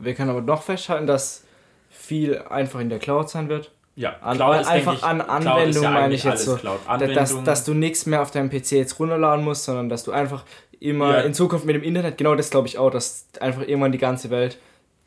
[0.00, 1.44] wir können aber doch festhalten, dass
[1.90, 3.70] viel einfach in der Cloud sein wird.
[3.96, 6.58] Ja, an, Cloud ist, einfach ich, an Anwendung ja meine ich jetzt so,
[6.98, 10.44] dass, dass du nichts mehr auf deinem PC jetzt runterladen musst, sondern dass du einfach
[10.80, 11.20] immer ja.
[11.20, 14.30] in Zukunft mit dem Internet, genau das glaube ich auch, dass einfach irgendwann die ganze
[14.30, 14.58] Welt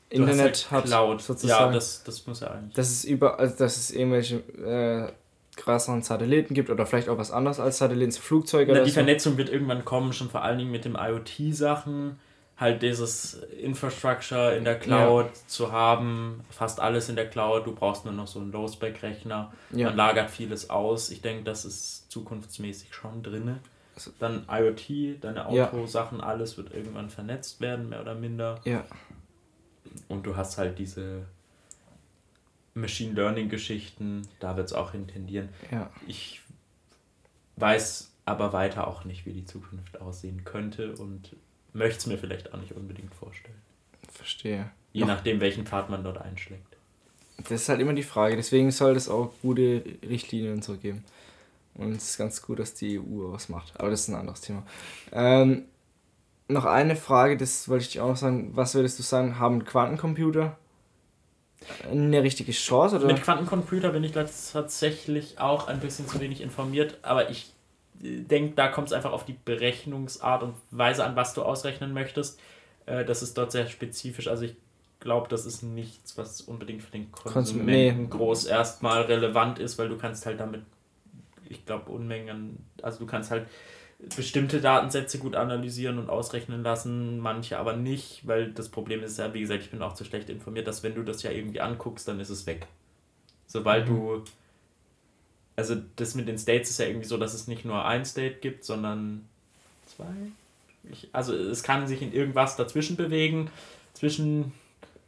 [0.10, 1.66] Internet halt hat, sozusagen.
[1.66, 2.76] Ja, das, das muss ja eigentlich.
[2.76, 5.12] Dass es über, also dass es irgendwelche äh,
[5.58, 8.74] krasseren Satelliten gibt oder vielleicht auch was anderes als Satelliten, Flugzeuge.
[8.74, 8.96] Na, die so.
[8.96, 12.20] Vernetzung wird irgendwann kommen, schon vor allen Dingen mit dem IoT-Sachen.
[12.56, 15.32] Halt dieses Infrastructure in der Cloud ja.
[15.46, 17.68] zu haben, fast alles in der Cloud.
[17.68, 19.54] Du brauchst nur noch so einen Low-Spec-Rechner.
[19.72, 19.88] Ja.
[19.88, 21.12] Man lagert vieles aus.
[21.12, 23.60] Ich denke, das ist zukunftsmäßig schon drin.
[24.20, 26.26] Dann IoT, deine Autosachen, ja.
[26.26, 28.60] alles wird irgendwann vernetzt werden, mehr oder minder.
[28.64, 28.84] Ja.
[30.07, 31.26] Und du hast halt diese
[32.73, 35.49] Machine Learning Geschichten, da wird es auch intendieren.
[35.72, 35.89] Ja.
[36.07, 36.41] Ich
[37.57, 41.35] weiß aber weiter auch nicht, wie die Zukunft aussehen könnte und
[41.73, 43.57] möchte es mir vielleicht auch nicht unbedingt vorstellen.
[44.11, 44.72] Verstehe.
[44.93, 46.77] Je Noch nachdem, welchen Pfad man dort einschlägt.
[47.38, 48.35] Das ist halt immer die Frage.
[48.35, 51.03] Deswegen soll es auch gute Richtlinien und so geben.
[51.76, 53.80] Und es ist ganz gut, dass die EU was macht.
[53.80, 54.65] Aber das ist ein anderes Thema.
[55.11, 55.65] Ähm,
[56.48, 58.52] noch eine Frage, das wollte ich dir auch noch sagen.
[58.56, 60.57] Was würdest du sagen, haben Quantencomputer
[61.91, 62.98] eine richtige Chance?
[62.98, 63.07] Oder?
[63.07, 67.52] Mit Quantencomputer bin ich tatsächlich auch ein bisschen zu wenig informiert, aber ich
[68.02, 71.94] äh, denke, da kommt es einfach auf die Berechnungsart und Weise an, was du ausrechnen
[71.94, 72.40] möchtest.
[72.86, 74.28] Äh, das ist dort sehr spezifisch.
[74.28, 74.56] Also ich
[74.99, 78.07] glaube, das ist nichts, was unbedingt für den Konsumenten nee.
[78.10, 80.61] groß erstmal relevant ist, weil du kannst halt damit,
[81.49, 83.48] ich glaube, Unmengen, also du kannst halt
[83.99, 89.34] bestimmte Datensätze gut analysieren und ausrechnen lassen, manche aber nicht, weil das Problem ist ja,
[89.34, 92.07] wie gesagt, ich bin auch zu schlecht informiert, dass wenn du das ja irgendwie anguckst,
[92.07, 92.68] dann ist es weg.
[93.48, 93.95] Sobald mhm.
[93.95, 94.24] du.
[95.56, 98.36] Also das mit den States ist ja irgendwie so, dass es nicht nur ein State
[98.36, 99.28] gibt, sondern
[99.88, 100.06] zwei.
[100.84, 103.49] Ich, also es kann sich in irgendwas dazwischen bewegen,
[103.94, 104.53] zwischen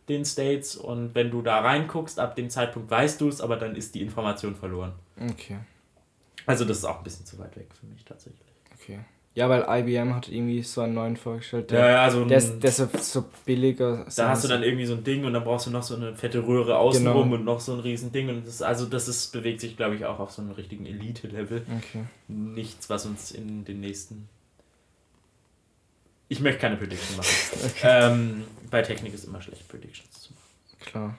[0.09, 3.75] den States und wenn du da reinguckst, ab dem Zeitpunkt weißt du es, aber dann
[3.75, 4.93] ist die Information verloren.
[5.19, 5.59] Okay.
[6.47, 8.48] Also das ist auch ein bisschen zu weit weg für mich tatsächlich.
[8.89, 8.99] Okay.
[9.35, 11.71] Ja, weil IBM hat irgendwie so einen neuen vorgestellt.
[11.71, 14.05] Der, ja, ja, so ein, der, ist, der ist so, so billiger.
[14.15, 16.15] Da hast du dann irgendwie so ein Ding und dann brauchst du noch so eine
[16.15, 17.35] fette Röhre außenrum genau.
[17.35, 18.27] und noch so ein riesen Ding.
[18.27, 21.61] Und das, also das ist, bewegt sich, glaube ich, auch auf so einem richtigen Elite-Level.
[21.77, 22.03] Okay.
[22.27, 24.27] Nichts, was uns in den nächsten.
[26.27, 27.29] Ich möchte keine Prediction machen.
[27.65, 27.87] okay.
[27.87, 30.89] ähm, bei Technik ist immer schlecht, Predictions zu machen.
[30.91, 31.17] Klar.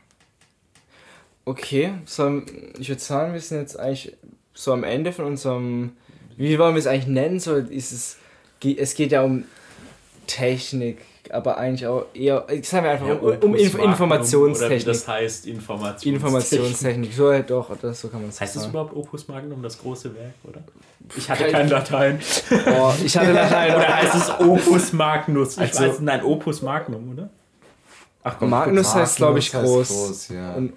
[1.44, 2.42] Okay, so,
[2.78, 4.14] ich würde sagen, wir sind jetzt eigentlich
[4.52, 5.92] so am Ende von unserem
[6.40, 7.38] wie wollen wir es eigentlich nennen?
[7.38, 8.16] So ist es,
[8.64, 9.44] es geht ja um
[10.26, 10.98] Technik,
[11.30, 14.82] aber eigentlich auch eher, sagen wir einfach ja, um, um Inf Informationstechnik.
[14.82, 16.14] Oder das heißt Informationstechnik.
[16.14, 19.78] Informationstechnik, so halt doch, oder so kann man es Heißt das überhaupt Opus Magnum, das
[19.78, 20.62] große Werk, oder?
[21.16, 22.20] Ich hatte kein, Latein.
[22.50, 23.74] Oh, ich hatte Latein.
[23.74, 25.54] oder heißt es Opus Magnus?
[25.54, 27.28] Ich also, weiß, nein, Opus Magnum, oder?
[28.22, 29.88] Ach, Magnus, Magnus heißt, glaube ich, groß.
[29.88, 30.54] groß ja.
[30.54, 30.72] Und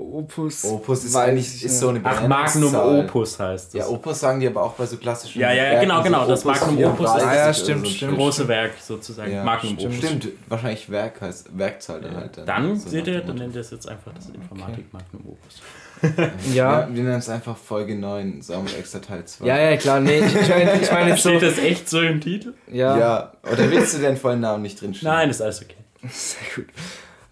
[0.00, 0.64] Opus.
[0.64, 3.78] Opus ist eigentlich ist so eine Ach, Magnum Opus heißt das.
[3.78, 5.40] Ja, Opus sagen die aber auch bei so klassischen.
[5.40, 6.26] Ja, ja, ja genau, genau.
[6.26, 8.16] Das Magnum Opus ist ah, ja, stimmt, so stimmt.
[8.16, 9.32] große Werk sozusagen.
[9.32, 9.94] Ja, Magnum stimmt.
[9.94, 10.08] Opus.
[10.08, 12.38] Stimmt, wahrscheinlich Werk heißt Werkzahl dann halt.
[12.38, 15.04] Dann, dann so seht ihr, dann nennt ihr es jetzt einfach das Informatik okay.
[15.12, 15.62] Magnum Opus.
[16.54, 16.80] ja.
[16.80, 16.88] ja.
[16.90, 19.46] Wir nennen es einfach Folge 9, Samuel extra Teil 2.
[19.46, 21.28] Ja, ja, klar, nee, ich meine ich mein jetzt so.
[21.30, 22.54] Steht das echt so im Titel?
[22.70, 22.98] Ja.
[22.98, 25.12] Ja, oder willst du den vollen Namen nicht drinstehen?
[25.12, 25.76] Nein, ist alles okay.
[26.08, 26.66] Sehr gut.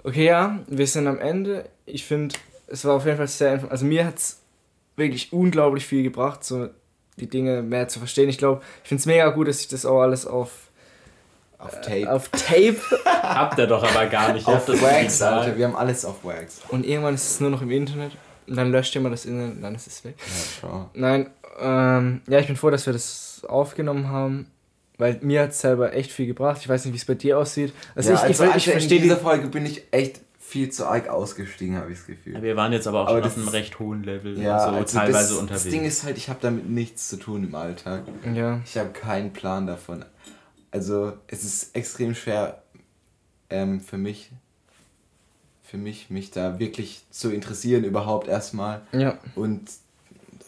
[0.05, 1.69] Okay, ja, wir sind am Ende.
[1.87, 2.35] Ich finde,
[2.69, 4.41] es war auf jeden Fall sehr, also mir hat es
[4.97, 6.69] wirklich unglaublich viel gebracht, so
[7.19, 8.29] die Dinge mehr zu verstehen.
[8.29, 10.51] Ich glaube, ich finde es mega gut, dass ich das auch alles auf
[11.59, 12.03] auf Tape.
[12.03, 12.77] Äh, auf Tape.
[13.05, 14.47] Habt ihr doch aber gar nicht.
[14.47, 15.57] auf Wax, Alter.
[15.57, 16.61] Wir haben alles auf Wax.
[16.69, 18.13] Und irgendwann ist es nur noch im Internet.
[18.47, 20.15] Und dann löscht ihr mal das Internet und dann ist es weg.
[20.19, 20.91] Ja, schau.
[20.95, 21.31] Nein,
[21.61, 24.47] ähm, ja, ich bin froh, dass wir das aufgenommen haben.
[24.99, 26.59] Weil mir hat es selber echt viel gebracht.
[26.61, 27.73] Ich weiß nicht, wie es bei dir aussieht.
[27.95, 28.99] Also ja, ich, also ich, ich, ich verstehe.
[28.99, 32.41] In dieser Folge bin ich echt viel zu arg ausgestiegen, habe ich das Gefühl.
[32.41, 34.99] Wir waren jetzt aber auch aber schon auf einem recht hohen Level, ja, so also
[34.99, 35.65] teilweise das, unterwegs.
[35.65, 38.05] Das Ding ist halt, ich habe damit nichts zu tun im Alltag.
[38.35, 38.63] Ja.
[38.65, 40.07] Ich habe keinen Plan davon.
[40.71, 42.63] Also es ist extrem schwer
[43.51, 44.31] ähm, für mich,
[45.65, 48.81] für mich, mich da wirklich zu interessieren überhaupt erstmal.
[48.93, 49.19] Ja.
[49.35, 49.69] Und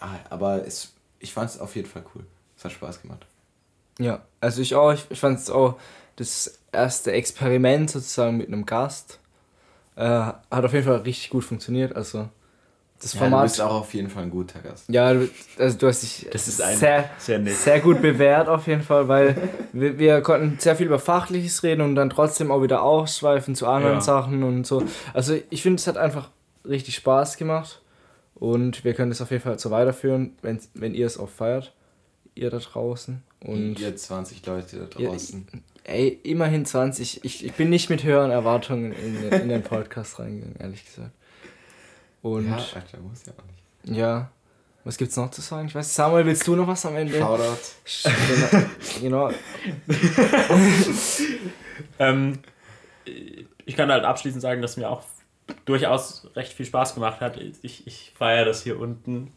[0.01, 2.24] ah, aber es, ich fand es auf jeden Fall cool.
[2.56, 3.27] Es hat Spaß gemacht.
[3.98, 4.94] Ja, also ich auch.
[4.94, 5.78] Ich, ich fand es auch
[6.16, 9.20] das erste Experiment sozusagen mit einem Gast
[9.97, 11.95] äh, hat auf jeden Fall richtig gut funktioniert.
[11.95, 12.29] Also
[13.01, 13.41] das ja, Format.
[13.41, 14.85] Du bist auch auf jeden Fall ein guter Gast.
[14.89, 15.15] Ja,
[15.59, 19.37] also du hast dich das ist sehr, sehr, sehr, gut bewährt auf jeden Fall, weil
[19.73, 23.67] wir, wir, konnten sehr viel über Fachliches reden und dann trotzdem auch wieder ausschweifen zu
[23.67, 24.01] anderen ja.
[24.01, 24.83] Sachen und so.
[25.15, 26.29] Also ich finde, es hat einfach
[26.69, 27.81] richtig Spaß gemacht
[28.35, 31.73] und wir können es auf jeden Fall so weiterführen, wenn, wenn ihr es auch feiert,
[32.35, 33.23] ihr da draußen.
[33.43, 35.47] Und ihr 20 Leute da draußen.
[35.85, 37.24] Ey, immerhin 20.
[37.24, 41.12] Ich, ich bin nicht mit höheren Erwartungen in, in den Podcast reingegangen, ehrlich gesagt.
[42.23, 43.44] Und ja, Alter, muss ja auch
[43.86, 43.98] nicht.
[43.98, 44.31] Ja.
[44.85, 45.69] Was gibt's noch zu sagen?
[45.69, 47.19] Ich weiß, Samuel, willst du noch was am Ende?
[47.19, 47.59] Shoutout.
[49.01, 49.31] genau.
[51.98, 52.39] ähm,
[53.66, 55.02] ich kann halt abschließend sagen, dass mir auch
[55.64, 57.39] durchaus recht viel Spaß gemacht hat.
[57.62, 59.32] Ich, ich feiere das hier unten.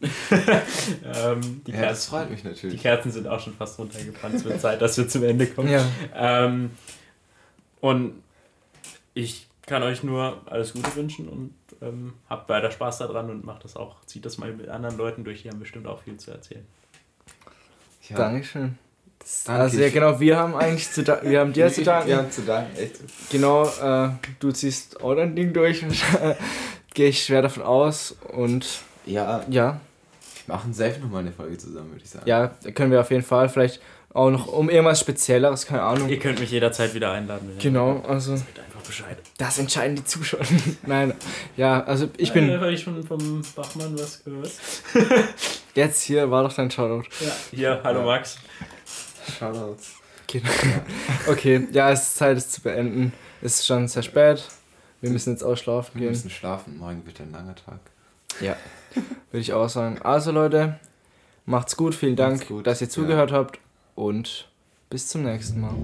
[1.14, 2.76] ähm, die ja, Kerzen, das freut mich natürlich.
[2.76, 4.34] Die Kerzen sind auch schon fast runtergebrannt.
[4.34, 5.70] Es wird Zeit, dass wir zum Ende kommen.
[5.70, 5.84] Ja.
[6.14, 6.70] Ähm,
[7.80, 8.22] und
[9.14, 13.64] ich kann euch nur alles Gute wünschen und ähm, habt weiter Spaß daran und macht
[13.64, 16.30] das auch, zieht das mal mit anderen Leuten durch, die haben bestimmt auch viel zu
[16.30, 16.66] erzählen.
[18.08, 18.16] Ja.
[18.16, 18.78] Dankeschön.
[19.46, 22.08] Danke also ja genau, wir haben eigentlich zu danken, wir haben dir zu danken.
[22.08, 22.96] Wir haben zu danken, echt.
[23.30, 25.84] Genau, äh, du ziehst auch dein Ding durch,
[26.94, 28.66] gehe ich schwer davon aus und
[29.06, 29.44] ja.
[29.48, 29.80] Ja.
[30.46, 32.28] Wir machen safe nochmal eine Folge zusammen, würde ich sagen.
[32.28, 33.80] Ja, können wir auf jeden Fall, vielleicht
[34.14, 36.08] auch noch um irgendwas Spezielleres, keine Ahnung.
[36.08, 37.48] Ihr könnt mich jederzeit wieder einladen.
[37.50, 38.36] Wenn genau, also.
[38.36, 39.18] Sagt einfach Bescheid.
[39.38, 40.42] Das entscheiden die Zuschauer.
[40.86, 41.14] Nein,
[41.56, 42.48] ja, also ich bin.
[42.48, 44.52] Äh, Habe ich schon vom Bachmann was gehört?
[45.74, 47.08] Jetzt hier war doch dein Shoutout.
[47.20, 48.06] Ja, hier, hallo ja.
[48.06, 48.38] Max.
[49.38, 49.94] Shoutouts.
[50.26, 50.48] Genau.
[51.28, 53.12] Okay, ja, es ist Zeit, es zu beenden.
[53.40, 54.42] Es ist schon sehr spät.
[55.00, 56.04] Wir müssen jetzt auch schlafen gehen.
[56.04, 57.80] Wir müssen schlafen, morgen wird ein langer Tag.
[58.40, 58.56] Ja,
[59.30, 60.00] würde ich auch sagen.
[60.02, 60.78] Also Leute,
[61.44, 62.66] macht's gut, vielen Dank, gut.
[62.66, 63.36] dass ihr zugehört ja.
[63.36, 63.58] habt
[63.94, 64.48] und
[64.88, 65.74] bis zum nächsten Mal.